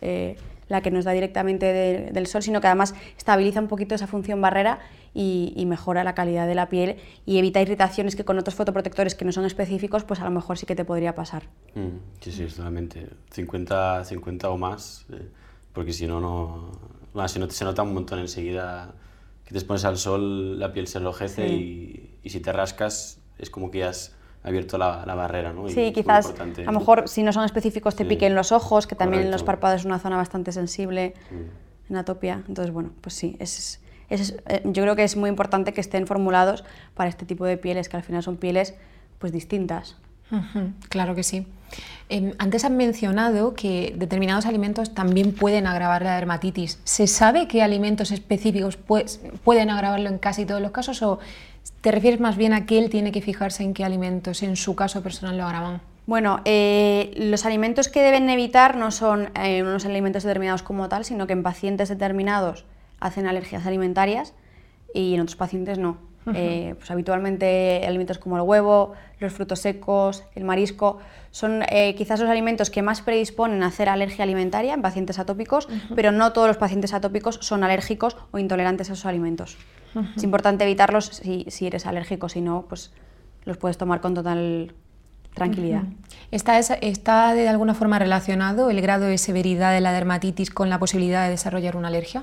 la 0.68 0.80
que 0.80 0.90
nos 0.90 1.04
da 1.04 1.12
directamente 1.12 1.72
del 2.12 2.26
sol, 2.26 2.42
sino 2.42 2.60
que 2.60 2.66
además 2.66 2.94
estabiliza 3.16 3.60
un 3.60 3.68
poquito 3.68 3.94
esa 3.94 4.06
función 4.06 4.40
barrera 4.40 4.80
y, 5.14 5.64
mejora 5.66 6.04
la 6.04 6.14
calidad 6.14 6.46
de 6.46 6.54
la 6.54 6.68
piel 6.68 6.96
y 7.26 7.38
evita 7.38 7.60
irritaciones 7.60 8.16
que 8.16 8.24
con 8.24 8.38
otros 8.38 8.54
fotoprotectores 8.54 9.14
que 9.14 9.24
no 9.24 9.32
son 9.32 9.44
específicos, 9.44 10.04
pues 10.04 10.20
a 10.20 10.24
lo 10.24 10.30
mejor 10.30 10.58
sí 10.58 10.66
que 10.66 10.74
te 10.74 10.84
podría 10.84 11.14
pasar. 11.14 11.44
Mm, 11.74 11.98
sí, 12.20 12.32
sí, 12.32 12.48
solamente 12.48 13.08
50, 13.30 14.04
50 14.04 14.50
o 14.50 14.58
más, 14.58 15.06
eh, 15.12 15.28
porque 15.72 15.92
si 15.92 16.06
no, 16.06 16.20
no, 16.20 17.28
si 17.28 17.38
no 17.38 17.48
se 17.50 17.64
nota 17.64 17.82
un 17.82 17.94
montón 17.94 18.18
enseguida 18.18 18.94
que 19.44 19.54
te 19.54 19.64
pones 19.64 19.84
al 19.84 19.98
sol, 19.98 20.58
la 20.58 20.72
piel 20.72 20.86
se 20.86 20.98
enrojece 20.98 21.48
y, 21.48 22.18
y, 22.22 22.30
si 22.30 22.40
te 22.40 22.52
rascas 22.52 23.20
es 23.38 23.50
como 23.50 23.70
que 23.70 23.78
ya 23.78 23.90
has 23.90 24.14
abierto 24.44 24.76
la, 24.76 25.04
la 25.06 25.14
barrera, 25.14 25.52
¿no? 25.52 25.68
sí, 25.68 25.92
quizás 25.92 26.34
a 26.38 26.72
lo 26.72 26.78
mejor 26.78 27.08
si 27.08 27.22
no 27.22 27.32
son 27.32 27.44
específicos 27.44 27.94
te 27.94 28.04
piquen 28.04 28.34
los 28.34 28.50
ojos, 28.50 28.86
que 28.86 28.96
también 28.96 29.30
los 29.30 29.42
párpados 29.42 29.80
es 29.80 29.86
una 29.86 29.98
zona 29.98 30.16
bastante 30.16 30.52
sensible 30.52 31.14
mm. 31.30 31.92
en 31.92 31.96
atopia. 31.96 32.42
Entonces, 32.48 32.72
bueno, 32.72 32.90
pues 33.00 33.14
sí, 33.14 33.36
es, 33.38 33.80
es, 34.08 34.36
eh, 34.48 34.62
yo 34.64 34.82
creo 34.82 34.96
que 34.96 35.04
es 35.04 35.16
muy 35.16 35.30
importante 35.30 35.72
que 35.72 35.80
estén 35.80 36.06
formulados 36.06 36.64
para 36.94 37.08
este 37.08 37.24
tipo 37.24 37.44
de 37.44 37.56
pieles, 37.56 37.88
que 37.88 37.96
al 37.96 38.02
final 38.02 38.22
son 38.22 38.36
pieles 38.36 38.74
pues 39.18 39.32
distintas. 39.32 39.96
claro 40.88 41.14
que 41.14 41.22
sí. 41.22 41.46
Em, 42.08 42.32
antes 42.38 42.64
han 42.64 42.76
mencionado 42.76 43.54
que 43.54 43.94
determinados 43.96 44.46
alimentos 44.46 44.92
también 44.92 45.32
pueden 45.32 45.66
agravar 45.66 46.02
la 46.02 46.14
dermatitis. 46.16 46.78
¿Se 46.84 47.06
sabe 47.06 47.48
qué 47.48 47.62
alimentos 47.62 48.10
específicos 48.10 48.76
pues, 48.76 49.20
pueden 49.44 49.70
agravarlo 49.70 50.08
en 50.08 50.18
casi 50.18 50.44
todos 50.44 50.60
los 50.60 50.72
casos 50.72 51.00
o 51.02 51.20
te 51.82 51.90
refieres 51.90 52.20
más 52.20 52.36
bien 52.36 52.54
a 52.54 52.64
que 52.64 52.78
él 52.78 52.88
tiene 52.88 53.12
que 53.12 53.20
fijarse 53.20 53.62
en 53.62 53.74
qué 53.74 53.84
alimentos 53.84 54.42
en 54.42 54.56
su 54.56 54.74
caso 54.74 55.02
personal 55.02 55.36
lo 55.36 55.44
agravan? 55.44 55.82
Bueno, 56.06 56.40
eh, 56.44 57.12
los 57.16 57.44
alimentos 57.44 57.88
que 57.88 58.00
deben 58.00 58.30
evitar 58.30 58.76
no 58.76 58.90
son 58.90 59.30
eh, 59.40 59.62
unos 59.62 59.84
alimentos 59.84 60.22
determinados 60.22 60.62
como 60.62 60.88
tal, 60.88 61.04
sino 61.04 61.26
que 61.26 61.32
en 61.34 61.42
pacientes 61.42 61.88
determinados 61.88 62.64
hacen 62.98 63.26
alergias 63.26 63.66
alimentarias 63.66 64.32
y 64.94 65.14
en 65.14 65.20
otros 65.20 65.36
pacientes 65.36 65.78
no. 65.78 65.98
Eh, 66.34 66.76
pues 66.78 66.88
habitualmente 66.92 67.84
alimentos 67.84 68.18
como 68.18 68.36
el 68.36 68.42
huevo, 68.42 68.92
los 69.18 69.32
frutos 69.32 69.58
secos, 69.58 70.22
el 70.36 70.44
marisco, 70.44 71.00
son 71.32 71.64
eh, 71.68 71.96
quizás 71.96 72.20
los 72.20 72.30
alimentos 72.30 72.70
que 72.70 72.80
más 72.80 73.02
predisponen 73.02 73.64
a 73.64 73.66
hacer 73.66 73.88
alergia 73.88 74.22
alimentaria 74.22 74.74
en 74.74 74.82
pacientes 74.82 75.18
atópicos, 75.18 75.68
pero 75.96 76.12
no 76.12 76.32
todos 76.32 76.46
los 76.46 76.58
pacientes 76.58 76.94
atópicos 76.94 77.38
son 77.42 77.64
alérgicos 77.64 78.16
o 78.30 78.38
intolerantes 78.38 78.88
a 78.90 78.92
esos 78.92 79.06
alimentos. 79.06 79.56
Es 80.16 80.22
importante 80.22 80.64
evitarlos 80.64 81.06
si, 81.06 81.44
si, 81.48 81.66
eres 81.66 81.86
alérgico, 81.86 82.28
si 82.28 82.40
no, 82.40 82.66
pues 82.68 82.92
los 83.44 83.56
puedes 83.56 83.78
tomar 83.78 84.00
con 84.00 84.14
total 84.14 84.74
tranquilidad. 85.34 85.82
¿Está, 86.30 86.58
¿Está 86.58 87.34
de 87.34 87.48
alguna 87.48 87.74
forma 87.74 87.98
relacionado 87.98 88.70
el 88.70 88.80
grado 88.80 89.06
de 89.06 89.18
severidad 89.18 89.72
de 89.72 89.80
la 89.80 89.92
dermatitis 89.92 90.50
con 90.50 90.70
la 90.70 90.78
posibilidad 90.78 91.24
de 91.24 91.30
desarrollar 91.30 91.76
una 91.76 91.88
alergia? 91.88 92.22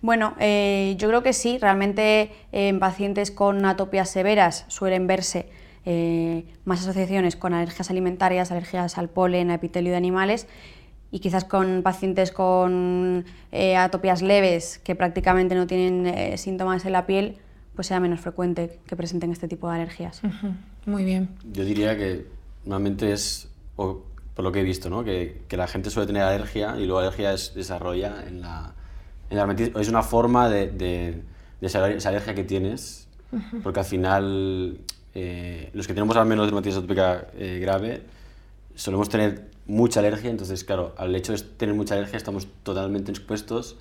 Bueno, 0.00 0.34
eh, 0.38 0.94
yo 0.98 1.08
creo 1.08 1.22
que 1.22 1.32
sí, 1.32 1.58
realmente 1.58 2.30
eh, 2.52 2.68
en 2.68 2.78
pacientes 2.78 3.30
con 3.30 3.64
atopias 3.64 4.10
severas 4.10 4.66
suelen 4.68 5.06
verse 5.06 5.48
eh, 5.86 6.44
más 6.64 6.80
asociaciones 6.80 7.36
con 7.36 7.54
alergias 7.54 7.90
alimentarias, 7.90 8.50
alergias 8.50 8.98
al 8.98 9.08
polen, 9.08 9.50
a 9.50 9.54
epitelio 9.54 9.92
de 9.92 9.96
animales 9.96 10.46
y 11.14 11.20
quizás 11.20 11.44
con 11.44 11.82
pacientes 11.84 12.32
con 12.32 13.24
atopias 13.78 14.20
leves 14.20 14.80
que 14.82 14.96
prácticamente 14.96 15.54
no 15.54 15.68
tienen 15.68 16.36
síntomas 16.36 16.84
en 16.84 16.92
la 16.92 17.06
piel, 17.06 17.36
pues 17.76 17.86
sea 17.86 18.00
menos 18.00 18.18
frecuente 18.20 18.80
que 18.86 18.96
presenten 18.96 19.30
este 19.30 19.46
tipo 19.46 19.68
de 19.68 19.76
alergias. 19.76 20.20
Muy 20.86 21.04
bien. 21.04 21.28
Yo 21.52 21.64
diría 21.64 21.96
que 21.96 22.26
normalmente 22.64 23.12
es, 23.12 23.48
por 23.76 24.02
lo 24.38 24.50
que 24.50 24.60
he 24.60 24.64
visto, 24.64 24.90
¿no? 24.90 25.04
que, 25.04 25.42
que 25.46 25.56
la 25.56 25.68
gente 25.68 25.88
suele 25.90 26.08
tener 26.08 26.22
alergia 26.22 26.74
y 26.78 26.86
luego 26.86 26.98
alergia 26.98 27.38
se 27.38 27.54
desarrolla 27.54 28.24
en 28.26 28.40
la 28.40 28.74
es 29.30 29.88
una 29.88 30.02
forma 30.02 30.48
de, 30.48 30.70
de, 30.70 31.22
esa, 31.60 31.84
alergia 31.84 32.34
que 32.34 32.44
tienes, 32.44 33.08
porque 33.62 33.80
al 33.80 33.86
final 33.86 34.78
eh, 35.14 35.70
los 35.72 35.86
que 35.86 35.94
tenemos 35.94 36.16
al 36.16 36.26
menos 36.26 36.46
dermatitis 36.46 36.78
atópica 36.78 37.28
eh, 37.36 37.58
grave 37.60 38.02
solemos 38.74 39.08
tener 39.08 39.50
mucha 39.66 40.00
alergia, 40.00 40.30
entonces 40.30 40.64
claro, 40.64 40.94
al 40.98 41.14
hecho 41.14 41.32
de 41.32 41.38
tener 41.38 41.74
mucha 41.74 41.94
alergia 41.94 42.16
estamos 42.16 42.46
totalmente 42.62 43.10
expuestos 43.10 43.76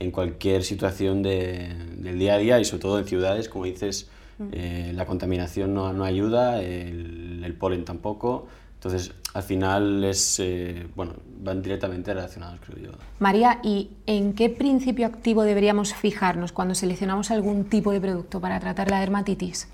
en 0.00 0.10
cualquier 0.10 0.64
situación 0.64 1.22
de, 1.22 1.74
del 1.98 2.18
día 2.18 2.34
a 2.34 2.38
día 2.38 2.60
y 2.60 2.64
sobre 2.64 2.82
todo 2.82 2.98
en 2.98 3.06
ciudades, 3.06 3.48
como 3.48 3.64
dices, 3.64 4.08
eh, 4.52 4.92
la 4.94 5.04
contaminación 5.04 5.74
no, 5.74 5.92
no 5.92 6.04
ayuda, 6.04 6.62
el, 6.62 7.42
el, 7.44 7.54
polen 7.54 7.84
tampoco. 7.84 8.46
Entonces, 8.74 9.12
al 9.34 9.42
final 9.42 10.04
es, 10.04 10.38
eh, 10.38 10.86
bueno, 10.94 11.14
van 11.40 11.60
directamente 11.62 12.14
relacionados, 12.14 12.60
creo 12.64 12.90
yo. 12.90 12.98
María, 13.18 13.58
¿y 13.64 13.90
en 14.06 14.34
qué 14.34 14.48
principio 14.50 15.06
activo 15.06 15.42
deberíamos 15.42 15.94
fijarnos 15.94 16.52
cuando 16.52 16.76
seleccionamos 16.76 17.32
algún 17.32 17.64
tipo 17.64 17.90
de 17.90 18.00
producto 18.00 18.40
para 18.40 18.60
tratar 18.60 18.88
la 18.88 19.00
dermatitis? 19.00 19.68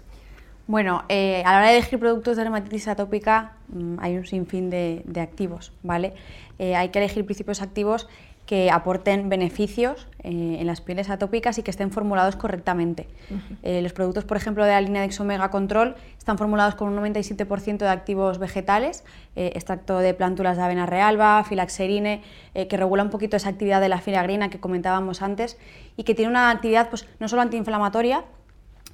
Bueno, 0.66 1.04
eh, 1.08 1.42
a 1.44 1.52
la 1.52 1.58
hora 1.58 1.68
de 1.68 1.76
elegir 1.76 1.98
productos 1.98 2.36
de 2.36 2.42
dermatitis 2.42 2.88
atópica 2.88 3.52
mm, 3.68 3.96
hay 4.00 4.16
un 4.16 4.24
sinfín 4.24 4.70
de, 4.70 5.02
de 5.04 5.20
activos, 5.20 5.72
¿vale? 5.82 6.14
hay 6.58 6.90
que 6.90 7.00
elegir 7.00 7.24
principios 7.24 7.60
activos 7.62 8.08
que 8.46 8.70
aporten 8.70 9.28
beneficios 9.28 10.06
eh, 10.22 10.58
en 10.60 10.66
las 10.66 10.80
pieles 10.82 11.08
atópicas 11.08 11.56
y 11.58 11.62
que 11.62 11.70
estén 11.70 11.90
formulados 11.90 12.36
correctamente. 12.36 13.08
Eh, 13.62 13.80
los 13.80 13.94
productos, 13.94 14.24
por 14.24 14.36
ejemplo, 14.36 14.64
de 14.64 14.72
la 14.72 14.80
línea 14.82 15.00
de 15.00 15.06
Exomega 15.06 15.50
Control 15.50 15.94
están 16.18 16.36
formulados 16.36 16.74
con 16.74 16.88
un 16.88 17.02
97% 17.02 17.78
de 17.78 17.88
activos 17.88 18.38
vegetales, 18.38 19.04
eh, 19.34 19.52
extracto 19.54 19.98
de 19.98 20.12
plántulas 20.12 20.58
de 20.58 20.62
avena 20.62 20.84
realba, 20.84 21.42
filaxerine, 21.44 22.22
que 22.54 22.76
regula 22.76 23.02
un 23.02 23.10
poquito 23.10 23.36
esa 23.36 23.48
actividad 23.48 23.80
de 23.80 23.88
la 23.88 24.00
filagrina 24.00 24.50
que 24.50 24.60
comentábamos 24.60 25.22
antes 25.22 25.58
y 25.96 26.04
que 26.04 26.14
tiene 26.14 26.30
una 26.30 26.50
actividad 26.50 26.88
pues, 26.90 27.06
no 27.18 27.28
solo 27.28 27.42
antiinflamatoria, 27.42 28.24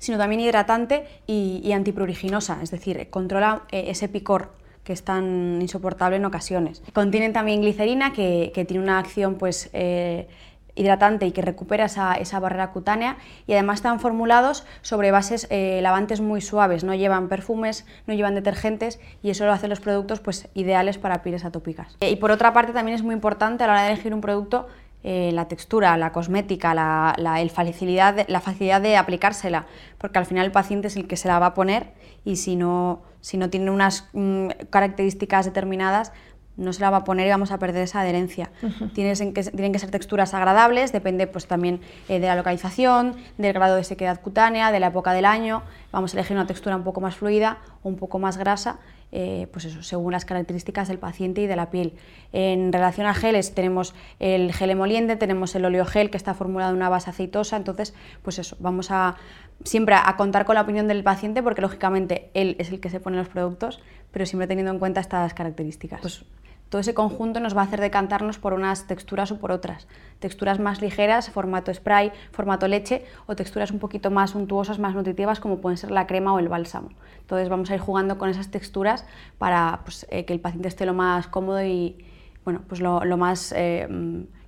sino 0.01 0.19
también 0.19 0.41
hidratante 0.41 1.05
y, 1.29 1.61
y 1.63 1.71
antipruriginosa, 1.71 2.59
es 2.61 2.73
decir, 2.73 3.09
controla 3.11 3.63
ese 3.71 4.09
picor 4.09 4.59
que 4.85 4.93
es 4.93 5.05
tan 5.05 5.59
insoportable 5.61 6.17
en 6.17 6.25
ocasiones. 6.25 6.83
Contienen 6.93 7.33
también 7.33 7.61
glicerina, 7.61 8.13
que, 8.13 8.51
tiene 8.67 8.83
una 8.83 8.99
acción 8.99 9.37
pues, 9.37 9.71
eh, 9.73 10.27
hidratante 10.75 11.27
y 11.27 11.33
que 11.33 11.43
recupera 11.43 11.85
esa, 11.85 12.41
barrera 12.41 12.73
cutánea 12.73 13.17
y 13.47 13.53
además 13.53 13.77
están 13.77 14.01
formulados 14.01 14.65
sobre 14.83 15.11
bases 15.11 15.47
eh, 15.51 15.81
lavantes 15.83 16.21
muy 16.21 16.41
suaves, 16.41 16.85
no 16.85 16.95
llevan 16.95 17.29
perfumes, 17.29 17.87
no 18.07 18.15
llevan 18.15 18.35
detergentes 18.35 18.99
y 19.23 19.31
eso 19.31 19.45
lo 19.45 19.53
hacen 19.53 19.71
los 19.71 19.81
productos 19.81 20.21
pues, 20.21 20.49
ideales 20.55 20.99
para 20.99 21.23
pieles 21.23 21.45
atópicas. 21.45 21.97
y 22.01 22.17
por 22.17 22.31
otra 22.31 22.53
parte 22.53 22.73
también 22.73 22.95
es 22.95 23.03
muy 23.03 23.15
importante 23.15 23.65
a 23.65 23.67
la 23.67 23.75
hora 23.75 23.83
de 23.83 23.93
elegir 23.93 24.15
un 24.15 24.21
producto 24.21 24.69
eh, 25.03 25.31
la 25.33 25.49
textura, 25.49 25.97
la 25.97 26.13
cosmética, 26.13 26.75
la, 26.75 27.15
facilidad 27.53 28.27
la 28.29 28.41
facilidad 28.41 28.81
de 28.81 28.97
aplicársela, 28.97 29.67
porque 29.99 30.19
al 30.19 30.27
final 30.27 30.47
el 30.47 30.53
paciente 30.53 30.89
es 30.89 30.97
el 30.97 31.07
que 31.07 31.17
se 31.17 31.29
la 31.29 31.39
va 31.39 31.47
a 31.47 31.55
poner 31.55 31.95
y 32.25 32.37
si 32.37 32.57
no, 32.57 33.01
si 33.21 33.39
no 33.39 33.49
tiene 33.49 33.71
unas 33.71 34.09
mm, 34.13 34.49
características 34.69 35.47
determinadas, 35.47 36.13
no 36.61 36.75
se 36.75 36.83
la 36.83 36.91
va 36.91 36.99
a 36.99 37.05
poner 37.05 37.27
y 37.27 37.31
vamos 37.31 37.51
a 37.51 37.59
perder 37.59 37.85
esa 37.85 38.01
adherencia. 38.01 38.51
tienen, 38.95 39.33
que, 39.33 39.43
tienen 39.43 39.73
que 39.73 39.79
ser 39.79 39.91
texturas 39.91 40.35
agradables, 40.35 40.93
depende 40.93 41.27
pues, 41.27 41.47
también 41.47 41.81
eh, 42.09 42.21
de 42.21 42.27
la 42.27 42.37
localización, 42.37 43.17
del 43.39 43.55
grado 43.55 43.77
de 43.77 43.85
sequedad 43.85 44.21
cutánea, 44.21 44.71
de 44.71 44.81
la 44.81 44.89
época 44.89 45.13
del 45.13 45.25
año. 45.25 45.63
Vamos 45.93 46.15
a 46.15 46.19
elegir 46.19 46.37
una 46.37 46.47
textura 46.47 46.77
un 46.77 46.85
poco 46.85 47.01
más 47.01 47.17
fluida 47.17 47.59
o 47.83 47.89
un 47.89 47.97
poco 47.97 48.19
más 48.19 48.37
grasa 48.37 48.81
eh, 49.13 49.49
pues 49.53 49.65
eso, 49.65 49.83
según 49.83 50.13
las 50.13 50.25
características 50.25 50.87
del 50.87 50.99
paciente 50.99 51.41
y 51.41 51.47
de 51.47 51.57
la 51.57 51.71
piel. 51.71 51.95
En 52.33 52.73
relación 52.73 53.09
a 53.09 53.15
geles, 53.15 53.55
tenemos 53.55 53.95
el 54.21 54.53
gel 54.53 54.71
emoliente, 54.71 55.17
tenemos 55.17 55.55
el 55.57 55.65
oleogel 55.65 56.11
que 56.11 56.17
está 56.17 56.33
formulado 56.35 56.71
en 56.71 56.77
una 56.77 56.89
base 56.89 57.11
aceitosa, 57.11 57.57
entonces, 57.57 57.93
pues 58.23 58.39
eso, 58.39 58.57
vamos 58.61 58.91
a 58.91 59.17
siempre 59.65 59.97
a 59.97 60.17
contar 60.17 60.45
con 60.45 60.55
la 60.55 60.63
opinión 60.63 60.87
del 60.87 61.03
paciente 61.03 61.43
porque 61.43 61.61
lógicamente 61.61 62.31
él 62.35 62.55
es 62.61 62.71
el 62.71 62.81
que 62.81 62.89
se 62.89 63.01
pone 63.01 63.17
los 63.17 63.29
productos, 63.29 63.81
pero 64.13 64.27
siempre 64.27 64.47
teniendo 64.47 64.73
en 64.73 64.79
cuenta 64.79 65.01
estas 65.01 65.35
características. 65.35 66.01
Pues 66.01 66.25
todo 66.71 66.81
ese 66.81 66.95
conjunto 66.95 67.41
nos 67.41 67.55
va 67.57 67.63
a 67.63 67.65
hacer 67.65 67.81
decantarnos 67.81 68.39
por 68.39 68.53
unas 68.55 68.87
texturas 68.87 69.33
o 69.33 69.39
por 69.39 69.51
otras. 69.51 69.89
Texturas 70.21 70.61
más 70.61 70.81
ligeras, 70.81 71.29
formato 71.29 71.75
spray, 71.75 72.13
formato 72.31 72.69
leche, 72.69 73.05
o 73.27 73.35
texturas 73.35 73.73
un 73.73 73.81
poquito 73.81 74.11
más 74.11 74.37
untuosas, 74.37 74.79
más 74.79 74.95
nutritivas, 74.95 75.41
como 75.41 75.61
pueden 75.61 75.77
ser 75.77 75.91
la 75.91 76.07
crema 76.07 76.33
o 76.33 76.39
el 76.39 76.49
bálsamo. 76.49 76.91
Entonces 77.21 77.49
vamos 77.49 77.71
a 77.71 77.75
ir 77.75 77.81
jugando 77.81 78.19
con 78.19 78.31
esas 78.31 78.53
texturas 78.53 79.05
para 79.37 79.81
pues, 79.85 80.07
eh, 80.11 80.25
que 80.25 80.33
el 80.33 80.41
paciente 80.41 80.69
esté 80.69 80.87
lo 80.87 80.95
más 80.95 81.27
cómodo 81.27 81.63
y 81.63 81.99
bueno, 82.45 82.63
pues 82.69 82.81
lo, 82.81 83.17
más 83.17 83.53
eh, 83.57 83.89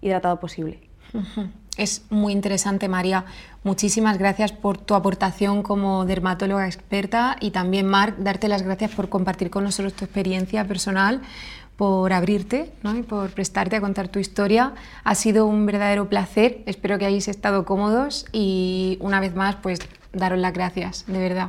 hidratado 0.00 0.38
posible. 0.38 0.80
Es 1.76 2.04
muy 2.10 2.34
interesante, 2.34 2.86
María. 2.86 3.24
Muchísimas 3.64 4.18
gracias 4.18 4.52
por 4.52 4.76
tu 4.76 4.94
aportación 4.94 5.62
como 5.62 6.04
dermatóloga 6.04 6.66
experta 6.66 7.36
y 7.40 7.50
también, 7.50 7.86
Marc, 7.86 8.18
darte 8.18 8.46
las 8.48 8.62
gracias 8.62 8.90
por 8.90 9.08
compartir 9.08 9.48
con 9.48 9.64
nosotros 9.64 9.94
tu 9.94 10.04
experiencia 10.04 10.66
personal 10.66 11.22
por 11.82 12.12
abrirte 12.12 12.70
y 12.96 13.02
por 13.02 13.30
prestarte 13.30 13.74
a 13.74 13.80
contar 13.80 14.06
tu 14.06 14.20
historia. 14.20 14.72
Ha 15.02 15.16
sido 15.16 15.46
un 15.46 15.66
verdadero 15.66 16.08
placer, 16.08 16.62
espero 16.66 16.96
que 16.96 17.06
hayáis 17.06 17.26
estado 17.26 17.64
cómodos 17.64 18.24
y 18.30 18.98
una 19.00 19.18
vez 19.18 19.34
más, 19.34 19.56
pues 19.56 19.80
daros 20.12 20.38
las 20.38 20.52
gracias, 20.52 21.04
de 21.08 21.18
verdad. 21.18 21.48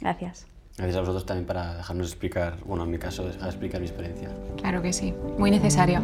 Gracias. 0.00 0.46
Gracias 0.76 0.96
a 0.96 1.00
vosotros 1.00 1.26
también 1.26 1.48
para 1.48 1.74
dejarnos 1.74 2.06
explicar, 2.06 2.58
bueno, 2.64 2.84
en 2.84 2.92
mi 2.92 2.98
caso, 2.98 3.28
explicar 3.28 3.80
mi 3.80 3.88
experiencia. 3.88 4.30
Claro 4.58 4.82
que 4.82 4.92
sí, 4.92 5.12
muy 5.36 5.50
necesario. 5.50 6.00